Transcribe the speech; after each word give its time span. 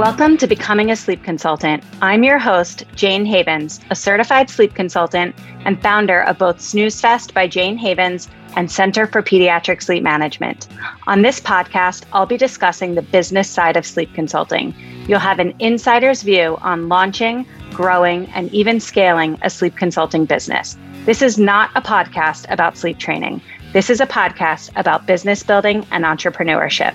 Welcome 0.00 0.38
to 0.38 0.46
Becoming 0.46 0.90
a 0.90 0.96
Sleep 0.96 1.22
Consultant. 1.22 1.84
I'm 2.00 2.24
your 2.24 2.38
host, 2.38 2.84
Jayne 2.94 3.26
Havens, 3.26 3.80
a 3.90 3.94
certified 3.94 4.48
sleep 4.48 4.74
consultant 4.74 5.36
and 5.66 5.78
founder 5.82 6.22
of 6.22 6.38
both 6.38 6.58
Snooze 6.58 6.98
Fest 6.98 7.34
by 7.34 7.46
Jayne 7.46 7.76
Havens 7.76 8.26
and 8.56 8.70
Center 8.70 9.06
for 9.06 9.22
Pediatric 9.22 9.82
Sleep 9.82 10.02
Management. 10.02 10.68
On 11.06 11.20
this 11.20 11.38
podcast, 11.38 12.04
I'll 12.14 12.24
be 12.24 12.38
discussing 12.38 12.94
the 12.94 13.02
business 13.02 13.50
side 13.50 13.76
of 13.76 13.84
sleep 13.84 14.14
consulting. 14.14 14.74
You'll 15.06 15.18
have 15.18 15.38
an 15.38 15.52
insider's 15.58 16.22
view 16.22 16.56
on 16.62 16.88
launching, 16.88 17.44
growing, 17.70 18.24
and 18.30 18.50
even 18.54 18.80
scaling 18.80 19.38
a 19.42 19.50
sleep 19.50 19.76
consulting 19.76 20.24
business. 20.24 20.78
This 21.04 21.20
is 21.20 21.36
not 21.36 21.72
a 21.74 21.82
podcast 21.82 22.50
about 22.50 22.78
sleep 22.78 22.98
training. 22.98 23.42
This 23.74 23.90
is 23.90 24.00
a 24.00 24.06
podcast 24.06 24.70
about 24.76 25.06
business 25.06 25.42
building 25.42 25.86
and 25.90 26.06
entrepreneurship. 26.06 26.94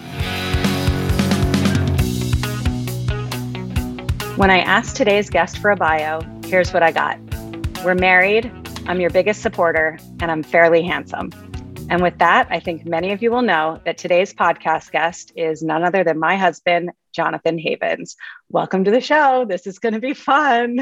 When 4.36 4.52
I 4.52 4.60
asked 4.60 4.98
today's 4.98 5.30
guest 5.30 5.60
for 5.60 5.72
a 5.72 5.78
bio, 5.78 6.20
here's 6.44 6.74
what 6.74 6.84
I 6.84 6.92
got 6.92 7.18
We're 7.86 7.96
married, 7.96 8.52
I'm 8.86 9.00
your 9.00 9.10
biggest 9.10 9.42
supporter, 9.42 9.98
and 10.20 10.30
I'm 10.30 10.44
fairly 10.44 10.84
handsome. 10.84 11.32
And 11.90 12.02
with 12.02 12.18
that, 12.18 12.50
I 12.50 12.60
think 12.60 12.86
many 12.86 13.14
of 13.14 13.24
you 13.24 13.32
will 13.32 13.44
know 13.44 13.80
that 13.86 13.98
today's 13.98 14.34
podcast 14.34 14.92
guest 14.92 15.32
is 15.38 15.64
none 15.64 15.86
other 15.86 16.04
than 16.04 16.20
my 16.20 16.36
husband, 16.36 16.92
Jonathan 17.14 17.58
Havens. 17.58 18.18
Welcome 18.50 18.84
to 18.84 18.92
the 18.92 19.00
show. 19.00 19.46
This 19.48 19.66
is 19.68 19.80
going 19.80 19.94
to 19.94 20.02
be 20.02 20.14
fun. 20.14 20.82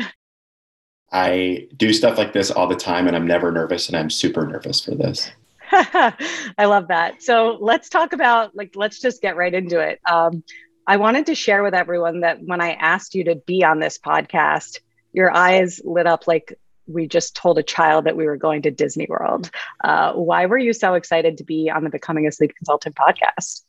I 1.11 1.67
do 1.77 1.93
stuff 1.93 2.17
like 2.17 2.33
this 2.33 2.49
all 2.49 2.65
the 2.65 2.75
time, 2.75 3.05
and 3.05 3.15
I'm 3.15 3.27
never 3.27 3.51
nervous, 3.51 3.87
and 3.87 3.95
I'm 3.95 4.09
super 4.09 4.47
nervous 4.47 4.83
for 4.83 4.95
this. 4.95 5.29
I 5.71 6.65
love 6.65 6.87
that. 6.87 7.21
So 7.21 7.59
let's 7.61 7.89
talk 7.89 8.13
about, 8.13 8.55
like, 8.55 8.71
let's 8.75 8.99
just 8.99 9.21
get 9.21 9.35
right 9.35 9.53
into 9.53 9.79
it. 9.79 9.99
Um, 10.09 10.43
I 10.85 10.97
wanted 10.97 11.27
to 11.27 11.35
share 11.35 11.63
with 11.63 11.73
everyone 11.73 12.21
that 12.21 12.43
when 12.43 12.61
I 12.61 12.73
asked 12.73 13.15
you 13.15 13.23
to 13.25 13.35
be 13.35 13.63
on 13.63 13.79
this 13.79 13.97
podcast, 13.97 14.79
your 15.13 15.35
eyes 15.35 15.81
lit 15.83 16.07
up 16.07 16.27
like 16.27 16.59
we 16.87 17.07
just 17.07 17.35
told 17.35 17.57
a 17.57 17.63
child 17.63 18.05
that 18.05 18.17
we 18.17 18.25
were 18.25 18.35
going 18.35 18.61
to 18.63 18.71
Disney 18.71 19.07
World. 19.09 19.49
Uh, 19.83 20.13
why 20.13 20.45
were 20.45 20.57
you 20.57 20.73
so 20.73 20.95
excited 20.95 21.37
to 21.37 21.43
be 21.45 21.69
on 21.69 21.83
the 21.83 21.89
Becoming 21.89 22.27
a 22.27 22.31
Sleep 22.31 22.53
Consultant 22.55 22.95
podcast? 22.95 23.61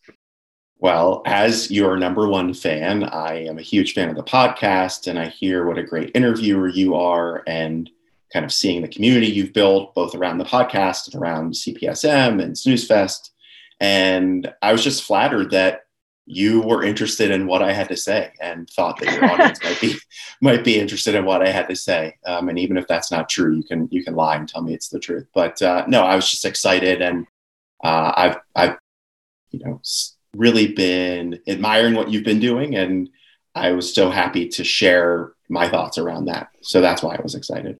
Well, 0.79 1.23
as 1.25 1.71
your 1.71 1.97
number 1.97 2.29
one 2.29 2.53
fan, 2.53 3.05
I 3.05 3.45
am 3.45 3.59
a 3.59 3.63
huge 3.63 3.95
fan 3.95 4.09
of 4.09 4.17
the 4.17 4.25
podcast 4.25 5.07
and 5.07 5.19
I 5.19 5.29
hear 5.29 5.67
what 5.67 5.79
a 5.79 5.85
great 5.85 6.11
interviewer 6.15 6.69
you 6.69 6.97
are 6.97 7.45
and 7.47 7.89
kind 8.33 8.45
of 8.45 8.53
seeing 8.53 8.83
the 8.83 8.89
community 8.89 9.29
you've 9.29 9.53
built 9.53 9.95
both 9.95 10.17
around 10.17 10.39
the 10.39 10.45
podcast 10.45 11.07
and 11.07 11.23
around 11.23 11.55
CPSM 11.55 12.43
and 12.43 12.59
Snooze 12.59 12.87
Fest. 12.87 13.31
And 13.81 14.53
I 14.61 14.73
was 14.73 14.83
just 14.83 15.05
flattered 15.05 15.53
that 15.53 15.84
you 16.27 16.63
were 16.63 16.83
interested 16.83 17.31
in 17.31 17.47
what 17.47 17.63
I 17.63 17.73
had 17.73 17.89
to 17.89 17.97
say 17.97 18.33
and 18.41 18.69
thought 18.71 18.99
that 19.01 19.13
your 19.13 19.25
audience 19.25 19.63
might 19.63 19.81
be 19.81 19.95
might 20.41 20.65
be 20.65 20.79
interested 20.79 21.15
in 21.15 21.25
what 21.25 21.43
I 21.43 21.51
had 21.51 21.69
to 21.69 21.77
say. 21.77 22.17
Um, 22.27 22.49
and 22.49 22.59
even 22.59 22.77
if 22.77 22.87
that's 22.87 23.11
not 23.11 23.29
true, 23.29 23.57
you 23.57 23.63
can 23.63 23.89
you 23.91 24.03
can 24.03 24.15
lie 24.15 24.37
and 24.37 24.49
tell 24.49 24.63
me 24.63 24.75
it's 24.75 24.89
the 24.89 24.99
truth. 24.99 25.27
But 25.35 25.61
uh, 25.61 25.85
no, 25.87 26.03
I 26.03 26.17
was 26.17 26.31
just 26.31 26.45
excited, 26.45 27.03
and 27.03 27.27
uh, 27.83 28.13
I've 28.17 28.37
I've 28.57 28.77
you 29.51 29.61
know 29.65 29.81
really 30.35 30.73
been 30.73 31.41
admiring 31.47 31.95
what 31.95 32.11
you've 32.11 32.25
been 32.25 32.41
doing, 32.41 32.75
and 32.75 33.09
I 33.55 33.73
was 33.73 33.95
so 33.95 34.11
happy 34.11 34.49
to 34.49 34.65
share 34.65 35.33
my 35.49 35.69
thoughts 35.69 35.99
around 35.99 36.27
that. 36.27 36.49
So 36.63 36.81
that's 36.81 37.03
why 37.03 37.17
I 37.17 37.23
was 37.23 37.35
excited. 37.35 37.77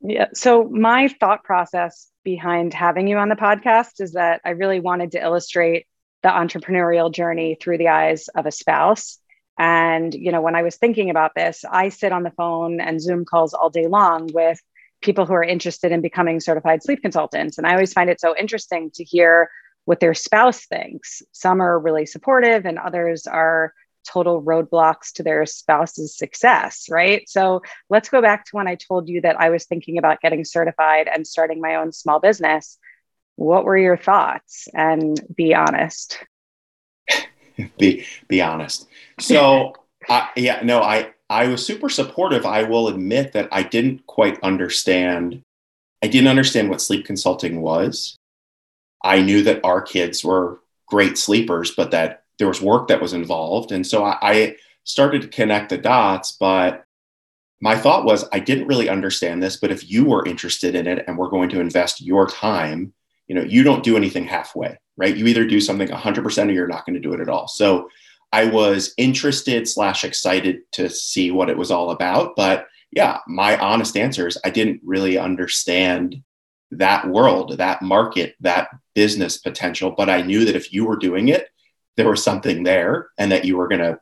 Yeah. 0.00 0.26
So 0.34 0.64
my 0.64 1.08
thought 1.08 1.44
process 1.44 2.10
behind 2.24 2.74
having 2.74 3.06
you 3.06 3.16
on 3.16 3.28
the 3.28 3.36
podcast 3.36 4.00
is 4.00 4.12
that 4.12 4.40
I 4.44 4.50
really 4.50 4.80
wanted 4.80 5.12
to 5.12 5.22
illustrate 5.22 5.86
the 6.24 6.30
entrepreneurial 6.30 7.12
journey 7.12 7.56
through 7.60 7.78
the 7.78 7.88
eyes 7.88 8.28
of 8.28 8.46
a 8.46 8.50
spouse. 8.50 9.18
And, 9.58 10.12
you 10.12 10.32
know, 10.32 10.40
when 10.40 10.56
I 10.56 10.62
was 10.62 10.76
thinking 10.76 11.10
about 11.10 11.32
this, 11.36 11.64
I 11.70 11.90
sit 11.90 12.12
on 12.12 12.24
the 12.24 12.32
phone 12.32 12.80
and 12.80 13.00
Zoom 13.00 13.24
calls 13.24 13.54
all 13.54 13.70
day 13.70 13.86
long 13.86 14.30
with 14.32 14.58
people 15.02 15.26
who 15.26 15.34
are 15.34 15.44
interested 15.44 15.92
in 15.92 16.00
becoming 16.00 16.40
certified 16.40 16.82
sleep 16.82 17.02
consultants. 17.02 17.58
And 17.58 17.66
I 17.66 17.74
always 17.74 17.92
find 17.92 18.08
it 18.08 18.20
so 18.20 18.34
interesting 18.36 18.90
to 18.94 19.04
hear 19.04 19.50
what 19.84 20.00
their 20.00 20.14
spouse 20.14 20.64
thinks. 20.64 21.22
Some 21.32 21.60
are 21.60 21.78
really 21.78 22.06
supportive, 22.06 22.64
and 22.64 22.78
others 22.78 23.26
are 23.26 23.74
total 24.08 24.42
roadblocks 24.42 25.12
to 25.12 25.22
their 25.22 25.44
spouse's 25.44 26.16
success, 26.16 26.86
right? 26.90 27.28
So 27.28 27.60
let's 27.90 28.08
go 28.08 28.22
back 28.22 28.46
to 28.46 28.56
when 28.56 28.66
I 28.66 28.76
told 28.76 29.10
you 29.10 29.20
that 29.20 29.38
I 29.38 29.50
was 29.50 29.66
thinking 29.66 29.98
about 29.98 30.22
getting 30.22 30.44
certified 30.44 31.06
and 31.06 31.26
starting 31.26 31.60
my 31.60 31.76
own 31.76 31.92
small 31.92 32.18
business 32.18 32.78
what 33.36 33.64
were 33.64 33.76
your 33.76 33.96
thoughts? 33.96 34.68
And 34.74 35.20
be 35.34 35.54
honest. 35.54 36.18
Be 37.78 38.04
be 38.28 38.42
honest. 38.42 38.88
So 39.20 39.74
I, 40.08 40.28
yeah 40.36 40.60
no 40.62 40.82
i 40.82 41.12
i 41.30 41.46
was 41.46 41.64
super 41.64 41.88
supportive. 41.88 42.44
I 42.44 42.64
will 42.64 42.88
admit 42.88 43.32
that 43.32 43.48
i 43.52 43.62
didn't 43.62 44.06
quite 44.06 44.42
understand 44.42 45.42
i 46.02 46.08
didn't 46.08 46.28
understand 46.28 46.68
what 46.70 46.80
sleep 46.80 47.04
consulting 47.04 47.60
was. 47.60 48.16
I 49.02 49.20
knew 49.20 49.42
that 49.42 49.64
our 49.64 49.82
kids 49.82 50.24
were 50.24 50.60
great 50.86 51.16
sleepers 51.18 51.70
but 51.70 51.90
that 51.92 52.24
there 52.38 52.48
was 52.48 52.60
work 52.60 52.88
that 52.88 53.00
was 53.00 53.12
involved. 53.12 53.70
And 53.70 53.86
so 53.86 54.04
I, 54.04 54.18
I 54.20 54.56
started 54.82 55.22
to 55.22 55.28
connect 55.28 55.70
the 55.70 55.78
dots 55.78 56.32
but 56.32 56.84
my 57.60 57.76
thought 57.76 58.04
was 58.04 58.28
i 58.32 58.38
didn't 58.38 58.66
really 58.66 58.88
understand 58.88 59.42
this 59.42 59.56
but 59.56 59.70
if 59.70 59.88
you 59.88 60.04
were 60.04 60.26
interested 60.26 60.74
in 60.74 60.86
it 60.86 61.04
and 61.06 61.16
we're 61.16 61.30
going 61.30 61.48
to 61.48 61.60
invest 61.60 62.02
your 62.02 62.28
time 62.28 62.92
you 63.26 63.34
know 63.34 63.42
you 63.42 63.62
don't 63.62 63.84
do 63.84 63.96
anything 63.96 64.24
halfway 64.24 64.78
right? 64.96 65.16
You 65.16 65.26
either 65.26 65.44
do 65.44 65.60
something 65.60 65.88
100% 65.88 66.48
or 66.48 66.52
you're 66.52 66.68
not 66.68 66.86
going 66.86 66.94
to 66.94 67.00
do 67.00 67.14
it 67.14 67.20
at 67.20 67.28
all. 67.28 67.48
So 67.48 67.88
i 68.34 68.44
was 68.46 68.94
interested 68.98 69.68
slash 69.68 70.02
excited 70.02 70.62
to 70.72 70.90
see 70.90 71.30
what 71.30 71.48
it 71.48 71.56
was 71.56 71.70
all 71.70 71.90
about 71.90 72.34
but 72.34 72.66
yeah 72.90 73.18
my 73.28 73.56
honest 73.58 73.96
answer 73.96 74.26
is 74.26 74.36
i 74.44 74.50
didn't 74.50 74.80
really 74.82 75.16
understand 75.16 76.16
that 76.72 77.06
world 77.06 77.56
that 77.58 77.80
market 77.80 78.34
that 78.40 78.68
business 78.94 79.38
potential 79.38 79.94
but 79.96 80.10
i 80.10 80.20
knew 80.20 80.44
that 80.44 80.56
if 80.56 80.72
you 80.72 80.84
were 80.84 80.96
doing 80.96 81.28
it 81.28 81.48
there 81.96 82.08
was 82.08 82.24
something 82.24 82.64
there 82.64 83.08
and 83.18 83.30
that 83.30 83.44
you 83.44 83.56
were 83.56 83.68
going 83.68 83.80
to 83.80 83.96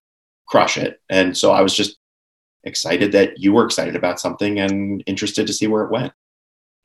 crush 0.46 0.78
it. 0.78 1.00
And 1.10 1.36
so 1.36 1.52
i 1.52 1.60
was 1.60 1.74
just 1.74 1.98
excited 2.64 3.12
that 3.12 3.38
you 3.38 3.52
were 3.52 3.66
excited 3.66 3.96
about 3.96 4.20
something 4.20 4.60
and 4.60 5.02
interested 5.06 5.46
to 5.46 5.52
see 5.52 5.66
where 5.66 5.84
it 5.84 5.90
went 5.90 6.12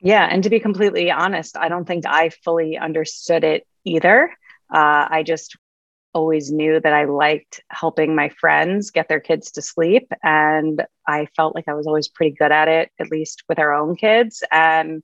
yeah. 0.00 0.28
And 0.30 0.42
to 0.44 0.50
be 0.50 0.60
completely 0.60 1.10
honest, 1.10 1.56
I 1.56 1.68
don't 1.68 1.84
think 1.84 2.04
I 2.06 2.30
fully 2.30 2.78
understood 2.78 3.44
it 3.44 3.66
either. 3.84 4.30
Uh, 4.72 5.06
I 5.10 5.22
just 5.24 5.56
always 6.14 6.50
knew 6.50 6.80
that 6.80 6.92
I 6.92 7.04
liked 7.04 7.62
helping 7.70 8.14
my 8.14 8.28
friends 8.28 8.90
get 8.90 9.08
their 9.08 9.20
kids 9.20 9.52
to 9.52 9.62
sleep. 9.62 10.10
And 10.22 10.84
I 11.06 11.26
felt 11.36 11.54
like 11.54 11.68
I 11.68 11.74
was 11.74 11.86
always 11.86 12.08
pretty 12.08 12.34
good 12.36 12.52
at 12.52 12.68
it, 12.68 12.90
at 12.98 13.10
least 13.10 13.44
with 13.48 13.58
our 13.58 13.74
own 13.74 13.96
kids. 13.96 14.42
And 14.50 15.02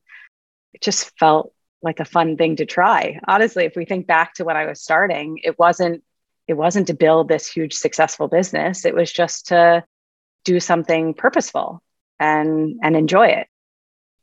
it 0.73 0.83
just 0.83 1.17
felt 1.19 1.53
like 1.83 2.01
a 2.01 2.05
fun 2.05 2.37
thing 2.37 2.57
to 2.57 2.67
try. 2.67 3.21
Honestly, 3.29 3.65
if 3.65 3.77
we 3.77 3.85
think 3.85 4.07
back 4.07 4.35
to 4.35 4.45
when 4.45 4.57
I 4.57 4.67
was 4.67 4.83
starting, 4.83 5.39
it 5.45 5.59
wasn't 5.59 6.03
it 6.47 6.55
wasn't 6.55 6.89
to 6.89 6.95
build 6.95 7.29
this 7.29 7.47
huge 7.47 7.73
successful 7.73 8.29
business. 8.29 8.85
It 8.85 8.95
was 8.95 9.11
just 9.11 9.47
to 9.49 9.85
do 10.45 10.61
something 10.61 11.15
purposeful 11.15 11.83
and 12.19 12.81
and 12.83 12.97
enjoy 12.97 13.29
it. 13.29 13.47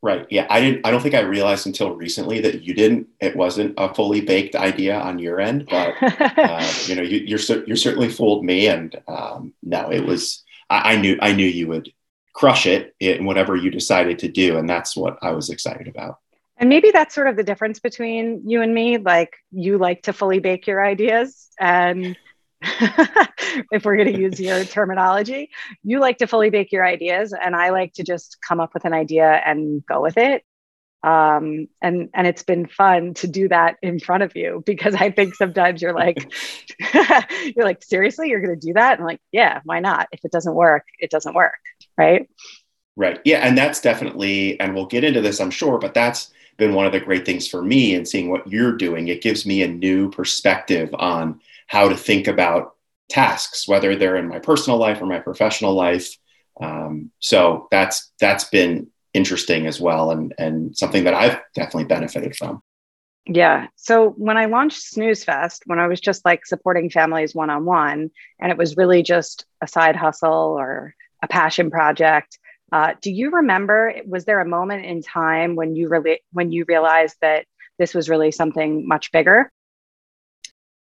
Right. 0.02 0.26
Yeah. 0.30 0.48
I 0.50 0.60
didn't, 0.60 0.84
I 0.84 0.90
don't 0.90 1.00
think 1.00 1.14
I 1.14 1.20
realized 1.20 1.64
until 1.66 1.94
recently 1.94 2.40
that 2.40 2.62
you 2.62 2.74
didn't, 2.74 3.06
it 3.20 3.36
wasn't 3.36 3.74
a 3.78 3.94
fully 3.94 4.20
baked 4.20 4.56
idea 4.56 4.98
on 4.98 5.20
your 5.20 5.40
end, 5.40 5.68
but, 5.70 5.94
uh, 6.02 6.72
you 6.86 6.96
know, 6.96 7.02
you, 7.02 7.18
you're, 7.18 7.38
you're 7.66 7.76
certainly 7.76 8.08
fooled 8.08 8.44
me. 8.44 8.66
And, 8.66 9.00
um, 9.06 9.54
no, 9.62 9.92
it 9.92 10.04
was, 10.04 10.42
I, 10.68 10.94
I, 10.94 10.96
knew, 10.96 11.16
I 11.22 11.32
knew 11.32 11.46
you 11.46 11.68
would 11.68 11.92
crush 12.32 12.66
it 12.66 12.96
in 12.98 13.24
whatever 13.24 13.54
you 13.54 13.70
decided 13.70 14.18
to 14.18 14.28
do. 14.28 14.58
And 14.58 14.68
that's 14.68 14.96
what 14.96 15.18
I 15.22 15.30
was 15.30 15.50
excited 15.50 15.86
about. 15.86 16.18
And 16.56 16.68
maybe 16.68 16.90
that's 16.90 17.14
sort 17.14 17.28
of 17.28 17.36
the 17.36 17.44
difference 17.44 17.78
between 17.78 18.42
you 18.44 18.60
and 18.60 18.74
me. 18.74 18.98
Like 18.98 19.36
you 19.52 19.78
like 19.78 20.02
to 20.02 20.12
fully 20.12 20.40
bake 20.40 20.66
your 20.66 20.84
ideas 20.84 21.48
and 21.60 22.16
if 23.72 23.84
we're 23.84 23.96
going 23.96 24.12
to 24.12 24.20
use 24.20 24.40
your 24.40 24.64
terminology. 24.64 25.50
You 25.82 26.00
like 26.00 26.18
to 26.18 26.26
fully 26.26 26.50
bake 26.50 26.72
your 26.72 26.84
ideas, 26.84 27.32
and 27.32 27.56
I 27.56 27.70
like 27.70 27.94
to 27.94 28.04
just 28.04 28.38
come 28.46 28.60
up 28.60 28.74
with 28.74 28.84
an 28.84 28.92
idea 28.92 29.42
and 29.44 29.84
go 29.86 30.00
with 30.00 30.16
it. 30.16 30.44
Um, 31.04 31.66
and 31.80 32.10
and 32.14 32.28
it's 32.28 32.44
been 32.44 32.66
fun 32.66 33.14
to 33.14 33.26
do 33.26 33.48
that 33.48 33.76
in 33.82 33.98
front 33.98 34.22
of 34.22 34.36
you 34.36 34.62
because 34.64 34.94
I 34.94 35.10
think 35.10 35.34
sometimes 35.34 35.82
you're 35.82 35.94
like, 35.94 36.32
you're 37.56 37.64
like, 37.64 37.82
seriously, 37.82 38.28
you're 38.28 38.40
going 38.40 38.58
to 38.58 38.66
do 38.66 38.74
that? 38.74 38.98
And 38.98 39.06
like, 39.06 39.20
yeah, 39.32 39.60
why 39.64 39.80
not? 39.80 40.08
If 40.12 40.24
it 40.24 40.30
doesn't 40.30 40.54
work, 40.54 40.84
it 41.00 41.10
doesn't 41.10 41.34
work, 41.34 41.58
right? 41.98 42.28
Right. 42.94 43.20
Yeah, 43.24 43.38
and 43.38 43.56
that's 43.56 43.80
definitely, 43.80 44.60
and 44.60 44.74
we'll 44.74 44.86
get 44.86 45.02
into 45.02 45.22
this, 45.22 45.40
I'm 45.40 45.50
sure, 45.50 45.78
but 45.78 45.94
that's 45.94 46.30
been 46.58 46.74
one 46.74 46.86
of 46.86 46.92
the 46.92 47.00
great 47.00 47.24
things 47.24 47.48
for 47.48 47.62
me 47.62 47.94
and 47.94 48.06
seeing 48.06 48.30
what 48.30 48.46
you're 48.46 48.76
doing. 48.76 49.08
It 49.08 49.22
gives 49.22 49.46
me 49.46 49.62
a 49.62 49.68
new 49.68 50.10
perspective 50.10 50.94
on 50.98 51.40
how 51.66 51.88
to 51.88 51.96
think 51.96 52.28
about 52.28 52.72
tasks, 53.08 53.68
whether 53.68 53.94
they're 53.96 54.16
in 54.16 54.28
my 54.28 54.38
personal 54.38 54.78
life 54.78 55.00
or 55.00 55.06
my 55.06 55.18
professional 55.18 55.74
life. 55.74 56.16
Um, 56.60 57.10
so 57.18 57.68
that's 57.70 58.12
that's 58.20 58.44
been 58.44 58.88
interesting 59.14 59.66
as 59.66 59.80
well, 59.80 60.10
and 60.10 60.34
and 60.38 60.76
something 60.76 61.04
that 61.04 61.14
I've 61.14 61.38
definitely 61.54 61.84
benefited 61.84 62.36
from. 62.36 62.62
Yeah. 63.26 63.68
So 63.76 64.10
when 64.10 64.36
I 64.36 64.46
launched 64.46 64.82
Snooze 64.82 65.22
Fest, 65.22 65.62
when 65.66 65.78
I 65.78 65.86
was 65.86 66.00
just 66.00 66.24
like 66.24 66.44
supporting 66.44 66.90
families 66.90 67.34
one 67.34 67.50
on 67.50 67.64
one, 67.64 68.10
and 68.40 68.50
it 68.50 68.58
was 68.58 68.76
really 68.76 69.02
just 69.02 69.46
a 69.60 69.68
side 69.68 69.94
hustle 69.94 70.56
or 70.58 70.94
a 71.22 71.28
passion 71.28 71.70
project, 71.70 72.38
uh, 72.72 72.94
do 73.00 73.12
you 73.12 73.30
remember? 73.30 73.94
Was 74.06 74.24
there 74.24 74.40
a 74.40 74.48
moment 74.48 74.86
in 74.86 75.02
time 75.02 75.54
when 75.56 75.76
you 75.76 75.88
really 75.88 76.20
when 76.32 76.50
you 76.50 76.64
realized 76.66 77.16
that 77.20 77.46
this 77.78 77.94
was 77.94 78.08
really 78.08 78.32
something 78.32 78.88
much 78.88 79.12
bigger? 79.12 79.50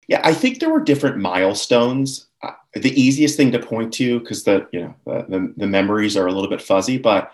Yeah, 0.09 0.21
I 0.23 0.35
think 0.35 0.61
there 0.61 0.71
were 0.71 0.81
different 0.81 1.19
milestones. 1.19 2.27
Uh, 2.43 2.53
the 2.75 3.01
easiest 3.01 3.37
thing 3.37 3.53
to 3.53 3.59
point 3.59 3.93
to, 3.95 4.21
because 4.21 4.45
the 4.45 4.67
you 4.73 4.81
know 4.81 4.95
the, 5.07 5.27
the, 5.29 5.55
the 5.57 5.67
memories 5.67 6.17
are 6.17 6.27
a 6.27 6.33
little 6.33 6.51
bit 6.51 6.63
fuzzy, 6.63 6.99
but 6.99 7.33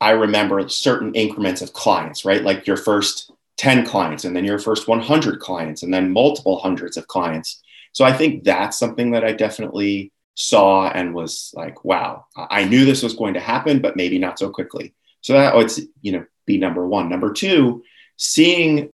I 0.00 0.10
remember 0.10 0.68
certain 0.68 1.14
increments 1.14 1.62
of 1.62 1.72
clients, 1.72 2.24
right? 2.24 2.42
Like 2.42 2.66
your 2.66 2.76
first 2.76 3.30
10 3.58 3.86
clients 3.86 4.24
and 4.24 4.34
then 4.34 4.44
your 4.44 4.58
first 4.58 4.88
100 4.88 5.38
clients 5.38 5.84
and 5.84 5.94
then 5.94 6.12
multiple 6.12 6.58
hundreds 6.58 6.96
of 6.96 7.06
clients. 7.06 7.62
So 7.92 8.04
I 8.04 8.12
think 8.12 8.42
that's 8.42 8.76
something 8.76 9.12
that 9.12 9.24
I 9.24 9.32
definitely 9.32 10.10
saw 10.34 10.88
and 10.88 11.14
was 11.14 11.52
like, 11.54 11.84
wow, 11.84 12.26
I 12.36 12.64
knew 12.64 12.84
this 12.84 13.04
was 13.04 13.14
going 13.14 13.34
to 13.34 13.40
happen, 13.40 13.80
but 13.80 13.96
maybe 13.96 14.18
not 14.18 14.38
so 14.40 14.50
quickly. 14.50 14.94
So 15.20 15.34
that 15.34 15.54
would, 15.54 15.70
you 16.00 16.12
know, 16.12 16.24
be 16.46 16.58
number 16.58 16.86
one. 16.86 17.08
Number 17.08 17.32
two, 17.32 17.84
seeing 18.16 18.90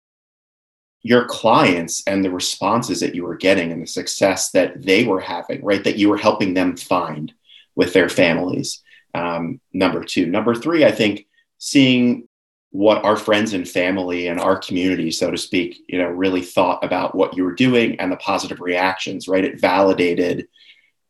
your 1.07 1.25
clients 1.25 2.03
and 2.05 2.23
the 2.23 2.29
responses 2.29 2.99
that 2.99 3.15
you 3.15 3.23
were 3.23 3.37
getting 3.37 3.71
and 3.71 3.81
the 3.81 3.87
success 3.87 4.51
that 4.51 4.81
they 4.83 5.05
were 5.05 5.21
having, 5.21 5.63
right? 5.63 5.83
That 5.83 5.97
you 5.97 6.09
were 6.09 6.17
helping 6.17 6.53
them 6.53 6.75
find 6.75 7.33
with 7.75 7.93
their 7.93 8.09
families. 8.09 8.81
Um, 9.13 9.61
number 9.71 10.03
two. 10.03 10.25
Number 10.25 10.53
three, 10.53 10.83
I 10.83 10.91
think 10.91 11.27
seeing 11.59 12.27
what 12.71 13.05
our 13.05 13.15
friends 13.15 13.53
and 13.53 13.67
family 13.67 14.27
and 14.27 14.39
our 14.39 14.57
community, 14.57 15.09
so 15.09 15.31
to 15.31 15.37
speak, 15.37 15.77
you 15.87 15.97
know, 15.97 16.09
really 16.09 16.41
thought 16.41 16.83
about 16.83 17.15
what 17.15 17.37
you 17.37 17.43
were 17.45 17.55
doing 17.55 17.97
and 17.99 18.11
the 18.11 18.17
positive 18.17 18.59
reactions, 18.59 19.29
right? 19.29 19.45
It 19.45 19.61
validated, 19.61 20.47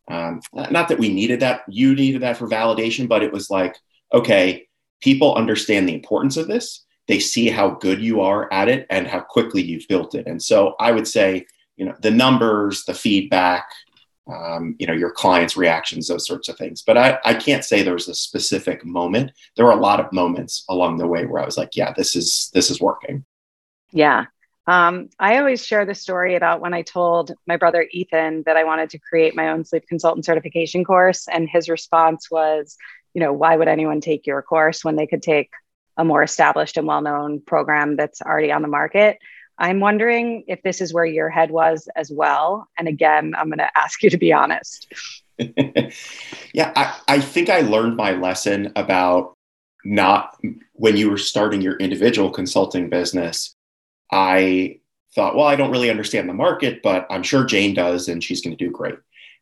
um, 0.08 0.40
not 0.52 0.88
that 0.88 1.00
we 1.00 1.12
needed 1.12 1.40
that, 1.40 1.62
you 1.68 1.94
needed 1.94 2.22
that 2.22 2.36
for 2.36 2.48
validation, 2.48 3.08
but 3.08 3.24
it 3.24 3.32
was 3.32 3.50
like, 3.50 3.76
okay, 4.14 4.68
people 5.00 5.34
understand 5.34 5.88
the 5.88 5.94
importance 5.94 6.36
of 6.36 6.46
this. 6.46 6.84
They 7.08 7.18
see 7.18 7.48
how 7.48 7.70
good 7.70 8.00
you 8.00 8.20
are 8.20 8.52
at 8.52 8.68
it 8.68 8.86
and 8.90 9.06
how 9.06 9.20
quickly 9.20 9.62
you've 9.62 9.88
built 9.88 10.14
it. 10.14 10.26
And 10.26 10.42
so 10.42 10.74
I 10.78 10.92
would 10.92 11.08
say, 11.08 11.46
you 11.76 11.86
know, 11.86 11.94
the 12.00 12.10
numbers, 12.10 12.84
the 12.84 12.94
feedback, 12.94 13.66
um, 14.28 14.76
you 14.78 14.86
know 14.86 14.92
your 14.92 15.10
clients 15.10 15.56
reactions 15.56 16.08
those 16.08 16.26
sorts 16.26 16.48
of 16.48 16.56
things. 16.56 16.82
But 16.82 16.98
I, 16.98 17.18
I 17.24 17.34
can't 17.34 17.64
say 17.64 17.82
there 17.82 17.94
was 17.94 18.08
a 18.08 18.14
specific 18.14 18.84
moment. 18.84 19.32
There 19.56 19.64
were 19.64 19.72
a 19.72 19.76
lot 19.76 20.00
of 20.00 20.12
moments 20.12 20.64
along 20.68 20.98
the 20.98 21.06
way 21.06 21.24
where 21.24 21.42
i 21.42 21.46
was 21.46 21.56
like 21.56 21.74
yeah 21.74 21.92
this 21.96 22.14
is 22.14 22.50
this 22.52 22.70
is 22.70 22.80
working. 22.80 23.24
Yeah. 23.90 24.26
Um, 24.66 25.08
i 25.18 25.38
always 25.38 25.64
share 25.64 25.86
the 25.86 25.94
story 25.94 26.34
about 26.34 26.60
when 26.60 26.74
i 26.74 26.82
told 26.82 27.32
my 27.46 27.56
brother 27.56 27.88
ethan 27.90 28.42
that 28.44 28.58
i 28.58 28.64
wanted 28.64 28.90
to 28.90 28.98
create 28.98 29.34
my 29.34 29.48
own 29.48 29.64
sleep 29.64 29.84
consultant 29.88 30.26
certification 30.26 30.84
course. 30.84 31.26
And 31.26 31.48
his 31.48 31.68
response 31.68 32.30
was 32.30 32.76
you 33.14 33.20
know 33.20 33.32
why 33.32 33.56
would 33.56 33.68
anyone 33.68 34.00
take 34.00 34.26
your 34.26 34.42
course 34.42 34.84
when 34.84 34.96
they 34.96 35.06
could 35.06 35.22
take 35.22 35.50
a 35.98 36.04
more 36.04 36.22
established 36.22 36.78
and 36.78 36.86
well-known 36.86 37.40
program 37.40 37.96
that's 37.96 38.22
already 38.22 38.50
on 38.50 38.62
the 38.62 38.68
market 38.68 39.18
I'm 39.58 39.80
wondering 39.80 40.44
if 40.46 40.62
this 40.62 40.80
is 40.80 40.94
where 40.94 41.04
your 41.04 41.28
head 41.28 41.50
was 41.50 41.88
as 41.96 42.10
well. 42.10 42.68
And 42.78 42.86
again, 42.86 43.34
I'm 43.36 43.48
going 43.48 43.58
to 43.58 43.70
ask 43.76 44.02
you 44.02 44.10
to 44.10 44.16
be 44.16 44.32
honest. 44.32 44.92
yeah, 46.52 46.72
I, 46.76 46.98
I 47.08 47.20
think 47.20 47.48
I 47.48 47.60
learned 47.60 47.96
my 47.96 48.12
lesson 48.12 48.72
about 48.76 49.34
not 49.84 50.36
when 50.74 50.96
you 50.96 51.10
were 51.10 51.18
starting 51.18 51.60
your 51.60 51.76
individual 51.76 52.30
consulting 52.30 52.88
business. 52.88 53.54
I 54.12 54.78
thought, 55.14 55.34
well, 55.34 55.46
I 55.46 55.56
don't 55.56 55.70
really 55.70 55.90
understand 55.90 56.28
the 56.28 56.34
market, 56.34 56.80
but 56.82 57.06
I'm 57.10 57.22
sure 57.22 57.44
Jayne 57.44 57.74
does, 57.74 58.08
and 58.08 58.22
she's 58.22 58.40
going 58.40 58.56
to 58.56 58.64
do 58.64 58.70
great. 58.70 58.96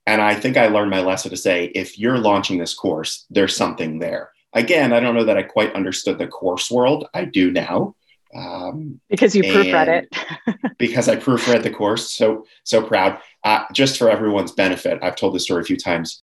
And 0.06 0.22
I 0.22 0.34
think 0.34 0.56
I 0.56 0.68
learned 0.68 0.90
my 0.90 1.00
lesson 1.00 1.30
to 1.30 1.36
say, 1.36 1.66
if 1.66 1.98
you're 1.98 2.18
launching 2.18 2.58
this 2.58 2.74
course, 2.74 3.26
there's 3.28 3.56
something 3.56 3.98
there. 3.98 4.30
Again, 4.56 4.94
I 4.94 5.00
don't 5.00 5.14
know 5.14 5.24
that 5.24 5.36
I 5.36 5.42
quite 5.42 5.74
understood 5.74 6.18
the 6.18 6.26
course 6.26 6.70
world. 6.70 7.06
I 7.12 7.26
do 7.26 7.50
now. 7.50 7.94
Um, 8.34 9.00
because 9.08 9.36
you 9.36 9.42
proofread 9.42 9.88
it. 9.88 10.76
because 10.78 11.08
I 11.08 11.16
proofread 11.16 11.62
the 11.62 11.70
course. 11.70 12.12
So, 12.12 12.46
so 12.64 12.82
proud. 12.82 13.18
Uh, 13.44 13.64
just 13.72 13.98
for 13.98 14.10
everyone's 14.10 14.52
benefit, 14.52 14.98
I've 15.02 15.14
told 15.14 15.34
this 15.34 15.44
story 15.44 15.60
a 15.60 15.64
few 15.64 15.76
times. 15.76 16.22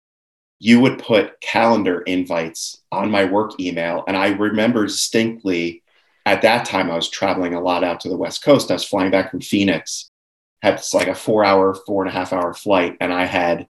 You 0.60 0.78
would 0.78 1.00
put 1.00 1.40
calendar 1.40 2.02
invites 2.02 2.80
on 2.92 3.10
my 3.10 3.24
work 3.24 3.58
email. 3.58 4.04
And 4.06 4.16
I 4.16 4.28
remember 4.28 4.86
distinctly 4.86 5.82
at 6.24 6.42
that 6.42 6.66
time, 6.66 6.88
I 6.88 6.94
was 6.96 7.08
traveling 7.08 7.54
a 7.54 7.60
lot 7.60 7.82
out 7.82 7.98
to 8.00 8.08
the 8.08 8.16
West 8.16 8.44
Coast. 8.44 8.70
I 8.70 8.74
was 8.74 8.84
flying 8.84 9.10
back 9.10 9.32
from 9.32 9.40
Phoenix, 9.40 10.10
had 10.62 10.80
like 10.94 11.08
a 11.08 11.14
four 11.16 11.44
hour, 11.44 11.74
four 11.86 12.04
and 12.04 12.10
a 12.10 12.12
half 12.12 12.32
hour 12.32 12.54
flight. 12.54 12.96
And 13.00 13.12
I 13.12 13.24
had 13.24 13.66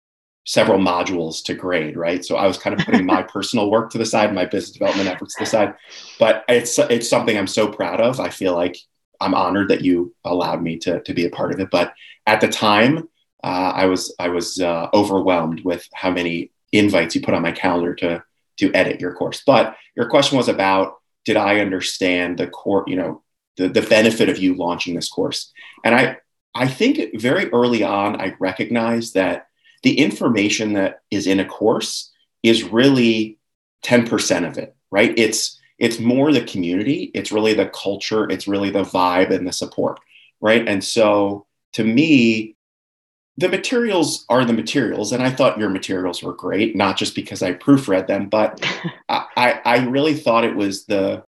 several 0.49 0.79
modules 0.79 1.43
to 1.43 1.53
grade, 1.53 1.95
right? 1.95 2.25
So 2.25 2.35
I 2.35 2.47
was 2.47 2.57
kind 2.57 2.77
of 2.77 2.83
putting 2.83 3.05
my 3.05 3.21
personal 3.35 3.69
work 3.69 3.91
to 3.91 3.99
the 3.99 4.05
side, 4.05 4.33
my 4.33 4.45
business 4.45 4.71
development 4.71 5.07
efforts 5.07 5.35
to 5.35 5.43
the 5.43 5.49
side. 5.49 5.75
But 6.17 6.43
it's 6.49 6.79
it's 6.79 7.07
something 7.07 7.37
I'm 7.37 7.45
so 7.45 7.67
proud 7.67 8.01
of. 8.01 8.19
I 8.19 8.29
feel 8.29 8.55
like 8.55 8.75
I'm 9.21 9.35
honored 9.35 9.67
that 9.67 9.81
you 9.81 10.15
allowed 10.25 10.63
me 10.63 10.77
to 10.79 11.01
to 11.01 11.13
be 11.13 11.25
a 11.25 11.29
part 11.29 11.53
of 11.53 11.59
it. 11.59 11.69
But 11.69 11.93
at 12.25 12.41
the 12.41 12.47
time, 12.47 13.07
uh, 13.43 13.73
I 13.75 13.85
was 13.85 14.15
I 14.17 14.29
was 14.29 14.59
uh, 14.59 14.87
overwhelmed 14.91 15.63
with 15.63 15.87
how 15.93 16.09
many 16.09 16.49
invites 16.71 17.13
you 17.13 17.21
put 17.21 17.35
on 17.35 17.43
my 17.43 17.51
calendar 17.51 17.93
to 17.95 18.23
to 18.57 18.73
edit 18.73 18.99
your 18.99 19.13
course. 19.13 19.43
But 19.45 19.77
your 19.95 20.09
question 20.09 20.35
was 20.35 20.49
about 20.49 20.95
did 21.25 21.37
I 21.37 21.59
understand 21.59 22.39
the 22.39 22.47
core, 22.47 22.85
you 22.87 22.95
know, 22.95 23.21
the, 23.57 23.67
the 23.67 23.83
benefit 23.83 24.29
of 24.29 24.39
you 24.39 24.55
launching 24.55 24.95
this 24.95 25.09
course? 25.09 25.53
And 25.85 25.93
I 25.93 26.17
I 26.55 26.67
think 26.67 27.21
very 27.21 27.51
early 27.51 27.83
on 27.83 28.19
I 28.19 28.33
recognized 28.39 29.13
that 29.13 29.45
the 29.83 29.99
information 29.99 30.73
that 30.73 31.01
is 31.11 31.27
in 31.27 31.39
a 31.39 31.45
course 31.45 32.11
is 32.43 32.63
really 32.63 33.37
10% 33.85 34.47
of 34.47 34.57
it, 34.57 34.75
right? 34.91 35.17
It's 35.17 35.57
it's 35.77 35.99
more 35.99 36.33
the 36.33 36.43
community, 36.43 37.09
it's 37.13 37.31
really 37.31 37.53
the 37.53 37.67
culture, 37.67 38.29
it's 38.29 38.49
really 38.49 38.69
the 38.69 38.83
vibe 38.83 39.33
and 39.33 39.47
the 39.47 39.53
support, 39.53 40.01
right? 40.41 40.67
And 40.67 40.83
so 40.83 41.45
to 41.73 41.85
me, 41.85 42.57
the 43.37 43.47
materials 43.47 44.25
are 44.27 44.43
the 44.43 44.51
materials, 44.51 45.13
and 45.13 45.23
I 45.23 45.29
thought 45.29 45.57
your 45.57 45.69
materials 45.69 46.21
were 46.21 46.33
great, 46.33 46.75
not 46.75 46.97
just 46.97 47.15
because 47.15 47.41
I 47.41 47.53
proofread 47.53 48.07
them, 48.07 48.27
but 48.27 48.61
I, 49.09 49.61
I 49.63 49.85
really 49.85 50.13
thought 50.13 50.43
it 50.43 50.55
was 50.55 50.85
the 50.85 51.23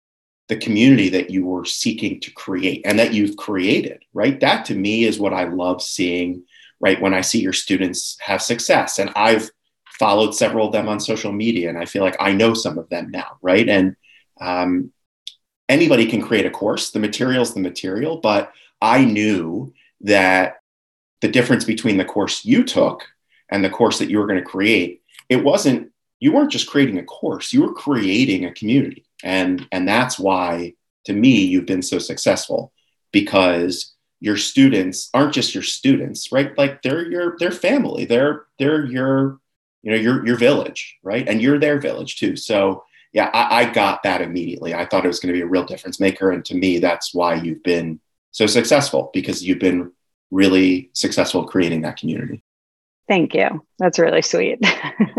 the 0.49 0.57
community 0.57 1.09
that 1.09 1.31
you 1.31 1.45
were 1.45 1.65
seeking 1.65 2.21
to 2.21 2.31
create 2.31 2.83
and 2.85 3.01
that 3.01 3.13
you've 3.13 3.37
created, 3.37 4.05
right? 4.15 4.39
That 4.39 4.65
to 4.67 4.77
me 4.77 5.03
is 5.03 5.19
what 5.19 5.35
I 5.35 5.45
love 5.45 5.83
seeing 5.83 6.45
right? 6.81 7.01
When 7.01 7.15
I 7.15 7.21
see 7.21 7.41
your 7.41 7.53
students 7.53 8.17
have 8.21 8.43
success, 8.43 8.99
and 8.99 9.11
I've 9.17 9.51
followed 9.99 10.35
several 10.35 10.67
of 10.67 10.73
them 10.73 10.89
on 10.89 11.01
social 11.01 11.33
media, 11.33 11.69
and 11.69 11.79
I 11.79 11.85
feel 11.85 12.03
like 12.03 12.17
I 12.21 12.33
know 12.33 12.55
some 12.55 12.79
of 12.79 12.89
them 12.89 13.11
now, 13.11 13.39
right? 13.43 13.69
And 13.69 13.97
um, 14.41 14.93
anybody 15.69 16.07
can 16.07 16.23
create 16.23 16.47
a 16.47 16.51
course. 16.51 16.91
The 16.91 16.99
material 16.99 17.43
is 17.43 17.55
the 17.55 17.61
material, 17.61 18.19
but 18.19 18.53
I 18.81 19.05
knew 19.05 19.73
that 20.03 20.61
the 21.21 21.29
difference 21.29 21.65
between 21.65 21.97
the 21.97 22.05
course 22.05 22.45
you 22.45 22.63
took 22.65 23.07
and 23.49 23.65
the 23.65 23.71
course 23.71 23.99
that 23.99 24.11
you 24.11 24.19
were 24.19 24.27
going 24.27 24.39
to 24.39 24.45
create, 24.45 25.03
it 25.29 25.43
wasn't 25.43 25.91
you 26.19 26.33
weren't 26.33 26.51
just 26.51 26.69
creating 26.69 26.99
a 26.99 27.05
course, 27.05 27.53
you 27.53 27.63
were 27.63 27.75
creating 27.75 28.45
a 28.45 28.53
community. 28.53 29.05
And 29.23 29.67
and 29.73 29.89
that's 29.89 30.19
why 30.19 30.75
to 31.05 31.13
me 31.13 31.45
you've 31.45 31.67
been 31.67 31.83
so 31.83 31.99
successful 31.99 32.73
because 33.13 33.95
your 34.21 34.37
students 34.37 35.11
aren't 35.13 35.35
just 35.35 35.55
your 35.55 35.63
students, 35.63 36.33
right? 36.33 36.57
Like 36.57 36.83
they're 36.83 37.11
your 37.11 37.37
their 37.39 37.51
family. 37.51 38.05
They're 38.05 38.47
they're 38.59 38.85
your 38.85 39.41
you 39.83 39.91
know 39.93 39.99
your 39.99 40.27
your 40.27 40.37
village, 40.37 40.97
right? 41.03 41.29
And 41.29 41.43
you're 41.43 41.59
their 41.59 41.79
village 41.79 42.17
too. 42.17 42.37
So 42.37 42.85
yeah, 43.13 43.31
I, 43.33 43.61
I 43.61 43.73
got 43.73 44.03
that 44.03 44.21
immediately. 44.21 44.75
I 44.75 44.87
thought 44.87 45.05
it 45.05 45.09
was 45.09 45.21
going 45.21 45.33
to 45.33 45.39
be 45.39 45.43
a 45.43 45.47
real 45.47 45.65
difference 45.65 46.01
maker, 46.01 46.31
and 46.31 46.45
to 46.47 46.55
me, 46.55 46.79
that's 46.79 47.15
why 47.15 47.35
you've 47.35 47.63
been 47.63 48.01
so 48.33 48.47
successful 48.47 49.11
because 49.15 49.43
you've 49.43 49.59
been 49.59 49.93
really 50.31 50.91
successful 50.93 51.45
creating 51.45 51.83
that 51.83 51.97
community. 51.97 52.43
Thank 53.09 53.35
you. 53.35 53.65
That's 53.79 53.99
really 53.99 54.23
sweet. 54.23 54.59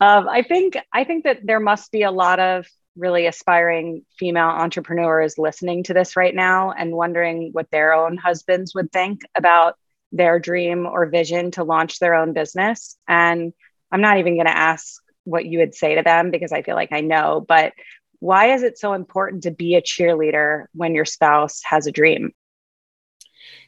um, 0.00 0.28
I 0.28 0.42
think 0.46 0.78
I 0.92 1.04
think 1.04 1.24
that 1.24 1.40
there 1.44 1.60
must 1.60 1.90
be 1.90 2.02
a 2.02 2.10
lot 2.10 2.38
of 2.38 2.66
really 2.96 3.26
aspiring 3.26 4.04
female 4.18 4.48
entrepreneurs 4.48 5.38
listening 5.38 5.84
to 5.84 5.94
this 5.94 6.16
right 6.16 6.34
now 6.34 6.72
and 6.72 6.92
wondering 6.92 7.50
what 7.52 7.70
their 7.70 7.92
own 7.94 8.16
husbands 8.16 8.74
would 8.74 8.92
think 8.92 9.22
about 9.36 9.76
their 10.12 10.38
dream 10.38 10.86
or 10.86 11.06
vision 11.06 11.50
to 11.52 11.64
launch 11.64 11.98
their 11.98 12.14
own 12.14 12.32
business. 12.32 12.96
And 13.06 13.52
I'm 13.92 14.00
not 14.00 14.18
even 14.18 14.34
going 14.34 14.46
to 14.46 14.56
ask 14.56 15.00
what 15.24 15.46
you 15.46 15.58
would 15.58 15.74
say 15.74 15.94
to 15.94 16.02
them 16.02 16.30
because 16.30 16.52
I 16.52 16.62
feel 16.62 16.74
like 16.74 16.92
I 16.92 17.00
know, 17.00 17.44
but 17.46 17.72
why 18.18 18.52
is 18.52 18.62
it 18.62 18.78
so 18.78 18.92
important 18.92 19.44
to 19.44 19.50
be 19.50 19.76
a 19.76 19.82
cheerleader 19.82 20.66
when 20.74 20.94
your 20.94 21.04
spouse 21.04 21.62
has 21.64 21.86
a 21.86 21.92
dream? 21.92 22.32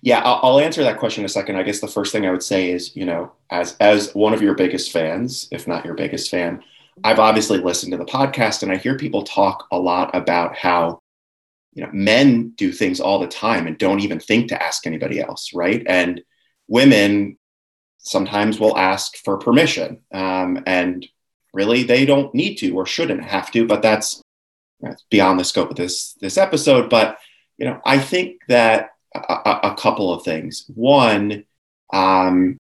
Yeah, 0.03 0.21
I'll, 0.21 0.59
answer 0.59 0.83
that 0.83 0.99
question 0.99 1.23
in 1.23 1.27
a 1.27 1.29
second. 1.29 1.57
I 1.57 1.63
guess 1.63 1.81
the 1.81 1.87
first 1.87 2.13
thing 2.13 2.27
I 2.27 2.33
would 2.33 2.43
say 2.43 2.71
is, 2.71 2.95
you 2.97 3.05
know, 3.05 3.33
as 3.51 3.77
as 3.79 4.13
one 4.15 4.35
of 4.35 4.43
your 4.43 4.55
biggest 4.55 4.91
fans, 4.91 5.49
if 5.53 5.69
not 5.69 5.85
your 5.85 5.95
biggest 5.95 6.29
fan, 6.29 6.63
I've 7.05 7.19
obviously 7.19 7.59
listened 7.59 7.93
to 7.93 7.99
the 7.99 8.05
podcast 8.05 8.63
and 8.63 8.71
I 8.71 8.77
hear 8.77 8.97
people 8.97 9.23
talk 9.23 9.67
a 9.73 9.79
lot 9.79 10.15
about 10.15 10.57
how 10.57 11.01
you 11.75 11.83
know, 11.83 11.91
men 11.93 12.51
do 12.51 12.71
things 12.71 13.01
all 13.01 13.19
the 13.19 13.27
time 13.27 13.67
and 13.67 13.79
don't 13.79 14.01
even 14.01 14.21
think 14.21 14.49
to 14.49 14.63
ask 14.63 14.87
anybody 14.87 15.21
else, 15.21 15.55
right? 15.55 15.83
And 15.87 16.23
women 16.69 17.39
sometimes 17.99 18.61
will 18.61 18.77
ask 18.77 19.17
for 19.17 19.39
permission, 19.39 20.03
um, 20.13 20.63
and 20.67 21.07
really 21.55 21.83
they 21.83 22.05
don't 22.05 22.35
need 22.35 22.57
to 22.57 22.71
or 22.73 22.85
shouldn't 22.85 23.23
have 23.23 23.51
to. 23.53 23.67
But 23.67 23.81
that's, 23.81 24.21
that's 24.81 25.05
beyond 25.11 25.41
the 25.41 25.45
scope 25.45 25.71
of 25.71 25.77
this 25.77 26.15
this 26.15 26.37
episode. 26.37 26.91
But 26.91 27.19
you 27.57 27.65
know, 27.65 27.81
I 27.85 27.99
think 27.99 28.41
that 28.49 28.91
a, 29.15 29.61
a 29.63 29.77
couple 29.79 30.13
of 30.13 30.25
things. 30.25 30.65
One, 30.75 31.45
um, 31.93 32.59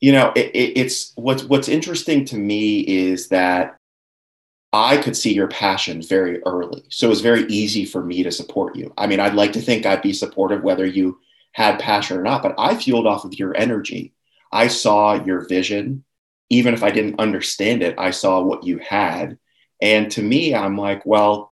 you 0.00 0.12
know, 0.12 0.32
it, 0.34 0.50
it, 0.54 0.78
it's 0.78 1.12
what's 1.14 1.44
what's 1.44 1.68
interesting 1.68 2.24
to 2.26 2.36
me 2.36 2.80
is 2.80 3.28
that 3.28 3.76
I 4.72 4.96
could 4.96 5.16
see 5.16 5.34
your 5.34 5.48
passion 5.48 6.00
very 6.00 6.42
early. 6.44 6.84
So 6.88 7.06
it 7.06 7.10
was 7.10 7.20
very 7.20 7.44
easy 7.46 7.84
for 7.84 8.02
me 8.02 8.22
to 8.22 8.30
support 8.30 8.76
you. 8.76 8.92
I 8.96 9.06
mean, 9.06 9.20
I'd 9.20 9.34
like 9.34 9.52
to 9.54 9.60
think 9.60 9.84
I'd 9.84 10.02
be 10.02 10.12
supportive 10.12 10.62
whether 10.62 10.86
you 10.86 11.18
had 11.52 11.80
passion 11.80 12.16
or 12.16 12.22
not, 12.22 12.42
but 12.42 12.54
I 12.56 12.76
fueled 12.76 13.06
off 13.06 13.24
of 13.24 13.34
your 13.34 13.56
energy. 13.56 14.14
I 14.52 14.68
saw 14.68 15.14
your 15.14 15.46
vision. 15.46 16.04
Even 16.48 16.74
if 16.74 16.82
I 16.82 16.90
didn't 16.90 17.20
understand 17.20 17.82
it, 17.82 17.96
I 17.98 18.10
saw 18.10 18.42
what 18.42 18.64
you 18.64 18.78
had. 18.78 19.38
And 19.80 20.10
to 20.12 20.22
me, 20.22 20.54
I'm 20.54 20.76
like, 20.76 21.04
well, 21.04 21.52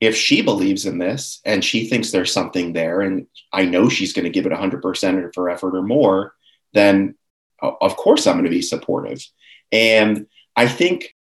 if 0.00 0.16
she 0.16 0.42
believes 0.42 0.86
in 0.86 0.98
this 0.98 1.40
and 1.44 1.64
she 1.64 1.88
thinks 1.88 2.10
there's 2.10 2.32
something 2.32 2.72
there, 2.72 3.00
and 3.00 3.26
I 3.52 3.64
know 3.64 3.88
she's 3.88 4.12
going 4.12 4.24
to 4.24 4.30
give 4.30 4.46
it 4.46 4.52
100% 4.52 5.24
of 5.24 5.34
her 5.34 5.50
effort 5.50 5.76
or 5.76 5.82
more, 5.82 6.34
then 6.74 7.16
of 7.62 7.96
course 7.96 8.26
I'm 8.26 8.34
going 8.34 8.44
to 8.44 8.50
be 8.50 8.62
supportive. 8.62 9.24
And 9.72 10.26
I 10.56 10.68
think, 10.68 11.14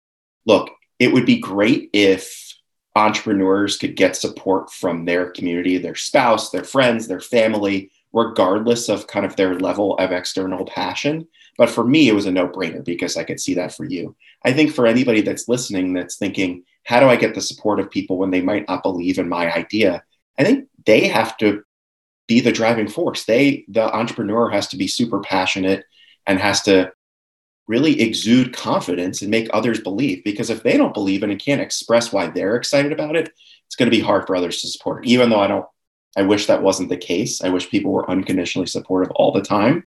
look, 0.47 0.71
it 0.99 1.13
would 1.13 1.27
be 1.27 1.39
great 1.39 1.91
if 1.93 2.55
entrepreneurs 2.95 3.77
could 3.79 3.97
get 3.97 4.17
support 4.17 4.71
from 4.71 5.05
their 5.05 5.31
community, 5.31 5.79
their 5.79 5.95
spouse, 5.95 6.51
their 6.51 6.65
friends, 6.65 7.09
their 7.09 7.21
family, 7.21 7.91
regardless 8.13 8.89
of 8.89 9.07
kind 9.07 9.25
of 9.25 9.37
their 9.37 9.59
level 9.59 9.97
of 9.97 10.13
external 10.13 10.67
passion. 10.67 11.27
But 11.57 11.71
for 11.71 11.85
me, 11.85 12.09
it 12.09 12.15
was 12.15 12.27
a 12.27 12.33
no 12.33 12.49
brainer 12.49 12.85
because 12.85 13.17
I 13.17 13.25
could 13.25 13.41
see 13.41 13.55
that 13.55 13.75
for 13.75 13.85
you. 13.85 14.15
I 14.45 14.53
think 14.53 14.73
for 14.73 14.87
anybody 14.87 15.23
that's 15.23 15.49
listening 15.49 15.93
that's 15.93 16.17
thinking, 16.17 16.65
how 16.85 17.01
do 17.01 17.07
I 17.07 17.17
get 17.17 17.35
the 17.35 17.41
support 17.41 17.81
of 17.81 17.91
people 17.91 18.19
when 18.19 18.31
they 18.31 18.41
might 18.41 18.69
not 18.69 18.83
believe 18.83 19.19
in 19.19 19.29
my 19.29 19.53
idea? 19.53 20.03
I 20.39 20.45
think 20.45 20.69
they 20.85 21.09
have 21.09 21.37
to 21.39 21.63
be 22.27 22.41
the 22.41 22.53
driving 22.53 22.89
force. 22.89 23.25
They, 23.25 23.65
the 23.69 23.95
entrepreneur, 23.95 24.51
has 24.51 24.69
to 24.69 24.77
be 24.77 24.89
super 24.89 25.21
passionate 25.21 25.85
and 26.27 26.39
has 26.39 26.63
to 26.63 26.93
really 27.69 28.01
exude 28.01 28.55
confidence 28.55 29.23
and 29.23 29.31
make 29.31 29.49
others 29.53 29.81
believe. 29.81 30.25
Because 30.25 30.51
if 30.51 30.63
they 30.63 30.77
don't 30.77 30.95
believe 30.95 31.23
and 31.23 31.39
can't 31.39 31.61
express 31.61 32.13
why 32.13 32.27
they're 32.29 32.57
excited 32.57 32.93
about 32.93 33.17
it, 33.17 33.31
it's 33.67 33.77
going 33.77 33.91
to 33.91 33.97
be 33.97 34.03
hard 34.03 34.27
for 34.27 34.37
others 34.37 34.61
to 34.61 34.69
support. 34.69 35.07
Even 35.07 35.31
though 35.31 35.41
I 35.41 35.47
don't, 35.47 35.67
I 36.17 36.23
wish 36.23 36.47
that 36.47 36.63
wasn't 36.63 36.91
the 36.91 36.97
case. 36.97 37.43
I 37.43 37.49
wish 37.49 37.71
people 37.71 37.93
were 37.93 38.11
unconditionally 38.11 38.67
supportive 38.67 39.11
all 39.13 39.33
the 39.33 39.43
time. 39.43 39.85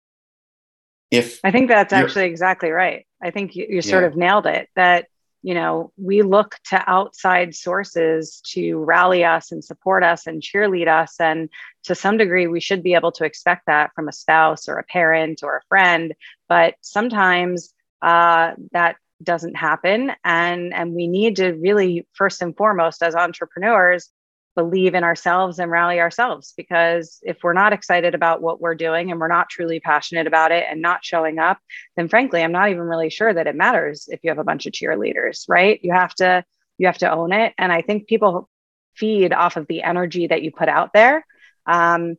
If 1.10 1.40
I 1.44 1.50
think 1.50 1.68
that's 1.68 1.92
actually 1.92 2.26
exactly 2.26 2.70
right. 2.70 3.06
I 3.22 3.30
think 3.30 3.54
you, 3.54 3.66
you 3.68 3.82
sort 3.82 4.04
yeah. 4.04 4.08
of 4.08 4.16
nailed 4.16 4.46
it. 4.46 4.68
That 4.76 5.06
you 5.42 5.54
know 5.54 5.92
we 5.96 6.22
look 6.22 6.56
to 6.70 6.82
outside 6.90 7.54
sources 7.54 8.40
to 8.52 8.78
rally 8.78 9.24
us 9.24 9.52
and 9.52 9.64
support 9.64 10.04
us 10.04 10.26
and 10.26 10.42
cheerlead 10.42 10.88
us. 10.88 11.20
And 11.20 11.48
to 11.84 11.94
some 11.94 12.16
degree 12.16 12.46
we 12.46 12.60
should 12.60 12.82
be 12.82 12.94
able 12.94 13.12
to 13.12 13.24
expect 13.24 13.66
that 13.66 13.90
from 13.94 14.08
a 14.08 14.12
spouse 14.12 14.68
or 14.68 14.78
a 14.78 14.84
parent 14.84 15.40
or 15.42 15.56
a 15.56 15.66
friend. 15.68 16.14
But 16.48 16.74
sometimes 16.80 17.74
uh, 18.00 18.52
that 18.72 18.96
doesn't 19.22 19.56
happen. 19.56 20.12
And 20.24 20.72
and 20.72 20.94
we 20.94 21.06
need 21.06 21.36
to 21.36 21.52
really 21.52 22.06
first 22.12 22.42
and 22.42 22.56
foremost 22.56 23.02
as 23.02 23.14
entrepreneurs 23.14 24.10
believe 24.54 24.94
in 24.94 25.04
ourselves 25.04 25.58
and 25.58 25.70
rally 25.70 26.00
ourselves 26.00 26.52
because 26.56 27.18
if 27.22 27.38
we're 27.42 27.52
not 27.52 27.72
excited 27.72 28.14
about 28.14 28.42
what 28.42 28.60
we're 28.60 28.74
doing 28.74 29.10
and 29.10 29.18
we're 29.18 29.28
not 29.28 29.48
truly 29.48 29.80
passionate 29.80 30.26
about 30.26 30.52
it 30.52 30.64
and 30.68 30.82
not 30.82 31.04
showing 31.04 31.38
up 31.38 31.58
then 31.96 32.08
frankly 32.08 32.42
i'm 32.42 32.52
not 32.52 32.68
even 32.68 32.82
really 32.82 33.10
sure 33.10 33.32
that 33.32 33.46
it 33.46 33.56
matters 33.56 34.08
if 34.10 34.20
you 34.22 34.30
have 34.30 34.38
a 34.38 34.44
bunch 34.44 34.66
of 34.66 34.72
cheerleaders 34.72 35.44
right? 35.48 35.80
You 35.82 35.92
have 35.92 36.14
to 36.16 36.44
you 36.78 36.86
have 36.86 36.98
to 36.98 37.10
own 37.10 37.32
it. 37.32 37.54
And 37.58 37.72
i 37.72 37.82
think 37.82 38.06
people 38.06 38.48
feed 38.94 39.32
off 39.32 39.56
of 39.56 39.66
the 39.68 39.82
energy 39.82 40.26
that 40.26 40.42
you 40.42 40.50
put 40.50 40.68
out 40.68 40.92
there. 40.92 41.24
Um, 41.66 42.16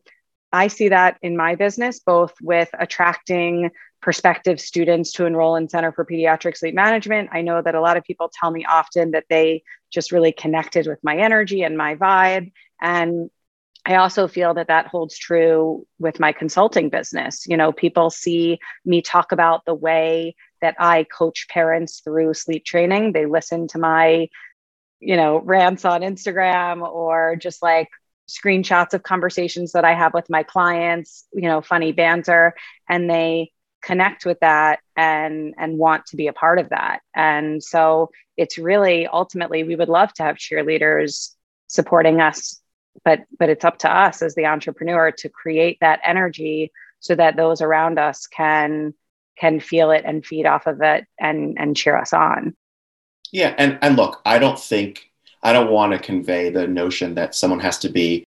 i 0.52 0.68
see 0.68 0.88
that 0.88 1.18
in 1.22 1.36
my 1.36 1.54
business 1.54 2.00
both 2.00 2.34
with 2.40 2.70
attracting 2.78 3.70
prospective 4.04 4.60
students 4.60 5.12
to 5.12 5.24
enroll 5.24 5.56
in 5.56 5.66
Center 5.66 5.90
for 5.90 6.04
Pediatric 6.04 6.58
Sleep 6.58 6.74
Management. 6.74 7.30
I 7.32 7.40
know 7.40 7.62
that 7.62 7.74
a 7.74 7.80
lot 7.80 7.96
of 7.96 8.04
people 8.04 8.30
tell 8.30 8.50
me 8.50 8.66
often 8.66 9.12
that 9.12 9.24
they 9.30 9.62
just 9.90 10.12
really 10.12 10.30
connected 10.30 10.86
with 10.86 11.02
my 11.02 11.16
energy 11.16 11.62
and 11.62 11.78
my 11.78 11.96
vibe. 11.96 12.52
And 12.82 13.30
I 13.86 13.94
also 13.96 14.28
feel 14.28 14.52
that 14.54 14.68
that 14.68 14.88
holds 14.88 15.16
true 15.16 15.86
with 15.98 16.20
my 16.20 16.32
consulting 16.32 16.90
business. 16.90 17.46
You 17.46 17.56
know, 17.56 17.72
people 17.72 18.10
see 18.10 18.58
me 18.84 19.00
talk 19.00 19.32
about 19.32 19.64
the 19.64 19.74
way 19.74 20.36
that 20.60 20.76
I 20.78 21.04
coach 21.04 21.48
parents 21.48 22.00
through 22.00 22.34
sleep 22.34 22.66
training. 22.66 23.12
They 23.12 23.24
listen 23.24 23.68
to 23.68 23.78
my, 23.78 24.28
you 25.00 25.16
know, 25.16 25.38
rants 25.38 25.86
on 25.86 26.02
Instagram 26.02 26.86
or 26.86 27.36
just 27.36 27.62
like 27.62 27.88
screenshots 28.28 28.92
of 28.92 29.02
conversations 29.02 29.72
that 29.72 29.86
I 29.86 29.94
have 29.94 30.12
with 30.12 30.28
my 30.28 30.42
clients, 30.42 31.24
you 31.32 31.48
know, 31.48 31.62
funny 31.62 31.92
banter, 31.92 32.54
and 32.86 33.08
they 33.08 33.50
connect 33.84 34.24
with 34.24 34.40
that 34.40 34.80
and 34.96 35.54
and 35.58 35.78
want 35.78 36.06
to 36.06 36.16
be 36.16 36.26
a 36.26 36.32
part 36.32 36.58
of 36.58 36.70
that. 36.70 37.00
And 37.14 37.62
so 37.62 38.10
it's 38.36 38.58
really 38.58 39.06
ultimately 39.06 39.62
we 39.64 39.76
would 39.76 39.88
love 39.88 40.12
to 40.14 40.22
have 40.22 40.36
cheerleaders 40.36 41.34
supporting 41.68 42.20
us 42.20 42.60
but 43.04 43.20
but 43.38 43.48
it's 43.48 43.64
up 43.64 43.78
to 43.78 43.92
us 43.92 44.22
as 44.22 44.34
the 44.34 44.46
entrepreneur 44.46 45.10
to 45.10 45.28
create 45.28 45.78
that 45.80 46.00
energy 46.04 46.70
so 47.00 47.14
that 47.14 47.36
those 47.36 47.60
around 47.60 47.98
us 47.98 48.26
can 48.26 48.94
can 49.36 49.58
feel 49.58 49.90
it 49.90 50.04
and 50.06 50.24
feed 50.24 50.46
off 50.46 50.66
of 50.66 50.80
it 50.82 51.04
and 51.18 51.56
and 51.58 51.76
cheer 51.76 51.96
us 51.96 52.12
on. 52.12 52.54
Yeah 53.32 53.54
and 53.58 53.78
and 53.82 53.96
look 53.96 54.20
i 54.24 54.38
don't 54.38 54.58
think 54.58 55.10
i 55.42 55.52
don't 55.52 55.70
want 55.70 55.92
to 55.92 55.98
convey 55.98 56.50
the 56.50 56.66
notion 56.68 57.14
that 57.14 57.34
someone 57.34 57.60
has 57.60 57.78
to 57.80 57.88
be 57.88 58.23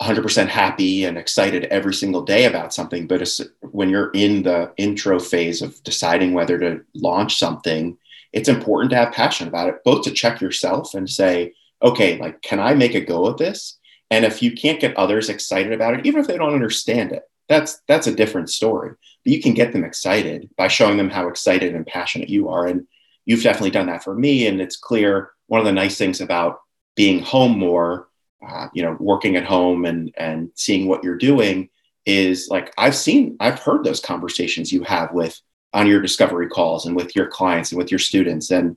100% 0.00 0.48
happy 0.48 1.04
and 1.04 1.18
excited 1.18 1.64
every 1.64 1.92
single 1.92 2.22
day 2.22 2.44
about 2.46 2.72
something 2.72 3.06
but 3.06 3.40
when 3.60 3.90
you're 3.90 4.10
in 4.12 4.42
the 4.42 4.72
intro 4.76 5.18
phase 5.18 5.62
of 5.62 5.82
deciding 5.84 6.32
whether 6.32 6.58
to 6.58 6.80
launch 6.94 7.38
something 7.38 7.96
it's 8.32 8.48
important 8.48 8.90
to 8.90 8.96
have 8.96 9.12
passion 9.12 9.48
about 9.48 9.68
it 9.68 9.84
both 9.84 10.02
to 10.04 10.10
check 10.10 10.40
yourself 10.40 10.94
and 10.94 11.08
say 11.10 11.52
okay 11.82 12.18
like 12.18 12.40
can 12.42 12.60
i 12.60 12.74
make 12.74 12.94
a 12.94 13.00
go 13.00 13.26
of 13.26 13.38
this? 13.38 13.76
And 14.12 14.24
if 14.24 14.42
you 14.42 14.52
can't 14.52 14.80
get 14.80 14.96
others 14.96 15.28
excited 15.28 15.72
about 15.72 15.94
it 15.94 16.06
even 16.06 16.20
if 16.20 16.26
they 16.26 16.36
don't 16.36 16.54
understand 16.54 17.12
it 17.12 17.24
that's 17.50 17.82
that's 17.88 18.06
a 18.06 18.14
different 18.14 18.48
story. 18.48 18.92
But 19.24 19.32
you 19.32 19.42
can 19.42 19.54
get 19.54 19.72
them 19.72 19.84
excited 19.84 20.48
by 20.56 20.68
showing 20.68 20.96
them 20.96 21.10
how 21.10 21.28
excited 21.28 21.74
and 21.74 21.84
passionate 21.84 22.30
you 22.30 22.48
are. 22.48 22.66
And 22.66 22.86
you've 23.26 23.42
definitely 23.42 23.72
done 23.72 23.88
that 23.88 24.04
for 24.04 24.14
me 24.14 24.46
and 24.46 24.60
it's 24.60 24.76
clear 24.76 25.32
one 25.48 25.58
of 25.58 25.66
the 25.66 25.72
nice 25.72 25.98
things 25.98 26.20
about 26.20 26.60
being 26.94 27.20
home 27.20 27.58
more 27.58 28.08
uh, 28.46 28.68
you 28.72 28.82
know, 28.82 28.96
working 28.98 29.36
at 29.36 29.44
home 29.44 29.84
and 29.84 30.12
and 30.16 30.50
seeing 30.54 30.86
what 30.86 31.04
you're 31.04 31.16
doing 31.16 31.68
is 32.06 32.48
like 32.50 32.72
I've 32.78 32.94
seen, 32.94 33.36
I've 33.40 33.58
heard 33.58 33.84
those 33.84 34.00
conversations 34.00 34.72
you 34.72 34.82
have 34.84 35.12
with 35.12 35.38
on 35.72 35.86
your 35.86 36.00
discovery 36.00 36.48
calls 36.48 36.86
and 36.86 36.96
with 36.96 37.14
your 37.14 37.28
clients 37.28 37.70
and 37.70 37.78
with 37.78 37.90
your 37.90 37.98
students, 37.98 38.50
and 38.50 38.76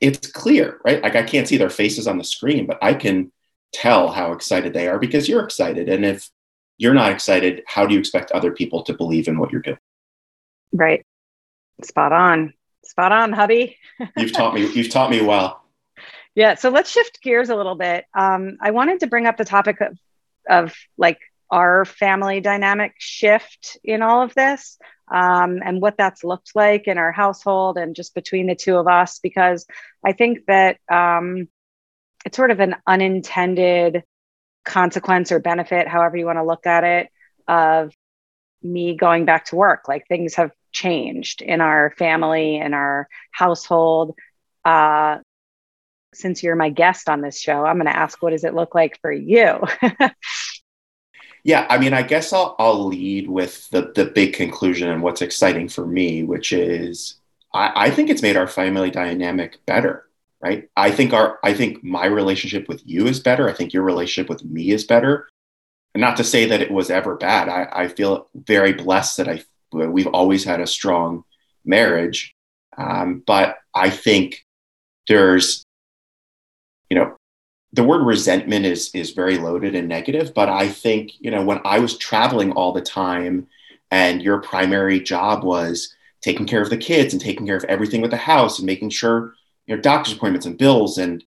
it's 0.00 0.30
clear, 0.30 0.80
right? 0.84 1.02
Like 1.02 1.16
I 1.16 1.22
can't 1.22 1.46
see 1.46 1.56
their 1.56 1.70
faces 1.70 2.06
on 2.06 2.18
the 2.18 2.24
screen, 2.24 2.66
but 2.66 2.78
I 2.82 2.94
can 2.94 3.30
tell 3.72 4.08
how 4.08 4.32
excited 4.32 4.72
they 4.72 4.88
are 4.88 4.98
because 4.98 5.28
you're 5.28 5.44
excited, 5.44 5.88
and 5.88 6.04
if 6.04 6.28
you're 6.78 6.94
not 6.94 7.12
excited, 7.12 7.62
how 7.66 7.86
do 7.86 7.94
you 7.94 8.00
expect 8.00 8.32
other 8.32 8.52
people 8.52 8.82
to 8.84 8.94
believe 8.94 9.28
in 9.28 9.38
what 9.38 9.52
you're 9.52 9.62
doing? 9.62 9.78
Right. 10.72 11.06
Spot 11.82 12.12
on. 12.12 12.54
Spot 12.84 13.12
on, 13.12 13.32
hubby. 13.32 13.76
you've 14.16 14.32
taught 14.32 14.54
me. 14.54 14.66
You've 14.72 14.90
taught 14.90 15.10
me 15.10 15.22
well. 15.22 15.63
Yeah. 16.34 16.54
So 16.54 16.70
let's 16.70 16.90
shift 16.90 17.22
gears 17.22 17.48
a 17.48 17.56
little 17.56 17.76
bit. 17.76 18.04
Um, 18.14 18.56
I 18.60 18.72
wanted 18.72 19.00
to 19.00 19.06
bring 19.06 19.26
up 19.26 19.36
the 19.36 19.44
topic 19.44 19.80
of, 19.80 19.98
of 20.48 20.74
like 20.98 21.18
our 21.50 21.84
family 21.84 22.40
dynamic 22.40 22.94
shift 22.98 23.78
in 23.84 24.02
all 24.02 24.22
of 24.22 24.34
this 24.34 24.78
um, 25.12 25.60
and 25.64 25.80
what 25.80 25.96
that's 25.96 26.24
looked 26.24 26.50
like 26.54 26.88
in 26.88 26.98
our 26.98 27.12
household 27.12 27.76
and 27.76 27.94
just 27.94 28.14
between 28.14 28.46
the 28.46 28.54
two 28.56 28.76
of 28.76 28.88
us, 28.88 29.20
because 29.20 29.66
I 30.04 30.12
think 30.12 30.46
that 30.46 30.78
um, 30.90 31.48
it's 32.24 32.36
sort 32.36 32.50
of 32.50 32.60
an 32.60 32.76
unintended 32.86 34.02
consequence 34.64 35.30
or 35.30 35.38
benefit, 35.38 35.86
however 35.86 36.16
you 36.16 36.26
want 36.26 36.38
to 36.38 36.44
look 36.44 36.66
at 36.66 36.84
it, 36.84 37.08
of 37.46 37.92
me 38.62 38.96
going 38.96 39.26
back 39.26 39.44
to 39.46 39.56
work. 39.56 39.86
Like 39.86 40.08
things 40.08 40.34
have 40.34 40.50
changed 40.72 41.42
in 41.42 41.60
our 41.60 41.94
family, 41.98 42.56
in 42.56 42.74
our 42.74 43.06
household. 43.30 44.16
Uh, 44.64 45.18
since 46.14 46.42
you're 46.42 46.56
my 46.56 46.70
guest 46.70 47.08
on 47.08 47.20
this 47.20 47.40
show, 47.40 47.64
I'm 47.64 47.76
going 47.76 47.86
to 47.86 47.96
ask, 47.96 48.22
what 48.22 48.30
does 48.30 48.44
it 48.44 48.54
look 48.54 48.74
like 48.74 49.00
for 49.00 49.12
you? 49.12 49.60
yeah, 51.44 51.66
I 51.68 51.78
mean, 51.78 51.92
I 51.92 52.02
guess 52.02 52.32
I'll, 52.32 52.56
I'll 52.58 52.86
lead 52.86 53.28
with 53.28 53.68
the, 53.70 53.92
the 53.94 54.06
big 54.06 54.34
conclusion 54.34 54.88
and 54.88 55.02
what's 55.02 55.22
exciting 55.22 55.68
for 55.68 55.86
me, 55.86 56.22
which 56.22 56.52
is 56.52 57.16
I, 57.52 57.86
I 57.86 57.90
think 57.90 58.10
it's 58.10 58.22
made 58.22 58.36
our 58.36 58.48
family 58.48 58.90
dynamic 58.90 59.64
better, 59.66 60.08
right? 60.40 60.68
I 60.76 60.90
think 60.90 61.12
our 61.12 61.38
I 61.42 61.54
think 61.54 61.82
my 61.84 62.06
relationship 62.06 62.68
with 62.68 62.82
you 62.84 63.06
is 63.06 63.20
better. 63.20 63.48
I 63.48 63.52
think 63.52 63.72
your 63.72 63.84
relationship 63.84 64.28
with 64.28 64.44
me 64.44 64.70
is 64.70 64.84
better. 64.84 65.28
Not 65.94 66.16
to 66.16 66.24
say 66.24 66.46
that 66.46 66.60
it 66.60 66.72
was 66.72 66.90
ever 66.90 67.14
bad. 67.14 67.48
I, 67.48 67.68
I 67.84 67.88
feel 67.88 68.28
very 68.34 68.72
blessed 68.72 69.18
that 69.18 69.28
I 69.28 69.42
we've 69.72 70.08
always 70.08 70.44
had 70.44 70.60
a 70.60 70.66
strong 70.66 71.24
marriage. 71.64 72.34
Um, 72.76 73.22
but 73.26 73.56
I 73.74 73.90
think 73.90 74.44
there's, 75.08 75.63
you 76.90 76.96
know, 76.96 77.16
the 77.72 77.84
word 77.84 78.04
resentment 78.04 78.64
is 78.64 78.90
is 78.94 79.10
very 79.10 79.36
loaded 79.36 79.74
and 79.74 79.88
negative. 79.88 80.32
But 80.34 80.48
I 80.48 80.68
think 80.68 81.12
you 81.18 81.30
know 81.30 81.44
when 81.44 81.60
I 81.64 81.78
was 81.78 81.98
traveling 81.98 82.52
all 82.52 82.72
the 82.72 82.80
time, 82.80 83.48
and 83.90 84.22
your 84.22 84.40
primary 84.40 85.00
job 85.00 85.44
was 85.44 85.94
taking 86.20 86.46
care 86.46 86.62
of 86.62 86.70
the 86.70 86.76
kids 86.76 87.12
and 87.12 87.22
taking 87.22 87.46
care 87.46 87.56
of 87.56 87.64
everything 87.64 88.00
with 88.00 88.10
the 88.10 88.16
house 88.16 88.58
and 88.58 88.66
making 88.66 88.90
sure 88.90 89.34
you 89.66 89.76
know 89.76 89.80
doctor's 89.80 90.14
appointments 90.14 90.46
and 90.46 90.58
bills 90.58 90.98
and 90.98 91.24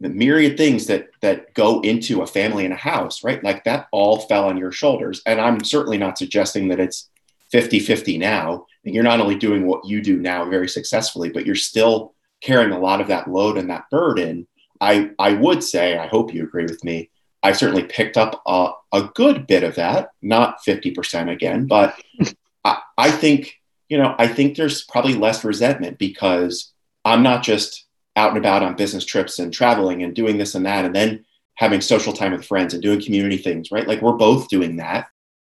the 0.00 0.08
myriad 0.08 0.56
things 0.56 0.86
that 0.86 1.08
that 1.20 1.54
go 1.54 1.80
into 1.82 2.22
a 2.22 2.26
family 2.26 2.64
and 2.64 2.74
a 2.74 2.76
house 2.76 3.22
right? 3.22 3.42
Like 3.42 3.64
that 3.64 3.86
all 3.92 4.18
fell 4.20 4.46
on 4.46 4.56
your 4.56 4.72
shoulders. 4.72 5.22
And 5.26 5.40
i'm 5.40 5.62
certainly 5.62 5.98
not 5.98 6.18
suggesting 6.18 6.68
that 6.68 6.80
it's 6.80 7.08
50-50 7.54 8.18
now. 8.18 8.66
And 8.84 8.94
you're 8.94 9.04
not 9.04 9.20
only 9.20 9.36
doing 9.36 9.66
what 9.66 9.84
you 9.84 10.02
do 10.02 10.18
now 10.18 10.48
very 10.50 10.68
successfully 10.68 11.30
but 11.30 11.46
you're 11.46 11.54
still 11.54 12.14
carrying 12.40 12.72
a 12.72 12.80
lot 12.80 13.00
of 13.00 13.08
that 13.08 13.28
load 13.28 13.56
and 13.56 13.70
that 13.70 13.88
burden 13.90 14.48
i 14.82 15.10
i 15.18 15.32
would 15.32 15.62
say 15.62 15.96
i 15.96 16.06
hope 16.06 16.34
you 16.34 16.42
agree 16.42 16.64
with 16.64 16.84
me 16.84 17.08
i 17.42 17.52
certainly 17.52 17.84
picked 17.84 18.18
up 18.18 18.42
a, 18.46 18.70
a 18.92 19.04
good 19.14 19.46
bit 19.46 19.62
of 19.62 19.74
that 19.76 20.10
not 20.20 20.58
50% 20.66 21.30
again 21.30 21.66
but 21.66 21.98
I, 22.64 22.78
I 22.98 23.10
think 23.10 23.58
you 23.88 23.96
know 23.96 24.14
i 24.18 24.28
think 24.28 24.56
there's 24.56 24.84
probably 24.84 25.14
less 25.14 25.44
resentment 25.44 25.98
because 25.98 26.72
i'm 27.04 27.22
not 27.22 27.42
just 27.42 27.86
out 28.16 28.30
and 28.30 28.38
about 28.38 28.62
on 28.62 28.76
business 28.76 29.04
trips 29.04 29.38
and 29.38 29.52
traveling 29.52 30.02
and 30.02 30.14
doing 30.14 30.38
this 30.38 30.54
and 30.54 30.66
that 30.66 30.84
and 30.84 30.94
then 30.94 31.24
having 31.54 31.80
social 31.80 32.12
time 32.12 32.32
with 32.32 32.44
friends 32.44 32.74
and 32.74 32.82
doing 32.82 33.02
community 33.02 33.36
things 33.36 33.70
right? 33.70 33.86
Like 33.86 34.02
we're 34.02 34.12
both 34.12 34.48
doing 34.48 34.76
that. 34.76 35.06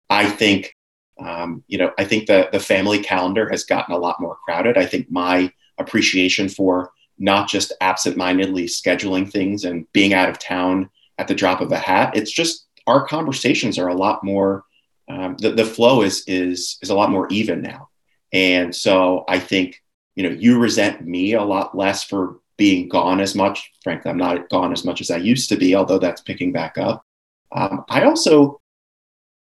I 0.10 0.30
think 0.30 0.76
um, 1.20 1.64
you 1.68 1.78
know 1.78 1.92
i 2.00 2.04
think 2.04 2.26
the 2.26 2.50
the 2.52 2.60
family 2.60 2.98
calendar 3.00 3.48
has 3.50 3.64
gotten 3.64 3.94
a 3.94 3.98
lot 3.98 4.20
more 4.20 4.38
crowded. 4.44 4.78
I 4.78 4.86
think 4.86 5.12
my 5.12 5.52
appreciation 5.78 6.50
for 6.50 6.92
not 7.22 7.48
just 7.48 7.72
absent-mindedly 7.82 8.66
scheduling 8.66 9.30
things 9.30 9.64
and 9.64 9.92
being 9.94 10.14
out 10.14 10.30
of 10.30 10.40
town 10.40 10.90
at 11.18 11.28
the 11.28 11.36
drop 11.36 11.62
of 11.62 11.72
a 11.72 11.78
hat 11.78 12.16
it's 12.16 12.32
just 12.32 12.68
our 12.88 13.06
conversations 13.06 13.78
are 13.78 13.90
a 13.90 13.96
lot 13.96 14.24
more 14.24 14.64
um, 15.10 15.36
the, 15.40 15.52
the 15.52 15.66
flow 15.66 16.02
is 16.02 16.24
is 16.28 16.78
is 16.82 16.90
a 16.90 16.96
lot 16.96 17.12
more 17.12 17.28
even 17.30 17.62
now 17.62 17.90
and 18.34 18.76
so 18.76 19.24
i 19.28 19.40
think 19.40 19.82
you 20.16 20.24
know 20.24 20.36
you 20.36 20.60
resent 20.60 21.06
me 21.06 21.34
a 21.34 21.44
lot 21.44 21.78
less 21.78 22.04
for 22.04 22.42
being 22.62 22.88
gone 22.88 23.20
as 23.20 23.34
much. 23.34 23.72
Frankly, 23.84 24.12
I'm 24.12 24.20
not 24.20 24.48
gone 24.50 24.72
as 24.72 24.86
much 24.86 25.02
as 25.02 25.10
I 25.10 25.18
used 25.18 25.50
to 25.50 25.56
be, 25.56 25.76
although 25.76 25.98
that's 25.98 26.22
picking 26.22 26.52
back 26.52 26.78
up. 26.78 27.04
Um, 27.52 27.84
I 27.90 28.04
also, 28.04 28.62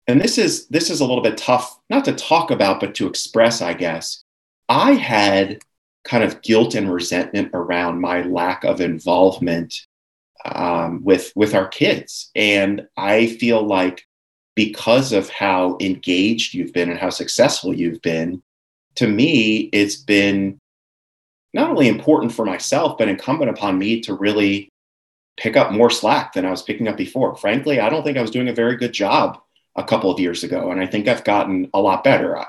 and 0.08 0.20
this 0.20 0.36
is 0.36 0.66
this 0.66 0.90
is 0.90 0.98
a 0.98 1.06
little 1.06 1.22
bit 1.22 1.38
tough, 1.38 1.78
not 1.88 2.04
to 2.06 2.12
talk 2.12 2.50
about, 2.50 2.80
but 2.80 2.96
to 2.96 3.06
express, 3.06 3.62
I 3.62 3.74
guess. 3.74 4.24
I 4.68 4.94
had 4.94 5.60
kind 6.04 6.22
of 6.24 6.42
guilt 6.42 6.74
and 6.74 6.92
resentment 6.92 7.50
around 7.54 8.00
my 8.00 8.22
lack 8.22 8.64
of 8.64 8.80
involvement 8.80 9.74
um, 10.44 11.02
with 11.02 11.32
with 11.34 11.54
our 11.54 11.68
kids, 11.68 12.30
and 12.34 12.86
I 12.96 13.26
feel 13.26 13.66
like 13.66 14.06
because 14.54 15.12
of 15.12 15.28
how 15.30 15.76
engaged 15.80 16.54
you've 16.54 16.72
been 16.72 16.90
and 16.90 16.98
how 16.98 17.10
successful 17.10 17.74
you've 17.74 18.02
been, 18.02 18.42
to 18.96 19.08
me, 19.08 19.68
it's 19.72 19.96
been 19.96 20.60
not 21.52 21.70
only 21.70 21.88
important 21.88 22.32
for 22.32 22.44
myself, 22.44 22.98
but 22.98 23.08
incumbent 23.08 23.50
upon 23.50 23.78
me 23.78 24.00
to 24.00 24.14
really 24.14 24.68
pick 25.36 25.56
up 25.56 25.72
more 25.72 25.90
slack 25.90 26.32
than 26.32 26.44
I 26.44 26.50
was 26.50 26.62
picking 26.62 26.88
up 26.88 26.96
before. 26.96 27.34
Frankly, 27.36 27.80
I 27.80 27.88
don't 27.88 28.04
think 28.04 28.18
I 28.18 28.22
was 28.22 28.30
doing 28.30 28.48
a 28.48 28.54
very 28.54 28.76
good 28.76 28.92
job 28.92 29.38
a 29.76 29.84
couple 29.84 30.10
of 30.10 30.20
years 30.20 30.44
ago. 30.44 30.70
And 30.70 30.80
I 30.80 30.86
think 30.86 31.08
I've 31.08 31.24
gotten 31.24 31.70
a 31.74 31.80
lot 31.80 32.04
better. 32.04 32.38
I, 32.38 32.46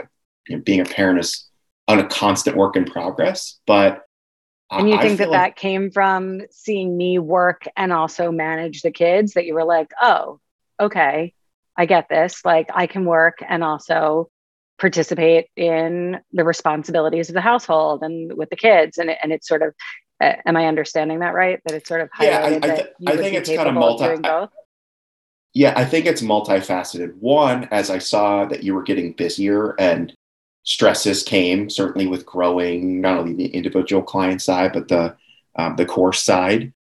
you 0.48 0.58
know, 0.58 0.64
being 0.64 0.82
a 0.82 0.86
parent 0.86 1.20
is 1.20 1.50
on 1.88 2.00
a 2.00 2.08
constant 2.08 2.58
work 2.58 2.76
in 2.76 2.86
progress, 2.86 3.60
but 3.68 4.02
and 4.72 4.90
you 4.90 5.00
think 5.00 5.20
that 5.20 5.30
like, 5.30 5.56
that 5.56 5.56
came 5.56 5.92
from 5.92 6.42
seeing 6.50 6.98
me 6.98 7.20
work 7.20 7.68
and 7.78 7.94
also 7.94 8.32
manage 8.32 8.82
the 8.82 8.92
kids 8.92 9.34
that 9.34 9.46
you 9.46 9.54
were 9.54 9.64
like, 9.64 9.92
oh, 10.02 10.40
okay, 10.80 11.34
I 11.78 11.86
get 11.86 12.10
this. 12.10 12.44
Like 12.44 12.70
I 12.74 12.88
can 12.88 13.06
work 13.06 13.40
and 13.48 13.64
also 13.64 14.30
participate 14.80 15.48
in 15.56 16.20
the 16.34 16.44
responsibilities 16.44 17.30
of 17.30 17.36
the 17.36 17.42
household 17.42 18.02
and 18.02 18.34
with 18.36 18.50
the 18.50 18.56
kids. 18.56 18.98
And, 18.98 19.10
and 19.10 19.32
it's 19.32 19.48
sort 19.48 19.62
of 19.62 19.74
uh, 20.22 20.34
am 20.46 20.56
i 20.56 20.66
understanding 20.66 21.20
that 21.20 21.34
right? 21.34 21.60
That 21.66 21.76
it's 21.76 21.88
sort 21.88 22.02
of 22.02 22.10
yeah 22.22 22.40
i, 22.40 22.56
I, 22.56 22.60
th- 22.60 22.88
I 23.08 23.18
think 23.18 23.36
it's 23.36 23.50
kind 23.50 23.68
of 23.68 23.74
multi 23.74 24.06
I, 24.06 24.48
yeah 25.54 25.74
i 25.76 25.86
think 25.86 26.06
it's 26.06 26.22
multifaceted. 26.22 27.16
One 27.16 27.66
as 27.66 27.90
i 27.90 27.98
saw 27.98 28.46
that 28.46 28.64
you 28.64 28.74
were 28.74 28.84
getting 28.84 29.14
busier 29.14 29.76
and 29.80 30.16
stresses 30.66 31.24
came 31.24 31.70
certainly 31.70 32.08
with 32.08 32.26
growing 32.26 33.00
not 33.00 33.18
only 33.18 33.34
the 33.34 33.48
individual 33.48 34.04
client 34.04 34.42
side 34.42 34.74
but 34.74 34.88
the 34.88 35.16
um, 35.56 35.76
the 35.78 35.86
course 35.86 36.22
side 36.22 36.74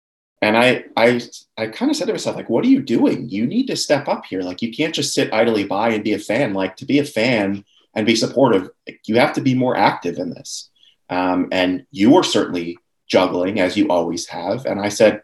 and 0.43 0.59
I, 0.59 0.85
I, 0.95 1.23
I 1.57 1.69
kind 1.69 1.91
of 1.91 1.97
said 1.97 2.09
to 2.09 2.13
myself, 2.13 2.37
like, 2.37 2.51
what 2.51 2.67
are 2.67 2.69
you 2.69 2.83
doing? 2.83 3.31
You 3.31 3.47
need 3.47 3.67
to 3.69 3.77
step 3.77 4.09
up 4.09 4.27
here. 4.27 4.43
Like, 4.43 4.61
you 4.61 4.71
can't 4.75 4.95
just 4.95 5.15
sit 5.15 5.33
idly 5.33 5.65
by 5.65 5.89
and 5.89 6.05
be 6.05 6.13
a 6.13 6.19
fan. 6.19 6.53
Like, 6.53 6.77
to 6.77 6.85
be 6.85 6.99
a 6.99 7.05
fan, 7.05 7.65
and 7.95 8.07
be 8.07 8.17
supportive, 8.17 8.71
you 9.07 9.19
have 9.19 9.33
to 9.35 9.41
be 9.41 9.55
more 9.55 9.77
active 9.77 10.19
in 10.19 10.31
this. 10.31 10.71
Um, 11.11 11.49
and 11.53 11.87
you 11.91 12.11
were 12.11 12.23
certainly 12.23 12.79
juggling 13.07 13.61
as 13.61 13.77
you 13.77 13.89
always 13.89 14.27
have. 14.29 14.67
And 14.67 14.81
I 14.81 14.89
said, 14.89 15.23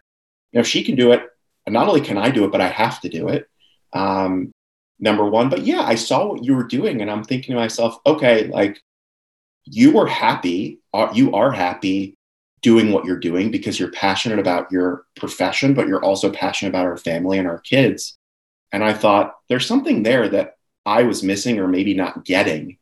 you 0.53 0.59
know, 0.59 0.63
she 0.63 0.85
can 0.85 0.95
do 0.95 1.13
it. 1.13 1.23
And 1.67 1.73
not 1.73 1.89
only 1.89 2.01
can 2.01 2.19
I 2.19 2.31
do 2.31 2.45
it, 2.45 2.53
but 2.53 2.61
I 2.61 2.69
have 2.69 3.01
to 3.01 3.09
do 3.09 3.29
it. 3.29 3.49
Um, 3.93 4.53
number 5.01 5.25
one. 5.25 5.49
But 5.49 5.63
yeah, 5.63 5.83
I 5.83 5.95
saw 5.95 6.27
what 6.27 6.45
you 6.45 6.55
were 6.55 6.65
doing, 6.65 7.01
and 7.01 7.11
I'm 7.11 7.25
thinking 7.25 7.55
to 7.55 7.61
myself, 7.61 7.99
okay, 8.07 8.47
like 8.47 8.81
you 9.65 9.93
were 9.93 10.07
happy, 10.07 10.81
uh, 10.95 11.11
you 11.15 11.33
are 11.35 11.51
happy 11.51 12.17
doing 12.63 12.93
what 12.93 13.05
you're 13.05 13.19
doing 13.19 13.51
because 13.51 13.81
you're 13.81 13.91
passionate 13.91 14.39
about 14.39 14.71
your 14.71 15.05
profession, 15.17 15.75
but 15.75 15.89
you're 15.89 16.05
also 16.05 16.31
passionate 16.31 16.71
about 16.71 16.87
our 16.87 16.97
family 16.97 17.39
and 17.39 17.49
our 17.49 17.61
kids. 17.61 18.19
And 18.73 18.85
I 18.85 18.93
thought 18.93 19.35
there's 19.49 19.67
something 19.67 20.03
there 20.03 20.29
that 20.29 20.57
I 20.85 21.03
was 21.05 21.23
missing 21.23 21.59
or 21.59 21.69
maybe 21.69 21.95
not 21.95 22.25
getting. 22.25 22.79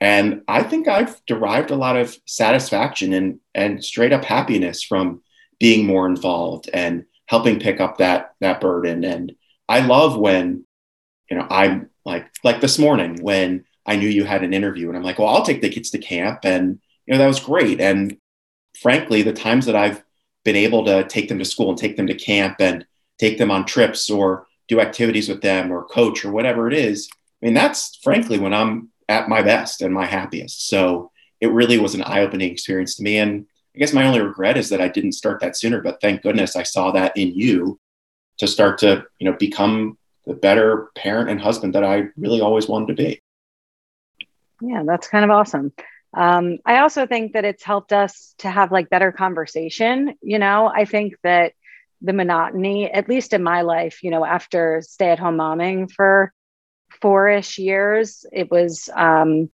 And 0.00 0.42
I 0.48 0.62
think 0.62 0.88
I've 0.88 1.20
derived 1.26 1.70
a 1.70 1.76
lot 1.76 1.96
of 1.96 2.16
satisfaction 2.26 3.12
and, 3.12 3.40
and 3.54 3.84
straight 3.84 4.12
up 4.12 4.24
happiness 4.24 4.82
from 4.82 5.22
being 5.58 5.86
more 5.86 6.06
involved 6.06 6.70
and 6.72 7.04
helping 7.26 7.60
pick 7.60 7.80
up 7.80 7.98
that 7.98 8.34
that 8.40 8.60
burden. 8.60 9.04
And 9.04 9.32
I 9.68 9.80
love 9.80 10.16
when, 10.16 10.64
you 11.30 11.36
know, 11.36 11.46
I'm 11.50 11.90
like 12.04 12.30
like 12.44 12.60
this 12.60 12.78
morning 12.78 13.22
when 13.22 13.64
I 13.86 13.96
knew 13.96 14.08
you 14.08 14.24
had 14.24 14.42
an 14.42 14.54
interview 14.54 14.88
and 14.88 14.96
I'm 14.96 15.02
like, 15.02 15.18
well, 15.18 15.28
I'll 15.28 15.44
take 15.44 15.62
the 15.62 15.70
kids 15.70 15.90
to 15.90 15.98
camp. 15.98 16.40
And 16.44 16.80
you 17.06 17.12
know, 17.12 17.18
that 17.18 17.26
was 17.26 17.40
great. 17.40 17.80
And 17.80 18.16
frankly, 18.80 19.22
the 19.22 19.32
times 19.32 19.66
that 19.66 19.76
I've 19.76 20.02
been 20.44 20.56
able 20.56 20.84
to 20.84 21.04
take 21.04 21.28
them 21.28 21.38
to 21.38 21.44
school 21.44 21.70
and 21.70 21.78
take 21.78 21.96
them 21.96 22.06
to 22.06 22.14
camp 22.14 22.56
and 22.60 22.86
take 23.18 23.38
them 23.38 23.50
on 23.50 23.66
trips 23.66 24.10
or 24.10 24.46
do 24.68 24.80
activities 24.80 25.28
with 25.28 25.40
them 25.40 25.72
or 25.72 25.84
coach 25.84 26.24
or 26.24 26.32
whatever 26.32 26.68
it 26.68 26.74
is, 26.74 27.08
I 27.42 27.46
mean, 27.46 27.54
that's 27.54 27.96
frankly 28.02 28.38
when 28.38 28.54
I'm 28.54 28.90
at 29.08 29.28
my 29.28 29.42
best 29.42 29.80
and 29.82 29.92
my 29.92 30.06
happiest. 30.06 30.68
So 30.68 31.10
it 31.40 31.52
really 31.52 31.78
was 31.78 31.94
an 31.94 32.02
eye 32.02 32.20
opening 32.20 32.50
experience 32.50 32.96
to 32.96 33.02
me. 33.02 33.18
And 33.18 33.46
I 33.74 33.78
guess 33.78 33.92
my 33.92 34.06
only 34.06 34.20
regret 34.20 34.56
is 34.56 34.68
that 34.70 34.80
I 34.80 34.88
didn't 34.88 35.12
start 35.12 35.40
that 35.40 35.56
sooner, 35.56 35.80
but 35.80 36.00
thank 36.00 36.22
goodness 36.22 36.56
I 36.56 36.62
saw 36.62 36.90
that 36.92 37.16
in 37.16 37.32
you 37.34 37.78
to 38.38 38.46
start 38.46 38.78
to, 38.78 39.04
you 39.18 39.30
know, 39.30 39.36
become 39.38 39.97
the 40.28 40.34
better 40.34 40.90
parent 40.94 41.30
and 41.30 41.40
husband 41.40 41.74
that 41.74 41.82
I 41.82 42.04
really 42.16 42.40
always 42.40 42.68
wanted 42.68 42.96
to 42.96 43.02
be. 43.02 43.22
Yeah, 44.60 44.84
that's 44.86 45.08
kind 45.08 45.24
of 45.24 45.30
awesome. 45.30 45.72
Um, 46.16 46.58
I 46.64 46.80
also 46.80 47.06
think 47.06 47.32
that 47.32 47.44
it's 47.44 47.64
helped 47.64 47.92
us 47.92 48.34
to 48.38 48.50
have 48.50 48.70
like 48.70 48.90
better 48.90 49.10
conversation. 49.10 50.14
You 50.22 50.38
know, 50.38 50.70
I 50.72 50.84
think 50.84 51.14
that 51.22 51.54
the 52.00 52.12
monotony, 52.12 52.90
at 52.90 53.08
least 53.08 53.32
in 53.32 53.42
my 53.42 53.62
life, 53.62 54.04
you 54.04 54.10
know, 54.10 54.24
after 54.24 54.80
stay 54.82 55.10
at 55.10 55.18
home 55.18 55.38
momming 55.38 55.90
for 55.90 56.32
four-ish 57.00 57.58
years 57.58 58.24
it 58.32 58.50
was 58.50 58.88
um 58.94 59.50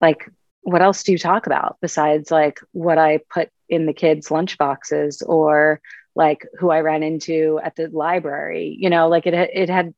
like 0.00 0.28
what 0.62 0.82
else 0.82 1.02
do 1.02 1.12
you 1.12 1.18
talk 1.18 1.46
about 1.46 1.76
besides 1.80 2.30
like 2.30 2.60
what 2.72 2.98
i 2.98 3.20
put 3.30 3.48
in 3.68 3.86
the 3.86 3.92
kids 3.92 4.30
lunch 4.30 4.58
boxes 4.58 5.22
or 5.22 5.80
like 6.18 6.46
who 6.58 6.70
i 6.70 6.80
ran 6.80 7.02
into 7.02 7.58
at 7.62 7.74
the 7.76 7.88
library 7.88 8.76
you 8.78 8.90
know 8.90 9.08
like 9.08 9.26
it, 9.26 9.34
it 9.34 9.70
had 9.70 9.94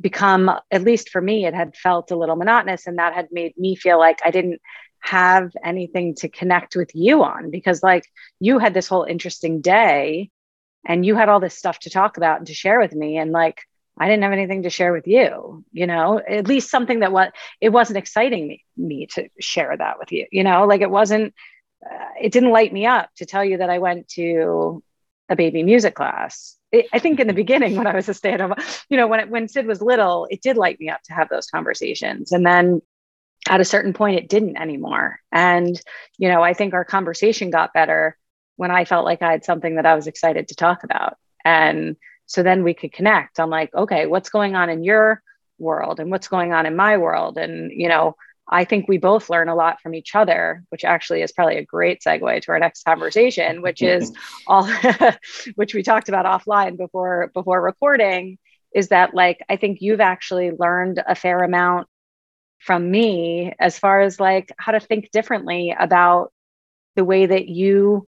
become 0.00 0.50
at 0.70 0.82
least 0.82 1.10
for 1.10 1.20
me 1.20 1.44
it 1.44 1.54
had 1.54 1.76
felt 1.76 2.10
a 2.10 2.16
little 2.16 2.36
monotonous 2.36 2.86
and 2.86 2.98
that 2.98 3.14
had 3.14 3.28
made 3.32 3.52
me 3.56 3.74
feel 3.74 3.98
like 3.98 4.20
i 4.24 4.30
didn't 4.30 4.60
have 5.00 5.50
anything 5.64 6.14
to 6.14 6.28
connect 6.28 6.76
with 6.76 6.90
you 6.94 7.24
on 7.24 7.50
because 7.50 7.82
like 7.82 8.04
you 8.38 8.58
had 8.60 8.72
this 8.72 8.86
whole 8.86 9.02
interesting 9.02 9.60
day 9.60 10.30
and 10.86 11.04
you 11.04 11.16
had 11.16 11.28
all 11.28 11.40
this 11.40 11.58
stuff 11.58 11.78
to 11.80 11.90
talk 11.90 12.16
about 12.16 12.38
and 12.38 12.46
to 12.46 12.54
share 12.54 12.78
with 12.78 12.92
me 12.94 13.18
and 13.18 13.32
like 13.32 13.62
I 13.98 14.08
didn't 14.08 14.22
have 14.22 14.32
anything 14.32 14.62
to 14.62 14.70
share 14.70 14.92
with 14.92 15.06
you, 15.06 15.64
you 15.70 15.86
know, 15.86 16.18
at 16.18 16.48
least 16.48 16.70
something 16.70 17.00
that 17.00 17.12
what 17.12 17.34
it 17.60 17.68
wasn't 17.68 17.98
exciting 17.98 18.48
me, 18.48 18.64
me 18.76 19.06
to 19.08 19.28
share 19.38 19.76
that 19.76 19.98
with 19.98 20.12
you, 20.12 20.26
you 20.32 20.44
know, 20.44 20.66
like 20.66 20.80
it 20.80 20.90
wasn't, 20.90 21.34
uh, 21.84 22.08
it 22.20 22.32
didn't 22.32 22.52
light 22.52 22.72
me 22.72 22.86
up 22.86 23.10
to 23.16 23.26
tell 23.26 23.44
you 23.44 23.58
that 23.58 23.68
I 23.68 23.78
went 23.80 24.08
to 24.08 24.82
a 25.28 25.36
baby 25.36 25.62
music 25.62 25.94
class. 25.94 26.56
It, 26.70 26.86
I 26.92 26.98
think 26.98 27.20
in 27.20 27.26
the 27.26 27.32
mm-hmm. 27.32 27.36
beginning 27.36 27.76
when 27.76 27.86
I 27.86 27.94
was 27.94 28.08
a 28.08 28.14
stay 28.14 28.32
at 28.32 28.40
home, 28.40 28.54
you 28.88 28.96
know, 28.96 29.06
when 29.06 29.20
it, 29.20 29.30
when 29.30 29.48
Sid 29.48 29.66
was 29.66 29.82
little, 29.82 30.26
it 30.30 30.42
did 30.42 30.56
light 30.56 30.80
me 30.80 30.88
up 30.88 31.02
to 31.04 31.14
have 31.14 31.28
those 31.28 31.46
conversations. 31.46 32.32
And 32.32 32.44
then 32.44 32.82
at 33.48 33.60
a 33.60 33.64
certain 33.64 33.92
point, 33.92 34.18
it 34.18 34.28
didn't 34.28 34.56
anymore. 34.56 35.20
And, 35.30 35.80
you 36.18 36.28
know, 36.28 36.42
I 36.42 36.54
think 36.54 36.74
our 36.74 36.84
conversation 36.84 37.50
got 37.50 37.74
better 37.74 38.16
when 38.56 38.70
I 38.70 38.84
felt 38.84 39.04
like 39.04 39.22
I 39.22 39.32
had 39.32 39.44
something 39.44 39.76
that 39.76 39.86
I 39.86 39.94
was 39.94 40.06
excited 40.06 40.48
to 40.48 40.54
talk 40.54 40.84
about. 40.84 41.16
And 41.44 41.96
so 42.26 42.42
then 42.42 42.62
we 42.62 42.74
could 42.74 42.92
connect 42.92 43.40
on 43.40 43.50
like, 43.50 43.74
okay, 43.74 44.06
what's 44.06 44.30
going 44.30 44.54
on 44.54 44.70
in 44.70 44.84
your 44.84 45.22
world 45.58 46.00
and 46.00 46.10
what's 46.10 46.28
going 46.28 46.52
on 46.52 46.66
in 46.66 46.76
my 46.76 46.98
world? 46.98 47.36
And, 47.36 47.72
you 47.72 47.88
know, 47.88 48.16
I 48.48 48.64
think 48.64 48.88
we 48.88 48.98
both 48.98 49.30
learn 49.30 49.48
a 49.48 49.54
lot 49.54 49.80
from 49.80 49.94
each 49.94 50.14
other, 50.14 50.64
which 50.70 50.84
actually 50.84 51.22
is 51.22 51.32
probably 51.32 51.58
a 51.58 51.64
great 51.64 52.00
segue 52.06 52.42
to 52.42 52.52
our 52.52 52.58
next 52.58 52.84
conversation, 52.84 53.62
which 53.62 53.82
is 53.82 54.12
all 54.46 54.68
which 55.54 55.74
we 55.74 55.82
talked 55.82 56.08
about 56.08 56.26
offline 56.26 56.76
before 56.76 57.30
before 57.34 57.60
recording, 57.60 58.38
is 58.74 58.88
that 58.88 59.14
like 59.14 59.40
I 59.48 59.56
think 59.56 59.80
you've 59.80 60.00
actually 60.00 60.50
learned 60.50 61.02
a 61.06 61.14
fair 61.14 61.38
amount 61.42 61.88
from 62.58 62.90
me 62.90 63.52
as 63.58 63.78
far 63.78 64.00
as 64.00 64.20
like 64.20 64.52
how 64.56 64.72
to 64.72 64.80
think 64.80 65.10
differently 65.10 65.74
about 65.76 66.32
the 66.94 67.04
way 67.04 67.26
that 67.26 67.48
you 67.48 68.06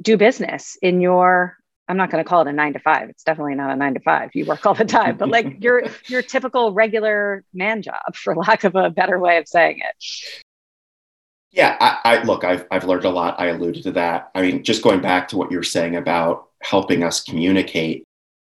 do 0.00 0.16
business 0.16 0.76
in 0.80 1.00
your 1.00 1.56
I'm 1.88 1.96
not 1.96 2.10
going 2.10 2.22
to 2.22 2.28
call 2.28 2.42
it 2.42 2.48
a 2.48 2.52
nine 2.52 2.72
to 2.74 2.78
five. 2.78 3.08
It's 3.10 3.24
definitely 3.24 3.54
not 3.54 3.72
a 3.72 3.76
nine 3.76 3.94
to 3.94 4.00
five. 4.00 4.30
You 4.34 4.46
work 4.46 4.64
all 4.66 4.74
the 4.74 4.84
time, 4.84 5.16
but 5.16 5.28
like 5.28 5.62
your 5.62 5.84
your 6.06 6.22
typical 6.22 6.72
regular 6.72 7.44
man 7.52 7.82
job, 7.82 8.14
for 8.14 8.36
lack 8.36 8.64
of 8.64 8.74
a 8.74 8.90
better 8.90 9.18
way 9.18 9.38
of 9.38 9.48
saying 9.48 9.80
it. 9.80 10.42
Yeah, 11.50 11.76
I, 11.80 11.98
I 12.04 12.22
look. 12.22 12.44
I've 12.44 12.66
I've 12.70 12.84
learned 12.84 13.04
a 13.04 13.10
lot. 13.10 13.38
I 13.38 13.48
alluded 13.48 13.82
to 13.84 13.92
that. 13.92 14.30
I 14.34 14.42
mean, 14.42 14.64
just 14.64 14.82
going 14.82 15.02
back 15.02 15.28
to 15.28 15.36
what 15.36 15.50
you 15.50 15.58
were 15.58 15.62
saying 15.62 15.96
about 15.96 16.48
helping 16.62 17.02
us 17.02 17.22
communicate, 17.22 18.04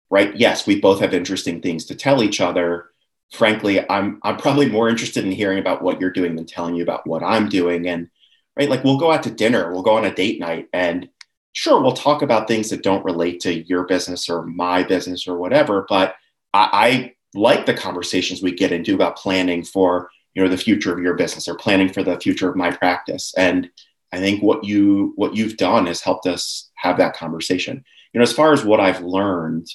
right? 0.10 0.36
Yes, 0.36 0.65
we 0.65 0.80
both 0.80 1.02
have 1.02 1.13
interesting 1.13 1.62
things 1.62 1.86
to 1.86 1.95
tell 1.95 2.24
each 2.24 2.41
other. 2.41 2.89
Frankly, 3.32 3.88
I'm 3.89 4.19
I'm 4.24 4.38
probably 4.38 4.69
more 4.69 4.89
interested 4.89 5.26
in 5.26 5.32
hearing 5.32 5.60
about 5.60 5.84
what 5.84 6.02
you're 6.02 6.10
doing 6.10 6.36
than 6.36 6.45
telling 6.45 6.76
you 6.76 6.84
about 6.84 7.06
what 7.06 7.21
I'm 7.21 7.50
doing. 7.50 7.88
And 7.88 8.10
right, 8.58 8.69
like 8.69 8.84
we'll 8.84 8.98
go 8.98 9.12
out 9.12 9.24
to 9.24 9.32
dinner, 9.32 9.71
we'll 9.71 9.84
go 9.84 9.98
on 9.98 10.06
a 10.06 10.13
date 10.13 10.39
night, 10.39 10.67
and 10.74 11.10
sure, 11.56 11.82
we'll 11.82 11.94
talk 11.94 12.22
about 12.22 12.48
things 12.48 12.70
that 12.70 12.84
don't 12.84 13.06
relate 13.06 13.39
to 13.39 13.63
your 13.68 13.86
business 13.86 14.30
or 14.30 14.46
my 14.46 14.84
business 14.84 15.28
or 15.28 15.38
whatever. 15.38 15.86
But 15.88 16.15
I, 16.54 16.70
I 16.74 17.13
like 17.34 17.65
the 17.65 17.74
conversations 17.74 18.41
we 18.41 18.52
get 18.52 18.72
into 18.72 18.94
about 18.94 19.18
planning 19.18 19.63
for 19.63 20.10
you 20.36 20.44
know 20.44 20.50
the 20.50 20.58
future 20.58 20.94
of 20.94 21.00
your 21.00 21.15
business 21.15 21.48
or 21.48 21.56
planning 21.56 21.91
for 21.91 22.04
the 22.04 22.20
future 22.20 22.50
of 22.50 22.58
my 22.58 22.72
practice. 22.72 23.34
And 23.38 23.70
I 24.12 24.20
think 24.20 24.44
what 24.44 24.65
you 24.65 25.13
what 25.15 25.36
you've 25.36 25.58
done 25.58 25.88
has 25.88 26.02
helped 26.02 26.28
us 26.28 26.70
have 26.76 26.98
that 26.98 27.15
conversation. 27.15 27.84
You 28.13 28.20
know, 28.20 28.24
as 28.24 28.34
far 28.34 28.54
as 28.54 28.65
what 28.65 28.82
I've 28.82 29.02
learned, 29.02 29.68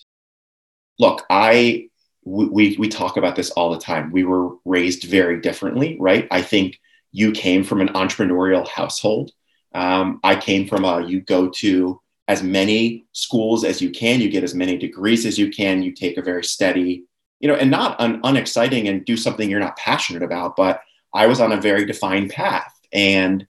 look, 0.99 1.25
I 1.31 1.89
we 2.25 2.77
we 2.79 2.89
talk 2.89 3.17
about 3.17 3.37
this 3.37 3.51
all 3.53 3.71
the 3.71 3.81
time. 3.81 4.13
We 4.13 4.25
were 4.25 4.51
raised 4.67 5.05
very 5.05 5.41
differently, 5.41 5.97
right? 5.99 6.29
I 6.31 6.43
think 6.43 6.79
you 7.11 7.33
came 7.33 7.65
from 7.65 7.81
an 7.81 7.89
entrepreneurial 7.89 8.69
household 8.69 9.33
um, 9.75 10.21
I 10.23 10.37
came 10.37 10.67
from 10.67 10.85
a 10.85 11.07
you 11.07 11.21
go 11.21 11.49
to 11.49 12.01
as 12.29 12.43
many 12.43 13.07
schools 13.13 13.65
as 13.65 13.83
you 13.83 13.91
can, 13.91 14.21
you 14.21 14.29
get 14.29 14.45
as 14.45 14.55
many 14.55 14.77
degrees 14.77 15.27
as 15.27 15.39
you 15.39 15.51
can, 15.51 15.83
you 15.83 15.93
take 15.93 16.17
a 16.17 16.23
very 16.23 16.45
steady, 16.45 17.05
you 17.41 17.49
know, 17.49 17.57
and 17.57 17.71
not 17.71 18.01
un- 18.01 18.21
unexciting 18.23 18.87
and 18.87 19.05
do 19.05 19.17
something 19.17 19.51
you're 19.51 19.59
not 19.59 19.77
passionate 19.77 20.23
about. 20.23 20.55
But 20.55 20.81
I 21.13 21.27
was 21.27 21.41
on 21.41 21.53
a 21.53 21.61
very 21.61 21.85
defined 21.85 22.31
path. 22.31 22.73
And, 22.93 23.47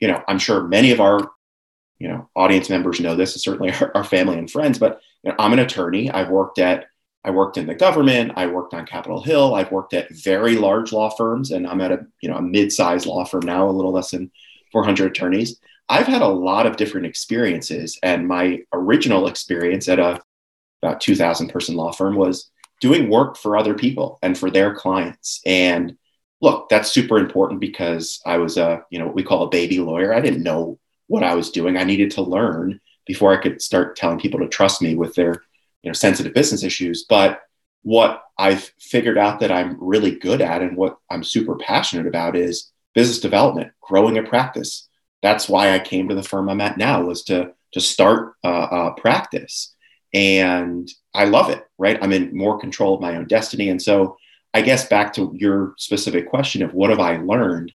you 0.00 0.08
know, 0.08 0.22
I'm 0.28 0.38
sure 0.38 0.64
many 0.64 0.90
of 0.90 1.00
our, 1.00 1.30
you 1.98 2.08
know, 2.08 2.28
audience 2.36 2.68
members 2.68 3.00
know 3.00 3.16
this, 3.16 3.34
certainly 3.42 3.72
our, 3.80 3.90
our 3.94 4.04
family 4.04 4.38
and 4.38 4.50
friends, 4.50 4.78
but 4.78 5.00
you 5.22 5.30
know, 5.30 5.36
I'm 5.38 5.52
an 5.52 5.58
attorney. 5.58 6.10
I've 6.10 6.28
worked 6.28 6.58
at 6.58 6.86
I 7.22 7.30
worked 7.30 7.58
in 7.58 7.66
the 7.66 7.74
government. 7.74 8.32
I 8.36 8.46
worked 8.46 8.72
on 8.72 8.86
Capitol 8.86 9.20
Hill. 9.20 9.54
I've 9.54 9.70
worked 9.70 9.92
at 9.92 10.10
very 10.10 10.56
large 10.56 10.90
law 10.90 11.10
firms, 11.10 11.50
and 11.50 11.66
I'm 11.66 11.82
at 11.82 11.92
a 11.92 12.06
you 12.22 12.30
know 12.30 12.36
a 12.36 12.42
mid-sized 12.42 13.06
law 13.06 13.24
firm 13.24 13.44
now, 13.44 13.68
a 13.68 13.70
little 13.70 13.92
less 13.92 14.12
than 14.12 14.30
400 14.72 15.10
attorneys. 15.10 15.58
I've 15.88 16.06
had 16.06 16.22
a 16.22 16.28
lot 16.28 16.66
of 16.66 16.76
different 16.76 17.06
experiences, 17.06 17.98
and 18.02 18.28
my 18.28 18.60
original 18.72 19.26
experience 19.26 19.88
at 19.88 19.98
a 19.98 20.20
about 20.82 21.00
2,000 21.00 21.48
person 21.48 21.76
law 21.76 21.92
firm 21.92 22.16
was 22.16 22.50
doing 22.80 23.10
work 23.10 23.36
for 23.36 23.56
other 23.56 23.74
people 23.74 24.18
and 24.22 24.38
for 24.38 24.50
their 24.50 24.74
clients. 24.74 25.40
And 25.44 25.96
look, 26.40 26.68
that's 26.70 26.90
super 26.90 27.18
important 27.18 27.60
because 27.60 28.20
I 28.24 28.38
was 28.38 28.56
a 28.56 28.84
you 28.90 28.98
know 28.98 29.06
what 29.06 29.14
we 29.14 29.22
call 29.22 29.44
a 29.44 29.50
baby 29.50 29.78
lawyer. 29.78 30.14
I 30.14 30.20
didn't 30.20 30.42
know 30.42 30.78
what 31.06 31.22
I 31.22 31.34
was 31.34 31.50
doing. 31.50 31.76
I 31.76 31.84
needed 31.84 32.12
to 32.12 32.22
learn 32.22 32.80
before 33.06 33.32
I 33.32 33.42
could 33.42 33.60
start 33.60 33.96
telling 33.96 34.20
people 34.20 34.40
to 34.40 34.48
trust 34.48 34.80
me 34.80 34.94
with 34.94 35.14
their 35.14 35.42
you 35.82 35.90
know 35.90 35.92
sensitive 35.92 36.34
business 36.34 36.62
issues. 36.62 37.04
But 37.08 37.40
what 37.82 38.22
I've 38.38 38.72
figured 38.78 39.18
out 39.18 39.40
that 39.40 39.52
I'm 39.52 39.76
really 39.80 40.12
good 40.12 40.40
at 40.40 40.62
and 40.62 40.76
what 40.76 40.98
I'm 41.10 41.24
super 41.24 41.56
passionate 41.56 42.06
about 42.06 42.36
is 42.36 42.70
business 42.94 43.20
development, 43.20 43.72
growing 43.80 44.18
a 44.18 44.22
practice. 44.22 44.88
That's 45.22 45.48
why 45.48 45.74
I 45.74 45.78
came 45.78 46.08
to 46.08 46.14
the 46.14 46.22
firm 46.22 46.48
I'm 46.48 46.60
at 46.60 46.78
now 46.78 47.02
was 47.02 47.24
to 47.24 47.52
to 47.72 47.80
start 47.80 48.34
a, 48.42 48.48
a 48.48 48.94
practice, 48.96 49.74
and 50.12 50.88
I 51.14 51.26
love 51.26 51.50
it. 51.50 51.64
Right, 51.78 51.98
I'm 52.02 52.12
in 52.12 52.36
more 52.36 52.58
control 52.58 52.94
of 52.94 53.00
my 53.00 53.16
own 53.16 53.26
destiny, 53.26 53.68
and 53.68 53.80
so 53.80 54.16
I 54.52 54.62
guess 54.62 54.88
back 54.88 55.12
to 55.14 55.32
your 55.36 55.74
specific 55.78 56.28
question 56.28 56.62
of 56.62 56.74
what 56.74 56.90
have 56.90 57.00
I 57.00 57.18
learned, 57.18 57.72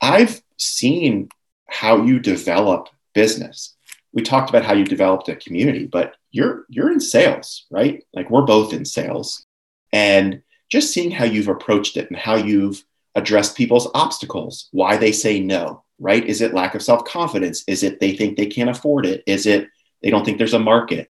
I've 0.00 0.42
seen 0.56 1.28
how 1.68 2.02
you 2.02 2.18
develop 2.18 2.88
business. 3.14 3.76
We 4.12 4.22
talked 4.22 4.50
about 4.50 4.64
how 4.64 4.72
you 4.72 4.84
developed 4.84 5.28
a 5.28 5.36
community, 5.36 5.86
but 5.86 6.14
you're 6.30 6.64
you're 6.68 6.92
in 6.92 7.00
sales, 7.00 7.66
right? 7.70 8.02
Like 8.14 8.30
we're 8.30 8.42
both 8.42 8.72
in 8.72 8.84
sales, 8.84 9.44
and 9.92 10.42
just 10.70 10.92
seeing 10.92 11.10
how 11.10 11.24
you've 11.24 11.48
approached 11.48 11.96
it 11.96 12.08
and 12.10 12.18
how 12.18 12.36
you've 12.36 12.84
address 13.20 13.52
people's 13.52 13.88
obstacles, 13.94 14.68
why 14.72 14.96
they 14.96 15.12
say 15.12 15.40
no, 15.40 15.84
right? 15.98 16.24
Is 16.24 16.40
it 16.40 16.54
lack 16.54 16.74
of 16.74 16.82
self 16.82 17.04
confidence? 17.04 17.64
Is 17.66 17.82
it 17.82 18.00
they 18.00 18.16
think 18.16 18.36
they 18.36 18.46
can't 18.46 18.70
afford 18.70 19.06
it? 19.06 19.22
Is 19.26 19.46
it 19.46 19.68
they 20.02 20.10
don't 20.10 20.24
think 20.24 20.38
there's 20.38 20.54
a 20.54 20.58
market? 20.58 21.10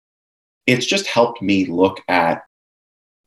It's 0.68 0.86
just 0.86 1.08
helped 1.08 1.42
me 1.42 1.66
look 1.66 2.02
at 2.08 2.44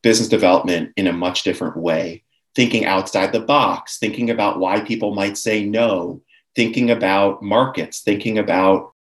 business 0.03 0.29
development 0.29 0.93
in 0.97 1.07
a 1.07 1.13
much 1.13 1.43
different 1.43 1.77
way, 1.77 2.25
thinking 2.55 2.85
outside 2.85 3.33
the 3.33 3.41
box, 3.41 3.99
thinking 3.99 4.31
about 4.31 4.59
why 4.59 4.81
people 4.81 5.15
might 5.15 5.37
say 5.37 5.65
no, 5.65 6.23
thinking 6.55 6.91
about 6.91 7.43
markets, 7.43 8.01
thinking 8.01 8.39
about 8.39 8.93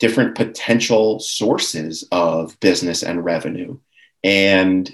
different 0.00 0.34
potential 0.34 1.20
sources 1.20 2.06
of 2.10 2.58
business 2.60 3.02
and 3.02 3.24
revenue. 3.24 3.78
And, 4.22 4.90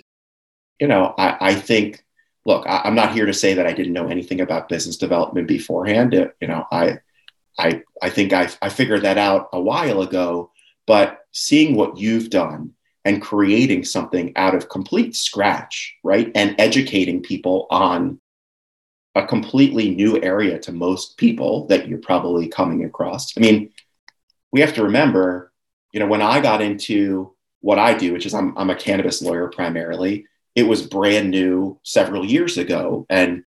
you 0.79 0.87
know, 0.87 1.15
I, 1.17 1.37
I 1.41 1.55
think 1.55 2.05
look, 2.51 2.67
I, 2.67 2.83
am 2.85 2.97
not 2.97 3.13
here 3.13 3.27
to 3.27 3.33
say 3.33 3.55
that 3.55 3.67
I 3.67 3.73
didn't 3.73 3.93
know 3.93 4.09
anything 4.09 4.41
about 4.41 4.69
business 4.69 4.97
development 4.97 5.47
beforehand. 5.47 6.15
It, 6.15 6.37
you 6.41 6.49
know, 6.49 6.67
I, 6.73 6.99
I, 7.59 7.83
I 8.03 8.11
think 8.11 8.33
I, 8.33 8.49
I 8.61 8.69
figured 8.69 9.03
that 9.03 9.19
out 9.19 9.49
a 9.53 9.61
while 9.61 10.03
ago. 10.03 10.51
But 10.87 11.21
seeing 11.31 11.77
what 11.77 11.99
you've 11.99 12.31
done 12.31 12.73
and 13.05 13.23
creating 13.23 13.85
something 13.85 14.33
out 14.37 14.55
of 14.55 14.69
complete 14.69 15.15
scratch, 15.15 15.95
right, 16.03 16.33
and 16.35 16.57
educating 16.59 17.23
people 17.23 17.69
on 17.71 18.21
a 19.15 19.27
completely 19.27 19.95
new 19.95 20.21
area 20.23 20.59
to 20.59 20.73
most 20.73 21.17
people 21.17 21.67
that 21.69 21.87
you're 21.87 21.99
probably 21.99 22.49
coming 22.49 22.85
across. 22.85 23.37
I 23.37 23.41
mean, 23.41 23.71
we 24.53 24.61
have 24.61 24.75
to 24.75 24.85
remember, 24.85 25.53
you 25.93 26.01
know, 26.01 26.07
when 26.07 26.23
I 26.23 26.41
got 26.41 26.61
into 26.61 27.33
what 27.61 27.79
I 27.79 27.95
do, 27.95 28.13
which 28.13 28.27
is 28.27 28.35
I'm, 28.35 28.57
I'm 28.59 28.71
a 28.71 28.75
cannabis 28.75 29.23
lawyer 29.23 29.49
primarily, 29.49 30.27
it 30.55 30.65
was 30.65 30.87
brand 30.87 31.31
new 31.31 31.79
several 31.83 32.25
years 32.25 32.59
ago. 32.59 33.07
And 33.09 33.45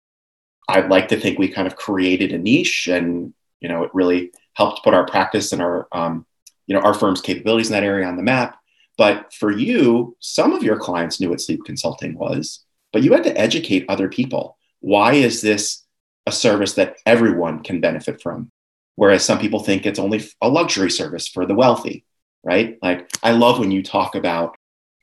I'd 0.68 0.90
like 0.90 1.10
to 1.10 1.20
think 1.20 1.38
we 1.38 1.48
kind 1.48 1.68
of 1.68 1.76
created 1.76 2.32
a 2.32 2.38
niche 2.38 2.88
and, 2.88 3.34
you 3.62 3.70
know, 3.70 3.84
it 3.84 3.92
really 3.94 4.32
helped 4.54 4.84
put 4.84 4.94
our 4.94 5.06
practice 5.06 5.52
and 5.52 5.62
our, 5.62 5.88
um, 5.92 6.26
you 6.66 6.76
know, 6.76 6.82
our 6.82 6.94
firm's 6.94 7.22
capabilities 7.22 7.68
in 7.68 7.74
that 7.74 7.84
area 7.84 8.08
on 8.08 8.18
the 8.18 8.24
map. 8.24 8.58
But 8.98 9.34
for 9.34 9.52
you, 9.52 10.18
some 10.20 10.54
of 10.54 10.64
your 10.64 10.78
clients 10.78 11.20
knew 11.20 11.30
what 11.30 11.42
sleep 11.42 11.64
consulting 11.66 12.18
was, 12.18 12.66
but 12.92 13.04
you 13.04 13.14
had 13.14 13.24
to 13.26 13.40
educate 13.40 13.86
other 13.88 14.10
people. 14.10 14.58
Why 14.80 15.14
is 15.14 15.42
this 15.42 15.84
a 16.26 16.32
service 16.32 16.74
that 16.74 16.98
everyone 17.06 17.64
can 17.64 17.80
benefit 17.80 18.22
from? 18.22 18.52
Whereas 18.96 19.24
some 19.24 19.40
people 19.40 19.60
think 19.60 19.86
it's 19.86 20.00
only 20.00 20.26
a 20.42 20.50
luxury 20.50 20.90
service 20.90 21.28
for 21.28 21.46
the 21.46 21.54
wealthy, 21.54 22.04
right? 22.44 22.78
Like, 22.82 23.10
I 23.22 23.32
love 23.32 23.60
when 23.60 23.72
you 23.72 23.84
talk 23.84 24.16
about 24.16 24.58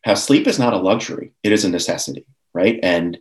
how 0.05 0.15
sleep 0.15 0.47
is 0.47 0.59
not 0.59 0.75
a 0.75 0.79
luxury, 0.79 1.33
it 1.43 1.51
is 1.51 1.65
a 1.65 1.71
necessity, 1.71 2.27
right? 2.53 2.79
And 2.83 3.19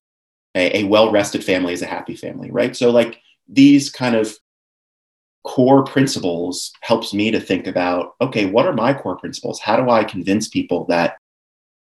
a, 0.53 0.79
a 0.79 0.83
well 0.83 1.11
rested 1.11 1.43
family 1.43 1.73
is 1.73 1.81
a 1.81 1.87
happy 1.87 2.15
family, 2.15 2.51
right? 2.51 2.75
So, 2.75 2.91
like 2.91 3.19
these 3.47 3.89
kind 3.89 4.15
of 4.15 4.37
core 5.43 5.83
principles 5.83 6.71
helps 6.81 7.13
me 7.13 7.31
to 7.31 7.39
think 7.39 7.67
about 7.67 8.15
okay, 8.21 8.45
what 8.45 8.67
are 8.67 8.73
my 8.73 8.93
core 8.93 9.17
principles? 9.17 9.59
How 9.59 9.77
do 9.77 9.89
I 9.89 10.03
convince 10.03 10.49
people 10.49 10.85
that 10.87 11.17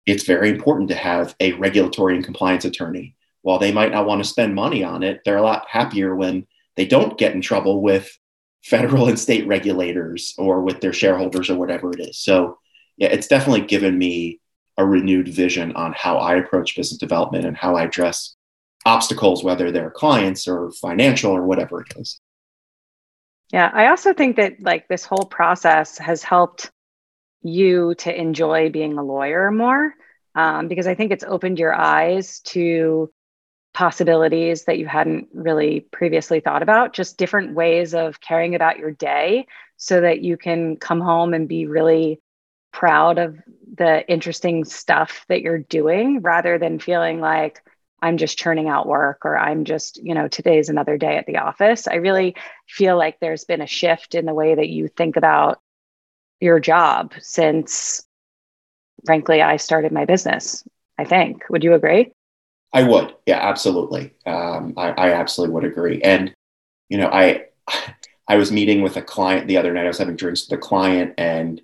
it's 0.07 0.25
very 0.25 0.49
important 0.49 0.89
to 0.89 0.95
have 0.95 1.35
a 1.39 1.53
regulatory 1.53 2.15
and 2.15 2.25
compliance 2.25 2.65
attorney? 2.65 3.15
While 3.43 3.59
they 3.59 3.71
might 3.71 3.91
not 3.91 4.07
want 4.07 4.23
to 4.23 4.29
spend 4.29 4.55
money 4.55 4.83
on 4.83 5.03
it, 5.03 5.21
they're 5.23 5.37
a 5.37 5.41
lot 5.41 5.67
happier 5.69 6.15
when 6.15 6.47
they 6.75 6.85
don't 6.85 7.17
get 7.17 7.33
in 7.33 7.41
trouble 7.41 7.81
with 7.81 8.11
federal 8.63 9.07
and 9.07 9.19
state 9.19 9.47
regulators 9.47 10.33
or 10.37 10.61
with 10.61 10.81
their 10.81 10.93
shareholders 10.93 11.49
or 11.49 11.57
whatever 11.57 11.91
it 11.91 11.99
is. 11.99 12.17
So, 12.17 12.57
yeah, 12.97 13.07
it's 13.09 13.27
definitely 13.27 13.61
given 13.61 13.97
me 13.97 14.39
a 14.79 14.85
renewed 14.85 15.27
vision 15.27 15.75
on 15.75 15.93
how 15.93 16.17
I 16.17 16.37
approach 16.37 16.75
business 16.75 16.97
development 16.97 17.45
and 17.45 17.55
how 17.55 17.75
I 17.75 17.83
address 17.83 18.35
obstacles, 18.85 19.43
whether 19.43 19.71
they're 19.71 19.91
clients 19.91 20.47
or 20.47 20.71
financial 20.71 21.31
or 21.31 21.43
whatever 21.43 21.81
it 21.81 21.93
is. 21.97 22.19
Yeah, 23.51 23.69
I 23.73 23.87
also 23.87 24.13
think 24.13 24.37
that 24.37 24.61
like 24.61 24.87
this 24.87 25.03
whole 25.03 25.25
process 25.25 25.97
has 25.97 26.23
helped 26.23 26.71
you 27.41 27.93
to 27.95 28.17
enjoy 28.17 28.69
being 28.69 28.97
a 28.97 29.03
lawyer 29.03 29.51
more 29.51 29.93
um, 30.33 30.69
because 30.69 30.87
I 30.87 30.95
think 30.95 31.11
it's 31.11 31.25
opened 31.25 31.59
your 31.59 31.73
eyes 31.73 32.39
to 32.41 33.11
possibilities 33.73 34.63
that 34.65 34.77
you 34.77 34.87
hadn't 34.87 35.27
really 35.33 35.81
previously 35.91 36.39
thought 36.39 36.63
about, 36.63 36.93
just 36.93 37.17
different 37.17 37.53
ways 37.53 37.93
of 37.93 38.21
caring 38.21 38.55
about 38.55 38.79
your 38.79 38.91
day 38.91 39.45
so 39.75 39.99
that 40.01 40.21
you 40.21 40.37
can 40.37 40.77
come 40.77 41.01
home 41.01 41.33
and 41.33 41.49
be 41.49 41.65
really 41.65 42.21
proud 42.71 43.17
of 43.17 43.37
the 43.79 44.07
interesting 44.07 44.63
stuff 44.63 45.25
that 45.27 45.41
you're 45.41 45.57
doing 45.57 46.21
rather 46.21 46.59
than 46.59 46.77
feeling 46.77 47.19
like, 47.19 47.63
I'm 48.01 48.17
just 48.17 48.37
churning 48.37 48.69
out 48.69 48.87
work 48.87 49.25
or 49.25 49.37
I'm 49.37 49.65
just, 49.65 49.97
you 50.01 50.13
know, 50.13 50.27
today's 50.27 50.69
another 50.69 50.97
day 50.97 51.17
at 51.17 51.25
the 51.25 51.37
office. 51.37 51.87
I 51.87 51.95
really 51.95 52.35
feel 52.67 52.97
like 52.97 53.19
there's 53.19 53.43
been 53.43 53.61
a 53.61 53.67
shift 53.67 54.13
in 54.13 54.25
the 54.25 54.33
way 54.33 54.55
that 54.55 54.69
you 54.69 54.87
think 54.87 55.17
about 55.17 55.59
your 56.39 56.59
job 56.59 57.13
since, 57.19 58.05
frankly, 59.05 59.41
I 59.41 59.57
started 59.57 59.91
my 59.91 60.05
business. 60.05 60.63
I 60.99 61.05
think. 61.05 61.49
Would 61.49 61.63
you 61.63 61.73
agree? 61.73 62.11
I 62.73 62.83
would. 62.83 63.15
Yeah, 63.25 63.39
absolutely. 63.39 64.13
Um, 64.25 64.73
I, 64.75 64.89
I 64.91 65.13
absolutely 65.13 65.53
would 65.55 65.63
agree. 65.63 66.01
And, 66.01 66.33
you 66.89 66.97
know, 66.97 67.07
I, 67.07 67.45
I 68.27 68.35
was 68.35 68.51
meeting 68.51 68.81
with 68.81 68.97
a 68.97 69.01
client 69.01 69.47
the 69.47 69.57
other 69.57 69.73
night. 69.73 69.85
I 69.85 69.87
was 69.87 69.97
having 69.97 70.17
drinks 70.17 70.47
with 70.47 70.59
a 70.59 70.61
client 70.61 71.13
and 71.17 71.61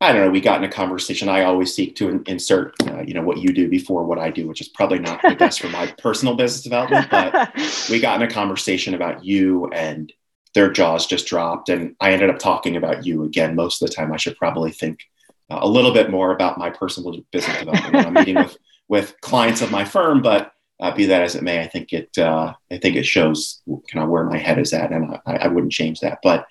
I 0.00 0.12
don't 0.12 0.26
know, 0.26 0.30
we 0.30 0.40
got 0.40 0.58
in 0.58 0.68
a 0.68 0.72
conversation. 0.72 1.28
I 1.28 1.44
always 1.44 1.74
seek 1.74 1.96
to 1.96 2.22
insert, 2.26 2.74
uh, 2.88 3.02
you 3.02 3.14
know, 3.14 3.22
what 3.22 3.38
you 3.38 3.52
do 3.52 3.68
before 3.68 4.04
what 4.04 4.18
I 4.18 4.30
do, 4.30 4.46
which 4.46 4.60
is 4.60 4.68
probably 4.68 4.98
not 4.98 5.22
the 5.22 5.36
best 5.36 5.60
for 5.60 5.68
my 5.68 5.86
personal 5.98 6.34
business 6.34 6.62
development. 6.62 7.08
But 7.10 7.52
we 7.90 8.00
got 8.00 8.20
in 8.20 8.28
a 8.28 8.30
conversation 8.30 8.94
about 8.94 9.24
you, 9.24 9.66
and 9.68 10.12
their 10.52 10.70
jaws 10.70 11.06
just 11.06 11.26
dropped. 11.26 11.68
And 11.68 11.94
I 12.00 12.12
ended 12.12 12.28
up 12.28 12.38
talking 12.38 12.76
about 12.76 13.06
you 13.06 13.24
again. 13.24 13.54
Most 13.54 13.80
of 13.80 13.88
the 13.88 13.94
time, 13.94 14.12
I 14.12 14.16
should 14.16 14.36
probably 14.36 14.72
think 14.72 15.00
uh, 15.48 15.60
a 15.62 15.68
little 15.68 15.92
bit 15.92 16.10
more 16.10 16.32
about 16.32 16.58
my 16.58 16.70
personal 16.70 17.16
business 17.30 17.58
development 17.58 17.94
when 17.94 18.06
I'm 18.06 18.14
meeting 18.14 18.36
with 18.36 18.56
with 18.88 19.18
clients 19.22 19.62
of 19.62 19.70
my 19.70 19.84
firm. 19.84 20.20
But 20.20 20.52
uh, 20.80 20.94
be 20.94 21.06
that 21.06 21.22
as 21.22 21.34
it 21.36 21.42
may, 21.42 21.62
I 21.62 21.68
think 21.68 21.92
it 21.92 22.18
uh, 22.18 22.52
I 22.70 22.78
think 22.78 22.96
it 22.96 23.06
shows 23.06 23.62
kind 23.90 24.02
of 24.02 24.10
where 24.10 24.24
my 24.24 24.38
head 24.38 24.58
is 24.58 24.72
at, 24.72 24.92
and 24.92 25.18
I, 25.24 25.36
I 25.36 25.48
wouldn't 25.48 25.72
change 25.72 26.00
that. 26.00 26.18
But 26.22 26.46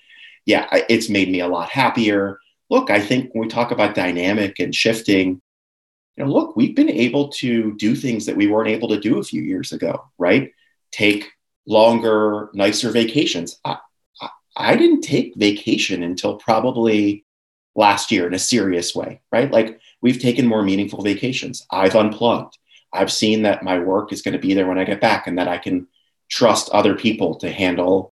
yeah, 0.46 0.66
it's 0.88 1.08
made 1.08 1.30
me 1.30 1.40
a 1.40 1.48
lot 1.48 1.68
happier 1.68 2.38
look, 2.74 2.90
I 2.90 2.98
think 2.98 3.32
when 3.32 3.42
we 3.42 3.48
talk 3.48 3.70
about 3.70 3.94
dynamic 3.94 4.58
and 4.58 4.74
shifting, 4.74 5.40
you 6.16 6.24
know, 6.24 6.30
look, 6.30 6.56
we've 6.56 6.74
been 6.74 6.90
able 6.90 7.28
to 7.28 7.72
do 7.76 7.94
things 7.94 8.26
that 8.26 8.36
we 8.36 8.48
weren't 8.48 8.68
able 8.68 8.88
to 8.88 8.98
do 8.98 9.18
a 9.18 9.22
few 9.22 9.42
years 9.42 9.72
ago, 9.72 10.10
right? 10.18 10.50
Take 10.90 11.30
longer, 11.66 12.50
nicer 12.52 12.90
vacations. 12.90 13.60
I, 13.64 13.78
I, 14.20 14.28
I 14.56 14.76
didn't 14.76 15.02
take 15.02 15.36
vacation 15.36 16.02
until 16.02 16.36
probably 16.36 17.24
last 17.76 18.10
year 18.10 18.26
in 18.26 18.34
a 18.34 18.40
serious 18.40 18.92
way, 18.92 19.20
right? 19.30 19.52
Like 19.52 19.78
we've 20.02 20.20
taken 20.20 20.46
more 20.46 20.64
meaningful 20.64 21.02
vacations. 21.02 21.64
I've 21.70 21.94
unplugged. 21.94 22.58
I've 22.92 23.12
seen 23.12 23.42
that 23.42 23.62
my 23.62 23.78
work 23.78 24.12
is 24.12 24.22
going 24.22 24.34
to 24.34 24.40
be 24.40 24.52
there 24.52 24.66
when 24.66 24.78
I 24.78 24.84
get 24.84 25.00
back 25.00 25.28
and 25.28 25.38
that 25.38 25.46
I 25.46 25.58
can 25.58 25.86
trust 26.28 26.70
other 26.70 26.96
people 26.96 27.36
to 27.36 27.52
handle 27.52 28.13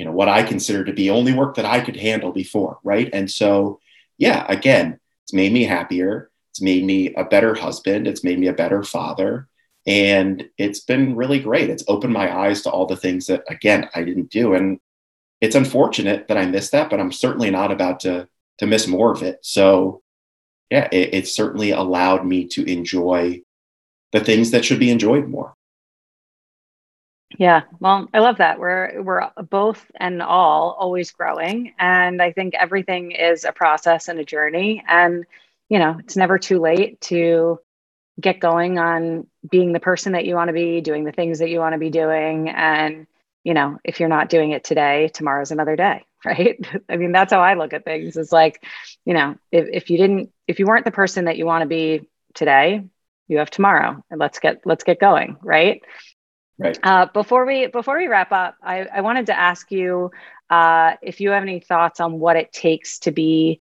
you 0.00 0.06
know 0.06 0.12
what 0.12 0.30
I 0.30 0.42
consider 0.42 0.82
to 0.86 0.94
be 0.94 1.10
only 1.10 1.34
work 1.34 1.56
that 1.56 1.66
I 1.66 1.80
could 1.80 1.94
handle 1.94 2.32
before, 2.32 2.78
right? 2.82 3.10
And 3.12 3.30
so, 3.30 3.80
yeah, 4.16 4.46
again, 4.48 4.98
it's 5.24 5.34
made 5.34 5.52
me 5.52 5.64
happier. 5.64 6.30
It's 6.52 6.62
made 6.62 6.84
me 6.84 7.12
a 7.12 7.24
better 7.24 7.54
husband. 7.54 8.06
It's 8.06 8.24
made 8.24 8.38
me 8.38 8.46
a 8.46 8.54
better 8.54 8.82
father. 8.82 9.46
And 9.86 10.48
it's 10.56 10.80
been 10.80 11.16
really 11.16 11.38
great. 11.38 11.68
It's 11.68 11.84
opened 11.86 12.14
my 12.14 12.34
eyes 12.34 12.62
to 12.62 12.70
all 12.70 12.86
the 12.86 12.96
things 12.96 13.26
that, 13.26 13.44
again, 13.50 13.90
I 13.94 14.02
didn't 14.02 14.30
do. 14.30 14.54
And 14.54 14.80
it's 15.42 15.54
unfortunate 15.54 16.28
that 16.28 16.38
I 16.38 16.46
missed 16.46 16.72
that, 16.72 16.88
but 16.88 16.98
I'm 16.98 17.12
certainly 17.12 17.50
not 17.50 17.70
about 17.70 18.00
to, 18.00 18.26
to 18.56 18.66
miss 18.66 18.86
more 18.86 19.12
of 19.12 19.22
it. 19.22 19.40
So, 19.42 20.00
yeah, 20.70 20.88
it, 20.90 21.12
it 21.12 21.28
certainly 21.28 21.72
allowed 21.72 22.24
me 22.24 22.46
to 22.54 22.64
enjoy 22.64 23.42
the 24.12 24.20
things 24.20 24.52
that 24.52 24.64
should 24.64 24.78
be 24.78 24.90
enjoyed 24.90 25.28
more. 25.28 25.56
Yeah, 27.38 27.62
well, 27.78 28.08
I 28.12 28.18
love 28.18 28.38
that. 28.38 28.58
We're 28.58 29.02
we're 29.02 29.30
both 29.48 29.84
and 29.96 30.20
all 30.20 30.76
always 30.78 31.12
growing, 31.12 31.74
and 31.78 32.20
I 32.20 32.32
think 32.32 32.54
everything 32.54 33.12
is 33.12 33.44
a 33.44 33.52
process 33.52 34.08
and 34.08 34.18
a 34.18 34.24
journey. 34.24 34.82
And 34.86 35.24
you 35.68 35.78
know, 35.78 35.96
it's 36.00 36.16
never 36.16 36.38
too 36.38 36.58
late 36.58 37.00
to 37.02 37.60
get 38.20 38.40
going 38.40 38.78
on 38.78 39.26
being 39.50 39.72
the 39.72 39.80
person 39.80 40.12
that 40.12 40.26
you 40.26 40.34
want 40.36 40.48
to 40.48 40.54
be, 40.54 40.80
doing 40.82 41.04
the 41.04 41.12
things 41.12 41.40
that 41.40 41.50
you 41.50 41.60
want 41.60 41.74
to 41.74 41.78
be 41.78 41.90
doing, 41.90 42.48
and 42.50 43.06
you 43.44 43.54
know, 43.54 43.78
if 43.84 44.00
you're 44.00 44.08
not 44.10 44.28
doing 44.30 44.52
it 44.52 44.64
today, 44.64 45.08
tomorrow's 45.14 45.52
another 45.52 45.76
day, 45.76 46.04
right? 46.24 46.58
I 46.88 46.96
mean, 46.96 47.12
that's 47.12 47.32
how 47.32 47.40
I 47.40 47.54
look 47.54 47.72
at 47.74 47.84
things. 47.84 48.16
It's 48.16 48.32
like, 48.32 48.64
you 49.04 49.14
know, 49.14 49.36
if 49.52 49.68
if 49.72 49.90
you 49.90 49.98
didn't, 49.98 50.30
if 50.48 50.58
you 50.58 50.66
weren't 50.66 50.84
the 50.86 50.90
person 50.92 51.26
that 51.26 51.38
you 51.38 51.46
want 51.46 51.62
to 51.62 51.68
be 51.68 52.08
today, 52.34 52.84
you 53.28 53.38
have 53.38 53.50
tomorrow, 53.50 54.04
and 54.10 54.20
let's 54.20 54.40
get 54.40 54.62
let's 54.66 54.84
get 54.84 55.00
going, 55.00 55.36
right? 55.42 55.82
Right. 56.60 56.78
Uh, 56.82 57.06
before 57.06 57.46
we 57.46 57.68
before 57.68 57.96
we 57.96 58.06
wrap 58.06 58.32
up, 58.32 58.56
I, 58.62 58.80
I 58.82 59.00
wanted 59.00 59.26
to 59.26 59.38
ask 59.38 59.72
you 59.72 60.10
uh, 60.50 60.96
if 61.00 61.20
you 61.20 61.30
have 61.30 61.42
any 61.42 61.60
thoughts 61.60 62.00
on 62.00 62.18
what 62.18 62.36
it 62.36 62.52
takes 62.52 62.98
to 63.00 63.10
be 63.10 63.62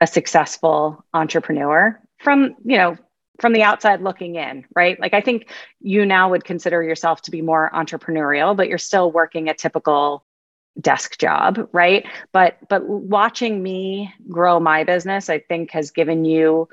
a 0.00 0.06
successful 0.08 1.04
entrepreneur 1.14 2.00
from 2.18 2.56
you 2.64 2.76
know 2.76 2.96
from 3.40 3.52
the 3.52 3.62
outside 3.62 4.02
looking 4.02 4.34
in, 4.34 4.64
right? 4.74 4.98
Like 4.98 5.14
I 5.14 5.20
think 5.20 5.50
you 5.80 6.04
now 6.04 6.30
would 6.30 6.44
consider 6.44 6.82
yourself 6.82 7.22
to 7.22 7.30
be 7.30 7.42
more 7.42 7.70
entrepreneurial, 7.72 8.56
but 8.56 8.68
you're 8.68 8.78
still 8.78 9.12
working 9.12 9.48
a 9.48 9.54
typical 9.54 10.24
desk 10.80 11.18
job, 11.18 11.68
right? 11.70 12.04
But 12.32 12.58
but 12.68 12.88
watching 12.88 13.62
me 13.62 14.12
grow 14.28 14.58
my 14.58 14.82
business, 14.82 15.30
I 15.30 15.38
think 15.38 15.70
has 15.70 15.92
given 15.92 16.24
you 16.24 16.68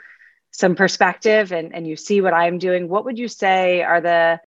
some 0.52 0.76
perspective 0.76 1.52
and, 1.52 1.76
and 1.76 1.86
you 1.86 1.96
see 1.96 2.22
what 2.22 2.34
I'm 2.34 2.58
doing. 2.58 2.90
What 2.90 3.06
would 3.06 3.20
you 3.20 3.28
say 3.28 3.84
are 3.84 4.02
the 4.02 4.40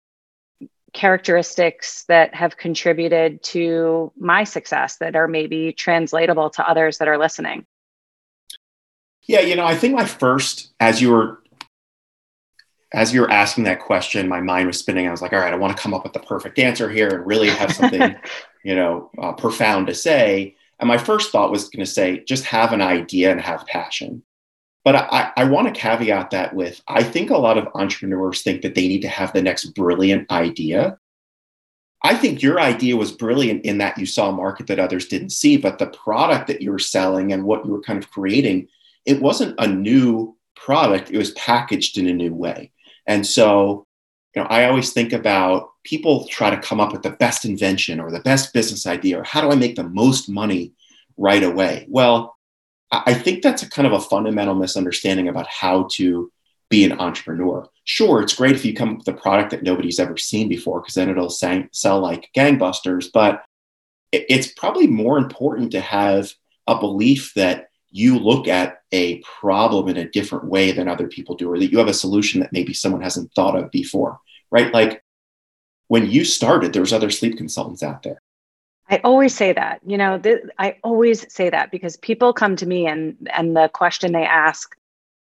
characteristics 0.93 2.05
that 2.05 2.35
have 2.35 2.57
contributed 2.57 3.43
to 3.43 4.13
my 4.19 4.45
success 4.45 4.97
that 4.99 5.17
are 5.17 5.29
maybe 5.29 5.73
translatable 5.73 6.51
to 6.51 6.69
others 6.69 6.99
that 6.99 7.09
are 7.09 7.19
listening? 7.19 7.67
Yeah, 9.25 9.41
you 9.41 9.57
know, 9.57 9.65
I 9.65 9.77
think 9.77 9.95
my 9.95 10.05
first, 10.05 10.73
as 10.81 11.01
you 11.01 11.11
were 11.11 11.43
as 12.95 13.15
you 13.15 13.23
were 13.23 13.31
asking 13.31 13.65
that 13.65 13.81
question, 13.81 14.29
my 14.29 14.41
mind 14.41 14.67
was 14.67 14.79
spinning. 14.79 15.09
I 15.09 15.11
was 15.11 15.23
like, 15.23 15.33
all 15.33 15.39
right, 15.39 15.53
I 15.53 15.57
want 15.57 15.75
to 15.75 15.83
come 15.83 15.95
up 15.95 16.03
with 16.05 16.13
the 16.13 16.21
perfect 16.21 16.59
answer 16.59 16.91
here 16.91 17.09
and 17.09 17.27
really 17.27 17.49
have 17.49 17.73
something, 17.73 18.15
you 18.65 18.75
know, 18.75 19.11
uh, 19.19 19.33
profound 19.33 19.87
to 19.87 19.95
say. 19.95 20.57
And 20.79 20.89
my 20.89 20.99
first 20.99 21.33
thought 21.33 21.51
was 21.51 21.71
going 21.71 21.85
to 21.85 21.91
say, 21.91 22.23
just 22.25 22.45
have 22.45 22.73
an 22.73 22.83
idea 22.83 23.31
and 23.31 23.41
have 23.41 23.67
passion. 23.67 24.23
But 24.85 24.97
I, 24.97 25.33
I 25.37 25.45
want 25.45 25.73
to 25.73 25.81
caveat 25.81 26.31
that 26.31 26.55
with 26.55 26.83
I 26.89 27.05
think 27.05 27.31
a 27.31 27.37
lot 27.37 27.59
of 27.59 27.69
entrepreneurs 27.75 28.43
think 28.43 28.63
that 28.63 28.75
they 28.75 28.89
need 28.89 29.03
to 29.03 29.09
have 29.09 29.33
the 29.33 29.43
next 29.43 29.67
brilliant 29.67 30.31
idea. 30.31 30.99
I 32.05 32.17
think 32.17 32.43
your 32.43 32.59
idea 32.61 32.97
was 32.97 33.13
brilliant 33.13 33.65
in 33.65 33.79
that 33.79 33.97
you 33.97 34.07
saw 34.07 34.31
a 34.31 34.33
market 34.33 34.67
that 34.67 34.81
others 34.81 35.07
didn't 35.07 35.31
see, 35.31 35.57
but 35.57 35.79
the 35.79 35.87
product 35.87 36.49
that 36.49 36.61
you 36.61 36.73
were 36.73 36.81
selling 36.81 37.33
and 37.33 37.45
what 37.45 37.65
you 37.65 37.71
were 37.71 37.81
kind 37.81 38.03
of 38.03 38.11
creating, 38.11 38.67
it 39.07 39.23
wasn't 39.23 39.55
a 39.59 39.69
new 39.69 40.37
product, 40.57 41.11
it 41.13 41.19
was 41.19 41.31
packaged 41.33 41.99
in 41.99 42.09
a 42.09 42.13
new 42.13 42.35
way. 42.35 42.73
And 43.07 43.25
so, 43.25 43.87
you 44.35 44.43
know, 44.43 44.49
I 44.49 44.65
always 44.65 44.93
think 44.93 45.13
about 45.13 45.71
people 45.85 46.27
try 46.27 46.51
to 46.51 46.61
come 46.61 46.81
up 46.81 46.93
with 46.93 47.03
the 47.03 47.11
best 47.11 47.45
invention 47.45 48.01
or 48.01 48.11
the 48.11 48.21
best 48.21 48.53
business 48.53 48.87
idea 48.87 49.21
or 49.21 49.25
how 49.25 49.41
do 49.41 49.51
I 49.51 49.55
make 49.55 49.77
the 49.77 49.89
most 49.89 50.29
money 50.29 50.73
right 51.17 51.43
away? 51.43 51.87
Well, 51.89 52.37
I 52.93 53.15
think 53.15 53.43
that's 53.43 53.63
a 53.63 53.71
kind 53.71 53.87
of 53.87 53.95
a 53.95 54.01
fundamental 54.01 54.55
misunderstanding 54.55 55.29
about 55.29 55.47
how 55.47 55.89
to 55.95 56.31
be 56.69 56.85
an 56.85 56.93
entrepreneur. 56.93 57.67
Sure, 57.85 58.21
it's 58.21 58.35
great 58.35 58.55
if 58.55 58.65
you 58.65 58.75
come 58.75 58.91
up 58.91 58.99
with 58.99 59.09
a 59.09 59.15
product 59.15 59.51
that 59.51 59.63
nobody's 59.63 59.99
ever 59.99 60.17
seen 60.19 60.49
before, 60.49 60.81
because 60.81 60.95
then 60.95 61.09
it'll 61.09 61.31
sang- 61.31 61.69
sell 61.73 62.01
like 62.01 62.31
gangbusters. 62.37 63.07
But 63.13 63.43
it's 64.13 64.53
probably 64.53 64.87
more 64.87 65.17
important 65.17 65.73
to 65.73 65.81
have 65.81 66.33
a 66.67 66.79
belief 66.79 67.33
that 67.35 67.69
you 67.91 68.19
look 68.19 68.47
at 68.47 68.81
a 68.93 69.21
problem 69.21 69.89
in 69.89 69.97
a 69.97 70.09
different 70.09 70.45
way 70.45 70.73
than 70.73 70.89
other 70.89 71.09
people 71.09 71.35
do, 71.35 71.51
or 71.51 71.59
that 71.59 71.73
you 71.73 71.79
have 71.79 71.89
a 71.89 71.95
solution 71.95 72.41
that 72.41 72.53
maybe 72.53 72.75
someone 72.75 73.03
hasn't 73.03 73.33
thought 73.35 73.57
of 73.57 73.71
before, 73.71 74.19
right? 74.51 74.73
Like 74.73 75.03
when 75.89 76.11
you 76.11 76.25
started, 76.25 76.73
there 76.73 76.83
was 76.83 76.93
other 76.93 77.11
sleep 77.11 77.37
consultants 77.37 77.83
out 77.83 78.03
there. 78.03 78.21
I 78.93 79.01
always 79.05 79.35
say 79.35 79.55
that, 79.55 79.81
you 79.87 79.97
know, 79.97 80.19
th- 80.19 80.43
I 80.59 80.77
always 80.85 81.33
say 81.33 81.49
that 81.49 81.71
because 81.71 81.97
people 81.97 82.35
come 82.35 82.57
to 82.57 82.67
me 82.67 82.87
and 82.87 83.17
and 83.33 83.57
the 83.57 83.69
question 83.73 84.13
they 84.13 84.27
ask 84.27 84.77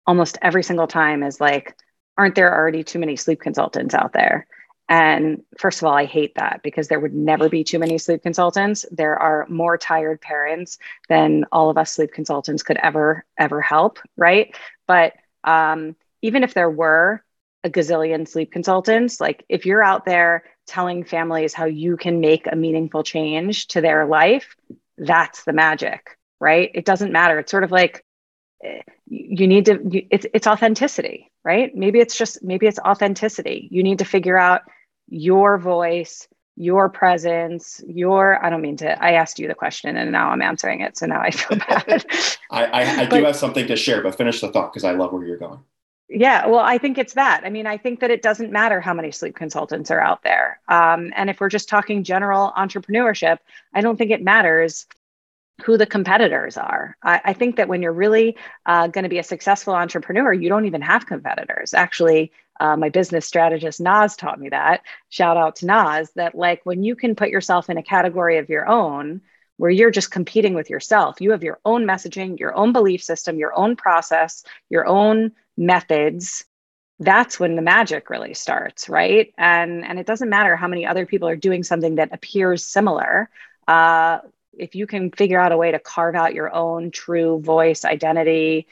almost 0.07 0.39
every 0.41 0.63
single 0.63 0.87
time 0.87 1.25
is 1.25 1.41
like, 1.41 1.77
aren't 2.17 2.37
there 2.37 2.55
already 2.55 2.85
too 2.85 3.01
many 3.01 3.17
sleep 3.17 3.41
consultants 3.41 3.93
out 3.93 4.13
there? 4.13 4.47
And 4.89 5.43
first 5.59 5.83
of 5.83 5.89
all, 5.89 5.95
I 5.95 6.05
hate 6.05 6.37
that 6.37 6.61
because 6.63 6.87
there 6.87 7.01
would 7.01 7.13
never 7.13 7.49
be 7.49 7.65
too 7.65 7.81
many 7.81 7.99
sleep 7.99 8.23
consultants. 8.23 8.87
There 8.93 9.19
are 9.19 9.47
more 9.49 9.77
tired 9.77 10.21
parents 10.21 10.79
than 11.09 11.45
all 11.51 11.69
of 11.69 11.77
us 11.77 11.91
sleep 11.91 12.13
consultants 12.13 12.63
could 12.63 12.79
ever, 12.81 13.25
ever 13.37 13.61
help, 13.61 13.99
right? 14.17 14.55
But 14.87 15.15
um, 15.43 15.97
even 16.23 16.45
if 16.45 16.55
there 16.55 16.71
were 16.71 17.25
a 17.65 17.69
gazillion 17.69 18.29
sleep 18.29 18.53
consultants, 18.53 19.21
like 19.21 19.45
if 19.49 19.67
you're 19.67 19.83
out 19.83 20.05
there 20.05 20.45
telling 20.67 21.05
families 21.05 21.55
how 21.55 21.65
you 21.65 21.97
can 21.97 22.21
make 22.21 22.47
a 22.51 22.57
meaningful 22.57 23.03
change 23.03 23.69
to 23.69 23.81
their 23.81 24.07
life, 24.07 24.57
that's 24.99 25.45
the 25.45 25.53
magic, 25.53 26.19
right? 26.41 26.71
It 26.75 26.85
doesn't 26.85 27.13
matter. 27.13 27.39
It's 27.39 27.51
sort 27.51 27.65
of 27.65 27.71
like 27.71 28.05
eh, 28.63 28.81
you 29.07 29.47
need 29.47 29.67
to, 29.67 29.79
it's, 30.11 30.27
it's 30.35 30.47
authenticity, 30.47 31.31
right? 31.45 31.75
Maybe 31.75 32.01
it's 32.01 32.17
just, 32.17 32.43
maybe 32.43 32.67
it's 32.67 32.79
authenticity. 32.79 33.69
You 33.71 33.83
need 33.83 33.99
to 33.99 34.05
figure 34.05 34.39
out 34.39 34.63
your 35.09 35.59
voice, 35.59 36.27
your 36.57 36.89
presence, 36.89 37.83
your, 37.87 38.45
I 38.45 38.51
don't 38.51 38.63
mean 38.63 38.79
to, 38.79 39.03
I 39.03 39.13
asked 39.13 39.39
you 39.39 39.47
the 39.47 39.55
question 39.55 39.97
and 39.97 40.11
now 40.11 40.31
I'm 40.31 40.43
answering 40.43 40.81
it. 40.81 40.97
So 40.97 41.07
now 41.07 41.21
I 41.21 41.31
feel 41.31 41.59
bad. 41.69 42.05
I, 42.51 42.65
I, 42.65 42.83
I 43.03 43.07
but, 43.07 43.19
do 43.19 43.25
have 43.25 43.37
something 43.37 43.67
to 43.69 43.77
share, 43.77 44.03
but 44.03 44.17
finish 44.17 44.41
the 44.41 44.51
thought 44.51 44.73
because 44.73 44.85
I 44.85 44.93
love 44.93 45.13
where 45.13 45.25
you're 45.25 45.37
going. 45.37 45.61
Yeah, 46.09 46.47
well, 46.47 46.61
I 46.61 46.79
think 46.79 46.99
it's 46.99 47.15
that. 47.15 47.43
I 47.45 47.51
mean, 47.51 47.67
I 47.67 47.79
think 47.79 48.01
that 48.01 48.13
it 48.13 48.23
doesn't 48.23 48.53
matter 48.53 48.81
how 48.81 48.95
many 48.95 49.11
sleep 49.11 49.35
consultants 49.35 49.91
are 49.91 50.01
out 50.01 50.23
there. 50.23 50.61
Um, 50.69 51.13
and 51.17 51.29
if 51.29 51.41
we're 51.41 51.49
just 51.49 51.69
talking 51.69 52.05
general 52.05 52.53
entrepreneurship, 52.57 53.39
I 53.75 53.81
don't 53.81 53.97
think 53.97 54.13
it 54.13 54.23
matters 54.23 54.87
who 55.65 55.77
the 55.77 55.87
competitors 55.87 56.57
are. 56.57 56.97
I, 57.03 57.21
I 57.25 57.33
think 57.33 57.57
that 57.57 57.69
when 57.69 57.83
you're 57.83 57.93
really 57.93 58.37
uh, 58.67 58.87
going 58.87 59.03
to 59.03 59.09
be 59.11 59.19
a 59.19 59.25
successful 59.25 59.75
entrepreneur, 59.75 60.33
you 60.33 60.49
don't 60.49 60.67
even 60.67 60.83
have 60.83 61.07
competitors. 61.07 61.75
Actually, 61.75 62.31
uh, 62.61 62.77
my 62.77 62.89
business 62.89 63.27
strategist 63.27 63.81
Nas 63.81 64.15
taught 64.15 64.39
me 64.39 64.49
that. 64.51 64.83
Shout 65.09 65.37
out 65.37 65.57
to 65.57 65.67
Nas 65.67 66.11
that 66.15 66.37
like 66.37 66.61
when 66.65 66.85
you 66.85 66.95
can 66.95 67.17
put 67.17 67.31
yourself 67.31 67.69
in 67.69 67.79
a 67.79 67.83
category 67.83 68.39
of 68.39 68.49
your 68.49 68.69
own, 68.69 69.23
where 69.57 69.71
you're 69.71 69.91
just 69.91 70.11
competing 70.11 70.55
with 70.55 70.69
yourself, 70.69 71.21
you 71.21 71.31
have 71.31 71.43
your 71.43 71.59
own 71.65 71.85
messaging, 71.85 72.39
your 72.39 72.55
own 72.55 72.73
belief 72.73 73.03
system, 73.03 73.39
your 73.39 73.57
own 73.59 73.75
process, 73.75 74.45
your 74.69 74.87
own 74.87 75.33
methods. 75.57 76.45
That's 76.99 77.39
when 77.39 77.57
the 77.57 77.63
magic 77.63 78.09
really 78.09 78.35
starts, 78.35 78.89
right? 78.89 79.33
And 79.37 79.85
and 79.85 79.99
it 79.99 80.07
doesn't 80.07 80.31
matter 80.31 80.57
how 80.57 80.69
many 80.69 80.87
other 80.87 81.07
people 81.07 81.29
are 81.29 81.37
doing 81.37 81.63
something 81.63 81.97
that 81.97 82.13
appears 82.13 82.65
similar. 82.65 83.29
Uh, 83.69 84.21
if 84.53 84.75
you 84.75 84.87
can 84.87 85.11
figure 85.11 85.39
out 85.39 85.53
a 85.53 85.57
way 85.57 85.71
to 85.71 85.79
carve 85.79 86.15
out 86.15 86.35
your 86.35 86.55
own 86.55 86.91
true 86.91 87.41
voice, 87.41 87.85
identity, 87.85 88.67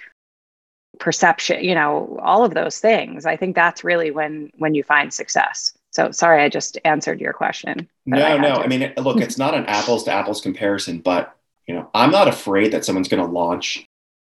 perception 0.99 1.63
you 1.65 1.75
know 1.75 2.19
all 2.23 2.45
of 2.45 2.55
those 2.55 2.79
things 2.79 3.27
i 3.27 3.37
think 3.37 3.55
that's 3.55 3.85
really 3.85 4.11
when 4.11 4.51
when 4.59 4.75
you 4.75 4.83
find 4.83 5.13
success 5.13 5.77
so 5.91 6.11
sorry 6.11 6.43
i 6.43 6.49
just 6.49 6.79
answered 6.85 7.21
your 7.21 7.33
question 7.33 7.89
no 8.07 8.23
I 8.23 8.39
no 8.39 8.55
i 8.55 8.67
mean 8.67 8.93
look 8.99 9.21
it's 9.21 9.39
not 9.39 9.55
an 9.55 9.67
apples 9.69 10.05
to 10.05 10.13
apples 10.13 10.41
comparison 10.41 10.99
but 10.99 11.37
you 11.67 11.75
know 11.75 11.91
i'm 11.95 12.11
not 12.11 12.29
afraid 12.29 12.73
that 12.73 12.85
someone's 12.85 13.09
going 13.09 13.25
to 13.25 13.31
launch 13.31 13.87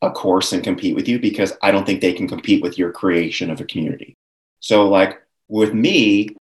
a 0.02 0.10
course 0.10 0.52
and 0.52 0.62
compete 0.62 0.94
with 0.94 1.08
you 1.08 1.18
because 1.18 1.52
i 1.62 1.70
don't 1.70 1.84
think 1.84 2.00
they 2.00 2.12
can 2.12 2.28
compete 2.28 2.62
with 2.62 2.78
your 2.78 2.92
creation 2.92 3.50
of 3.50 3.60
a 3.60 3.64
community. 3.64 4.16
So 4.60 4.88
like 4.88 5.20
with 5.48 5.74
me 5.74 6.36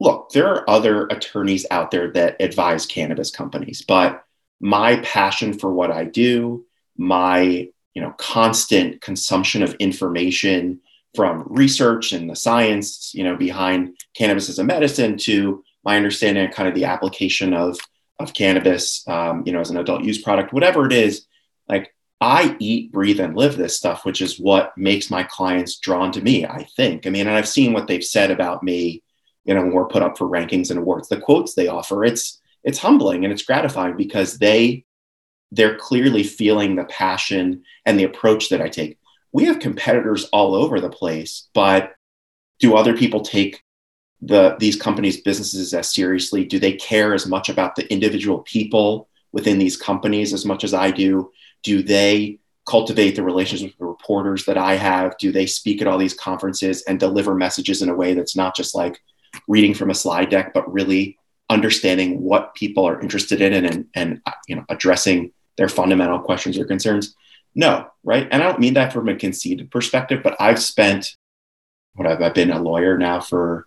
look 0.00 0.30
there 0.30 0.48
are 0.48 0.68
other 0.68 1.06
attorneys 1.06 1.66
out 1.70 1.90
there 1.90 2.10
that 2.12 2.36
advise 2.40 2.86
cannabis 2.86 3.30
companies 3.30 3.82
but 3.82 4.24
my 4.60 4.96
passion 4.96 5.52
for 5.52 5.72
what 5.72 5.90
i 5.90 6.04
do 6.04 6.64
my 6.96 7.68
you 7.94 8.02
know 8.02 8.12
constant 8.18 9.00
consumption 9.00 9.62
of 9.62 9.74
information 9.74 10.80
from 11.14 11.44
research 11.46 12.12
and 12.12 12.28
the 12.30 12.36
science 12.36 13.12
you 13.14 13.24
know 13.24 13.36
behind 13.36 13.96
cannabis 14.14 14.48
as 14.48 14.58
a 14.58 14.64
medicine 14.64 15.16
to 15.16 15.62
my 15.84 15.96
understanding 15.96 16.46
of 16.46 16.54
kind 16.54 16.68
of 16.68 16.74
the 16.74 16.84
application 16.84 17.54
of 17.54 17.78
of 18.18 18.34
cannabis 18.34 19.06
um, 19.08 19.42
you 19.46 19.52
know 19.52 19.60
as 19.60 19.70
an 19.70 19.76
adult 19.78 20.04
use 20.04 20.20
product 20.20 20.52
whatever 20.52 20.86
it 20.86 20.92
is 20.92 21.26
like 21.68 21.94
i 22.20 22.56
eat 22.58 22.92
breathe 22.92 23.20
and 23.20 23.36
live 23.36 23.56
this 23.56 23.76
stuff 23.76 24.04
which 24.04 24.22
is 24.22 24.38
what 24.38 24.76
makes 24.76 25.10
my 25.10 25.22
clients 25.22 25.78
drawn 25.78 26.10
to 26.10 26.22
me 26.22 26.46
i 26.46 26.66
think 26.76 27.06
i 27.06 27.10
mean 27.10 27.26
and 27.26 27.36
i've 27.36 27.48
seen 27.48 27.72
what 27.72 27.86
they've 27.86 28.04
said 28.04 28.30
about 28.30 28.62
me 28.62 29.02
you 29.44 29.54
know 29.54 29.62
when 29.62 29.72
we're 29.72 29.86
put 29.86 30.02
up 30.02 30.16
for 30.16 30.28
rankings 30.28 30.70
and 30.70 30.78
awards 30.78 31.08
the 31.08 31.20
quotes 31.20 31.54
they 31.54 31.68
offer 31.68 32.04
it's 32.04 32.40
it's 32.64 32.78
humbling 32.78 33.24
and 33.24 33.32
it's 33.32 33.44
gratifying 33.44 33.96
because 33.96 34.38
they 34.38 34.84
they're 35.52 35.76
clearly 35.76 36.22
feeling 36.22 36.74
the 36.74 36.84
passion 36.84 37.62
and 37.84 37.98
the 37.98 38.04
approach 38.04 38.48
that 38.48 38.60
I 38.60 38.68
take. 38.68 38.98
We 39.32 39.44
have 39.44 39.58
competitors 39.58 40.24
all 40.32 40.54
over 40.54 40.80
the 40.80 40.90
place, 40.90 41.48
but 41.54 41.92
do 42.58 42.74
other 42.74 42.96
people 42.96 43.20
take 43.20 43.62
the 44.22 44.56
these 44.58 44.76
companies' 44.76 45.20
businesses 45.20 45.74
as 45.74 45.94
seriously? 45.94 46.44
Do 46.44 46.58
they 46.58 46.72
care 46.72 47.14
as 47.14 47.26
much 47.26 47.48
about 47.48 47.76
the 47.76 47.90
individual 47.92 48.40
people 48.40 49.08
within 49.32 49.58
these 49.58 49.76
companies 49.76 50.32
as 50.32 50.44
much 50.44 50.64
as 50.64 50.74
I 50.74 50.90
do? 50.90 51.30
Do 51.66 51.82
they 51.82 52.38
cultivate 52.64 53.16
the 53.16 53.24
relationships 53.24 53.72
with 53.72 53.78
the 53.78 53.86
reporters 53.86 54.44
that 54.44 54.56
I 54.56 54.76
have? 54.76 55.18
Do 55.18 55.32
they 55.32 55.46
speak 55.46 55.82
at 55.82 55.88
all 55.88 55.98
these 55.98 56.14
conferences 56.14 56.82
and 56.82 57.00
deliver 57.00 57.34
messages 57.34 57.82
in 57.82 57.88
a 57.88 57.94
way 57.94 58.14
that's 58.14 58.36
not 58.36 58.54
just 58.54 58.72
like 58.72 59.02
reading 59.48 59.74
from 59.74 59.90
a 59.90 59.94
slide 59.94 60.30
deck, 60.30 60.54
but 60.54 60.72
really 60.72 61.18
understanding 61.50 62.22
what 62.22 62.54
people 62.54 62.84
are 62.84 63.00
interested 63.00 63.40
in 63.40 63.52
and, 63.52 63.66
and, 63.66 63.88
and 63.96 64.20
you 64.46 64.54
know 64.54 64.64
addressing 64.68 65.32
their 65.56 65.68
fundamental 65.68 66.20
questions 66.20 66.56
or 66.56 66.64
concerns? 66.64 67.16
No, 67.56 67.88
right? 68.04 68.28
And 68.30 68.40
I 68.40 68.46
don't 68.46 68.60
mean 68.60 68.74
that 68.74 68.92
from 68.92 69.08
a 69.08 69.16
conceited 69.16 69.72
perspective, 69.72 70.20
but 70.22 70.36
I've 70.38 70.62
spent 70.62 71.16
what 71.94 72.06
I've, 72.06 72.22
I've 72.22 72.34
been 72.34 72.52
a 72.52 72.62
lawyer 72.62 72.96
now 72.96 73.18
for 73.18 73.66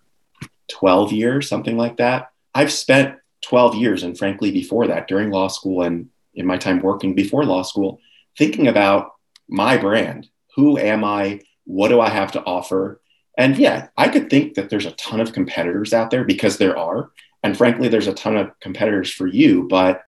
12 0.70 1.12
years, 1.12 1.50
something 1.50 1.76
like 1.76 1.98
that. 1.98 2.30
I've 2.56 2.72
spent 2.72 3.18
12 3.42 3.76
years, 3.76 4.04
and 4.04 4.18
frankly, 4.18 4.52
before 4.52 4.88
that, 4.88 5.10
during 5.10 5.32
law 5.32 5.50
school 5.50 5.82
and 5.82 6.10
in 6.34 6.46
my 6.46 6.58
time 6.58 6.82
working 6.82 7.16
before 7.16 7.46
law 7.46 7.64
school, 7.64 8.00
thinking 8.38 8.68
about 8.68 9.12
my 9.48 9.78
brand. 9.78 10.28
Who 10.56 10.78
am 10.78 11.04
I? 11.04 11.42
What 11.66 11.90
do 11.90 12.00
I 12.02 12.10
have 12.10 12.32
to 12.34 12.44
offer? 12.44 13.02
And 13.38 13.58
yeah, 13.58 13.88
I 13.98 14.10
could 14.10 14.30
think 14.30 14.56
that 14.56 14.70
there's 14.70 14.86
a 14.86 14.92
ton 14.92 15.20
of 15.20 15.34
competitors 15.34 15.94
out 15.94 16.12
there 16.12 16.24
because 16.24 16.58
there 16.58 16.78
are. 16.78 17.12
And 17.42 17.58
frankly, 17.58 17.88
there's 17.88 18.08
a 18.08 18.14
ton 18.14 18.36
of 18.36 18.52
competitors 18.60 19.12
for 19.12 19.28
you, 19.28 19.68
but 19.70 20.04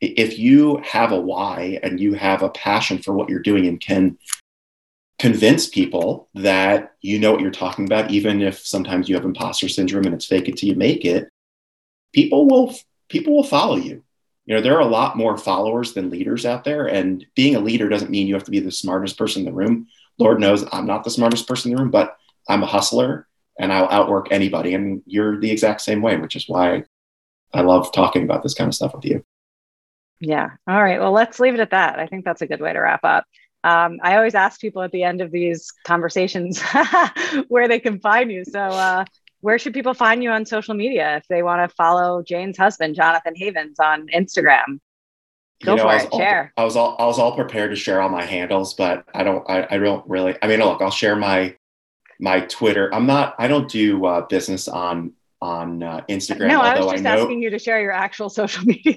if 0.00 0.38
you 0.38 0.80
have 0.84 1.12
a 1.12 1.20
why 1.20 1.78
and 1.82 2.00
you 2.00 2.14
have 2.14 2.42
a 2.42 2.50
passion 2.50 2.98
for 2.98 3.12
what 3.12 3.28
you're 3.28 3.40
doing 3.40 3.66
and 3.66 3.80
can 3.80 4.18
convince 5.18 5.68
people 5.68 6.28
that 6.34 6.94
you 7.00 7.18
know 7.18 7.30
what 7.30 7.40
you're 7.40 7.52
talking 7.52 7.84
about, 7.84 8.10
even 8.10 8.42
if 8.42 8.58
sometimes 8.58 9.08
you 9.08 9.14
have 9.14 9.24
imposter 9.24 9.68
syndrome 9.68 10.04
and 10.04 10.14
it's 10.14 10.26
fake 10.26 10.48
it 10.48 10.56
till 10.56 10.68
you 10.68 10.74
make 10.74 11.04
it, 11.04 11.28
people 12.12 12.48
will 12.48 12.74
people 13.08 13.34
will 13.34 13.44
follow 13.44 13.76
you. 13.76 14.02
You 14.46 14.56
know, 14.56 14.60
there 14.60 14.76
are 14.76 14.80
a 14.80 14.86
lot 14.86 15.16
more 15.16 15.36
followers 15.36 15.92
than 15.92 16.10
leaders 16.10 16.44
out 16.44 16.64
there. 16.64 16.86
And 16.86 17.24
being 17.34 17.54
a 17.54 17.60
leader 17.60 17.88
doesn't 17.88 18.10
mean 18.10 18.26
you 18.26 18.34
have 18.34 18.44
to 18.44 18.50
be 18.50 18.60
the 18.60 18.70
smartest 18.70 19.16
person 19.16 19.40
in 19.40 19.46
the 19.46 19.52
room. 19.52 19.86
Lord 20.18 20.40
knows 20.40 20.64
I'm 20.72 20.86
not 20.86 21.04
the 21.04 21.10
smartest 21.10 21.46
person 21.46 21.70
in 21.70 21.76
the 21.76 21.82
room, 21.82 21.90
but 21.90 22.16
I'm 22.48 22.62
a 22.62 22.66
hustler 22.66 23.28
and 23.58 23.72
I'll 23.72 23.88
outwork 23.88 24.28
anybody. 24.30 24.74
And 24.74 25.02
you're 25.06 25.38
the 25.38 25.50
exact 25.50 25.80
same 25.80 26.02
way, 26.02 26.16
which 26.16 26.34
is 26.34 26.48
why 26.48 26.84
I 27.54 27.60
love 27.60 27.92
talking 27.92 28.24
about 28.24 28.42
this 28.42 28.54
kind 28.54 28.68
of 28.68 28.74
stuff 28.74 28.94
with 28.94 29.04
you. 29.04 29.24
Yeah. 30.20 30.50
All 30.68 30.82
right. 30.82 31.00
Well, 31.00 31.12
let's 31.12 31.40
leave 31.40 31.54
it 31.54 31.60
at 31.60 31.70
that. 31.70 31.98
I 31.98 32.06
think 32.06 32.24
that's 32.24 32.42
a 32.42 32.46
good 32.46 32.60
way 32.60 32.72
to 32.72 32.80
wrap 32.80 33.04
up. 33.04 33.24
Um, 33.64 34.00
I 34.02 34.16
always 34.16 34.34
ask 34.34 34.60
people 34.60 34.82
at 34.82 34.90
the 34.90 35.04
end 35.04 35.20
of 35.20 35.30
these 35.30 35.72
conversations 35.84 36.60
where 37.48 37.68
they 37.68 37.78
can 37.78 38.00
find 38.00 38.30
you. 38.30 38.44
So, 38.44 38.58
uh, 38.60 39.04
where 39.42 39.58
should 39.58 39.74
people 39.74 39.92
find 39.92 40.22
you 40.22 40.30
on 40.30 40.46
social 40.46 40.74
media 40.74 41.16
if 41.16 41.28
they 41.28 41.42
want 41.42 41.68
to 41.68 41.74
follow 41.74 42.22
Jayne's 42.22 42.56
husband, 42.56 42.94
Jonathan 42.94 43.34
Havens, 43.36 43.78
on 43.78 44.06
Instagram? 44.08 44.80
Go 45.62 45.72
you 45.72 45.76
know, 45.76 45.82
for 45.82 45.96
it. 45.96 46.08
All, 46.10 46.18
share. 46.18 46.52
I 46.56 46.64
was 46.64 46.76
all 46.76 46.96
I 46.98 47.06
was 47.06 47.18
all 47.18 47.36
prepared 47.36 47.70
to 47.70 47.76
share 47.76 48.00
all 48.00 48.08
my 48.08 48.24
handles, 48.24 48.74
but 48.74 49.04
I 49.14 49.22
don't. 49.22 49.48
I, 49.48 49.66
I 49.70 49.78
don't 49.78 50.08
really. 50.08 50.36
I 50.42 50.48
mean, 50.48 50.60
look, 50.60 50.80
I'll 50.80 50.90
share 50.90 51.16
my 51.16 51.56
my 52.18 52.40
Twitter. 52.40 52.92
I'm 52.94 53.06
not. 53.06 53.34
I 53.38 53.48
don't 53.48 53.70
do 53.70 54.04
uh, 54.06 54.22
business 54.22 54.68
on 54.68 55.12
on 55.40 55.82
uh, 55.82 56.02
Instagram. 56.08 56.48
No, 56.48 56.60
I 56.60 56.78
was 56.78 56.92
just 56.92 57.06
I 57.06 57.14
know, 57.14 57.22
asking 57.22 57.42
you 57.42 57.50
to 57.50 57.58
share 57.58 57.80
your 57.80 57.92
actual 57.92 58.28
social 58.28 58.64
media. 58.66 58.96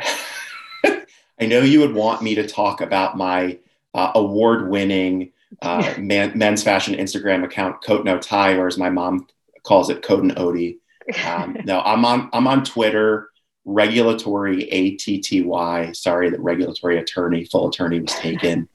I 0.84 1.46
know 1.46 1.60
you 1.60 1.80
would 1.80 1.94
want 1.94 2.22
me 2.22 2.34
to 2.36 2.46
talk 2.46 2.80
about 2.80 3.16
my 3.16 3.58
uh, 3.94 4.12
award 4.14 4.68
winning 4.68 5.32
uh, 5.60 5.94
man, 5.98 6.36
men's 6.36 6.62
fashion 6.62 6.94
Instagram 6.94 7.44
account, 7.44 7.82
Coat 7.82 8.04
No 8.04 8.18
Tie, 8.18 8.54
or 8.54 8.66
as 8.66 8.78
my 8.78 8.90
mom 8.90 9.26
calls 9.62 9.90
it, 9.90 10.02
Coat 10.02 10.22
and 10.22 10.36
Odie. 10.36 10.78
Um, 11.24 11.56
no, 11.64 11.80
I'm 11.80 12.04
on 12.04 12.28
I'm 12.32 12.46
on 12.46 12.64
Twitter, 12.64 13.30
regulatory 13.64 14.64
A 14.70 14.92
T 14.96 15.20
T 15.20 15.42
Y. 15.42 15.92
Sorry, 15.92 16.30
that 16.30 16.40
regulatory 16.40 16.98
attorney, 16.98 17.44
full 17.44 17.68
attorney 17.68 18.00
was 18.00 18.12
taken. 18.14 18.68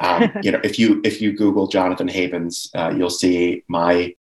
Um, 0.00 0.30
you 0.42 0.52
know, 0.52 0.60
if 0.64 0.78
you 0.78 1.00
if 1.04 1.20
you 1.20 1.32
Google 1.32 1.66
Jonathan 1.68 2.08
Havens, 2.08 2.70
uh, 2.74 2.92
you'll 2.96 3.10
see 3.10 3.64
my 3.68 4.14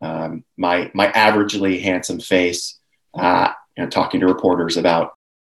um, 0.00 0.44
my 0.56 0.90
my 0.94 1.08
averagely 1.12 1.80
handsome 1.80 2.20
face, 2.20 2.78
uh, 3.14 3.52
you 3.76 3.84
know, 3.84 3.90
talking 3.90 4.20
to 4.20 4.26
reporters 4.26 4.76
about 4.76 5.14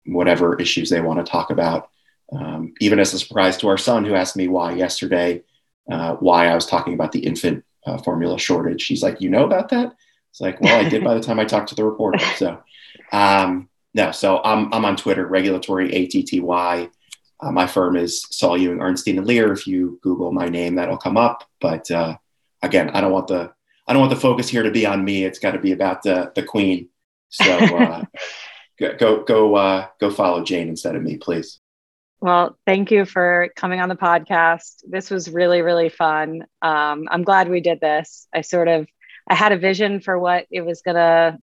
whatever 0.07 0.59
issues 0.61 0.91
they 0.91 1.01
want 1.01 1.25
to 1.25 1.31
talk 1.31 1.51
about. 1.51 1.91
Um, 2.31 2.75
even 2.81 2.99
as 2.99 3.15
a 3.15 3.19
surprise 3.19 3.57
to 3.59 3.69
our 3.69 3.79
son, 3.79 4.05
who 4.05 4.15
asked 4.15 4.37
me 4.37 4.49
why 4.49 4.75
yesterday, 4.75 5.43
uh, 5.91 6.15
why 6.17 6.49
I 6.49 6.55
was 6.55 6.67
talking 6.67 6.93
about 6.93 7.13
the 7.13 7.21
infant 7.21 7.65
uh, 7.87 7.99
formula 7.99 8.39
shortage. 8.39 8.85
He's 8.87 9.03
like, 9.03 9.21
"You 9.21 9.31
know 9.31 9.45
about 9.45 9.71
that?" 9.71 9.95
It's 10.31 10.41
like, 10.41 10.61
well, 10.61 10.85
I 10.85 10.89
did 10.89 11.05
by 11.05 11.15
the 11.15 11.21
time 11.21 11.39
I 11.39 11.45
talked 11.45 11.71
to 11.71 11.75
the 11.75 11.85
reporter. 11.85 12.19
So, 12.37 12.63
um, 13.13 13.69
no, 13.95 14.13
so 14.13 14.41
I'm, 14.45 14.73
I'm 14.73 14.85
on 14.85 14.97
Twitter, 14.97 15.27
regulatory 15.27 15.91
ATTY. 15.91 16.91
Uh, 17.41 17.53
my 17.53 17.67
firm 17.67 17.97
is 17.97 18.27
Saul 18.31 18.59
Ewing, 18.59 18.79
Arnstein 18.79 19.19
and 19.19 19.27
Lehr. 19.27 19.53
If 19.53 19.67
you 19.67 19.99
Google 20.03 20.33
my 20.33 20.49
name, 20.49 20.75
that'll 20.75 20.99
come 20.99 21.17
up. 21.17 21.45
But 21.61 21.91
uh, 21.91 22.17
again, 22.63 22.91
I 22.91 23.01
don't 23.01 23.13
want 23.13 23.29
the 23.29 23.53
I 23.87 23.93
don't 23.93 24.01
want 24.01 24.11
the 24.11 24.21
focus 24.21 24.49
here 24.49 24.63
to 24.63 24.71
be 24.71 24.85
on 24.85 25.05
me. 25.05 25.25
It's 25.25 25.39
got 25.39 25.53
to 25.53 25.59
be 25.59 25.73
about 25.73 26.03
the 26.03 26.33
the 26.35 26.43
queen. 26.43 26.89
So 27.29 27.51
uh, 27.51 28.05
go 28.99 29.23
go 29.23 29.55
uh, 29.55 29.87
go 30.01 30.11
follow 30.11 30.43
Jayne 30.43 30.69
instead 30.69 30.97
of 30.97 31.03
me, 31.03 31.17
please. 31.17 31.61
Well, 32.21 32.59
thank 32.67 32.91
you 32.91 33.05
for 33.05 33.51
coming 33.55 33.81
on 33.81 33.89
the 33.89 33.97
podcast. 33.97 34.83
This 34.89 35.09
was 35.09 35.31
really 35.31 35.63
really 35.63 35.89
fun. 35.89 36.43
Um, 36.61 37.09
I'm 37.11 37.23
glad 37.23 37.49
we 37.49 37.61
did 37.61 37.81
this. 37.81 38.27
I 38.35 38.41
sort 38.41 38.67
of 38.67 38.89
I 39.29 39.35
had 39.35 39.53
a 39.53 39.59
vision 39.59 40.01
for 40.01 40.19
what 40.19 40.47
it 40.51 40.63
was 40.63 40.83
gonna 40.83 41.39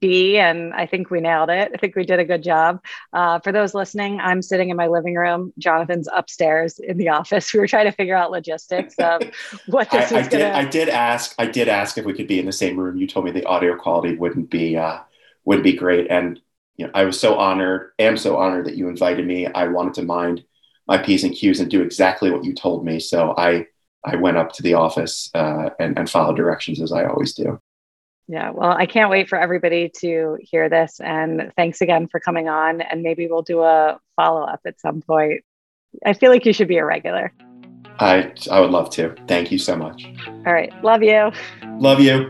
be, 0.00 0.38
and 0.38 0.74
I 0.74 0.86
think 0.86 1.10
we 1.10 1.20
nailed 1.20 1.48
it. 1.48 1.70
I 1.72 1.76
think 1.76 1.94
we 1.94 2.04
did 2.04 2.18
a 2.18 2.24
good 2.24 2.42
job. 2.42 2.82
Uh, 3.12 3.38
for 3.38 3.52
those 3.52 3.74
listening, 3.74 4.18
I'm 4.20 4.42
sitting 4.42 4.70
in 4.70 4.76
my 4.76 4.88
living 4.88 5.14
room. 5.14 5.52
Jonathan's 5.58 6.08
upstairs 6.12 6.78
in 6.78 6.98
the 6.98 7.08
office. 7.10 7.52
We 7.52 7.60
were 7.60 7.68
trying 7.68 7.86
to 7.86 7.92
figure 7.92 8.16
out 8.16 8.30
logistics 8.30 8.94
of 8.98 9.22
what 9.66 9.90
this 9.90 10.10
I, 10.10 10.18
was 10.18 10.26
I 10.26 10.30
gonna. 10.30 10.44
Did, 10.44 10.52
I 10.52 10.64
did 10.64 10.88
ask. 10.88 11.34
I 11.38 11.46
did 11.46 11.68
ask 11.68 11.98
if 11.98 12.04
we 12.04 12.14
could 12.14 12.28
be 12.28 12.38
in 12.38 12.46
the 12.46 12.52
same 12.52 12.76
room. 12.76 12.96
You 12.96 13.06
told 13.06 13.24
me 13.24 13.30
the 13.30 13.44
audio 13.44 13.76
quality 13.76 14.16
wouldn't 14.16 14.50
be 14.50 14.76
uh, 14.76 14.98
wouldn't 15.44 15.64
be 15.64 15.74
great, 15.74 16.10
and 16.10 16.40
you 16.76 16.86
know, 16.86 16.92
I 16.94 17.04
was 17.04 17.18
so 17.18 17.36
honored. 17.36 17.92
Am 17.98 18.16
so 18.16 18.36
honored 18.36 18.66
that 18.66 18.76
you 18.76 18.88
invited 18.88 19.26
me. 19.26 19.46
I 19.46 19.68
wanted 19.68 19.94
to 19.94 20.02
mind 20.02 20.44
my 20.88 20.98
p's 20.98 21.24
and 21.24 21.34
q's 21.34 21.60
and 21.60 21.70
do 21.70 21.82
exactly 21.82 22.30
what 22.30 22.44
you 22.44 22.54
told 22.54 22.84
me. 22.84 23.00
So 23.00 23.34
I 23.36 23.66
I 24.04 24.16
went 24.16 24.36
up 24.36 24.52
to 24.52 24.62
the 24.62 24.74
office 24.74 25.30
uh, 25.34 25.70
and, 25.78 25.98
and 25.98 26.08
followed 26.08 26.36
directions 26.36 26.80
as 26.80 26.92
I 26.92 27.04
always 27.04 27.34
do. 27.34 27.60
Yeah, 28.28 28.50
well, 28.50 28.72
I 28.72 28.86
can't 28.86 29.10
wait 29.10 29.28
for 29.28 29.38
everybody 29.38 29.90
to 30.00 30.36
hear 30.40 30.68
this. 30.68 31.00
And 31.00 31.52
thanks 31.56 31.80
again 31.80 32.08
for 32.08 32.18
coming 32.18 32.48
on. 32.48 32.80
And 32.80 33.02
maybe 33.02 33.28
we'll 33.28 33.42
do 33.42 33.62
a 33.62 34.00
follow 34.16 34.42
up 34.42 34.60
at 34.66 34.80
some 34.80 35.00
point. 35.00 35.44
I 36.04 36.12
feel 36.12 36.30
like 36.30 36.44
you 36.44 36.52
should 36.52 36.68
be 36.68 36.78
a 36.78 36.84
regular. 36.84 37.32
I 37.98 38.32
I 38.50 38.60
would 38.60 38.70
love 38.70 38.90
to. 38.90 39.14
Thank 39.26 39.50
you 39.50 39.58
so 39.58 39.76
much. 39.76 40.06
All 40.28 40.52
right. 40.52 40.72
Love 40.82 41.02
you. 41.02 41.30
Love 41.78 42.00
you. 42.00 42.28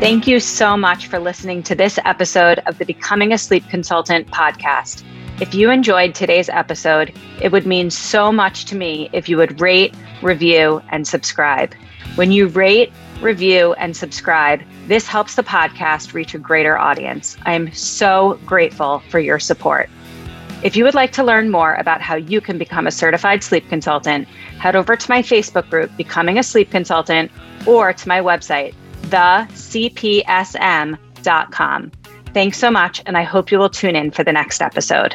Thank 0.00 0.26
you 0.26 0.40
so 0.40 0.76
much 0.76 1.06
for 1.06 1.18
listening 1.18 1.62
to 1.62 1.74
this 1.74 1.98
episode 2.04 2.58
of 2.66 2.78
the 2.78 2.84
Becoming 2.84 3.32
a 3.32 3.38
Sleep 3.38 3.66
Consultant 3.68 4.26
podcast. 4.28 5.04
If 5.40 5.52
you 5.52 5.68
enjoyed 5.68 6.14
today's 6.14 6.48
episode, 6.48 7.12
it 7.40 7.50
would 7.50 7.66
mean 7.66 7.90
so 7.90 8.30
much 8.30 8.66
to 8.66 8.76
me 8.76 9.10
if 9.12 9.28
you 9.28 9.36
would 9.36 9.60
rate, 9.60 9.92
review, 10.22 10.80
and 10.90 11.08
subscribe. 11.08 11.74
When 12.14 12.30
you 12.30 12.46
rate, 12.46 12.92
review, 13.20 13.72
and 13.72 13.96
subscribe, 13.96 14.62
this 14.86 15.08
helps 15.08 15.34
the 15.34 15.42
podcast 15.42 16.14
reach 16.14 16.34
a 16.34 16.38
greater 16.38 16.78
audience. 16.78 17.36
I 17.44 17.54
am 17.54 17.72
so 17.72 18.38
grateful 18.46 19.02
for 19.10 19.18
your 19.18 19.40
support. 19.40 19.90
If 20.62 20.76
you 20.76 20.84
would 20.84 20.94
like 20.94 21.10
to 21.14 21.24
learn 21.24 21.50
more 21.50 21.74
about 21.74 22.00
how 22.00 22.14
you 22.14 22.40
can 22.40 22.56
become 22.56 22.86
a 22.86 22.92
certified 22.92 23.42
sleep 23.42 23.68
consultant, 23.68 24.28
head 24.58 24.76
over 24.76 24.94
to 24.94 25.10
my 25.10 25.20
Facebook 25.20 25.68
group, 25.68 25.90
Becoming 25.96 26.38
a 26.38 26.44
Sleep 26.44 26.70
Consultant, 26.70 27.32
or 27.66 27.92
to 27.92 28.08
my 28.08 28.20
website, 28.20 28.72
thecpsm.com. 29.08 31.00
Thanks 32.34 32.58
so 32.58 32.68
much, 32.68 33.00
and 33.06 33.16
I 33.16 33.22
hope 33.22 33.52
you 33.52 33.60
will 33.60 33.70
tune 33.70 33.94
in 33.94 34.10
for 34.10 34.24
the 34.24 34.32
next 34.32 34.60
episode. 34.60 35.14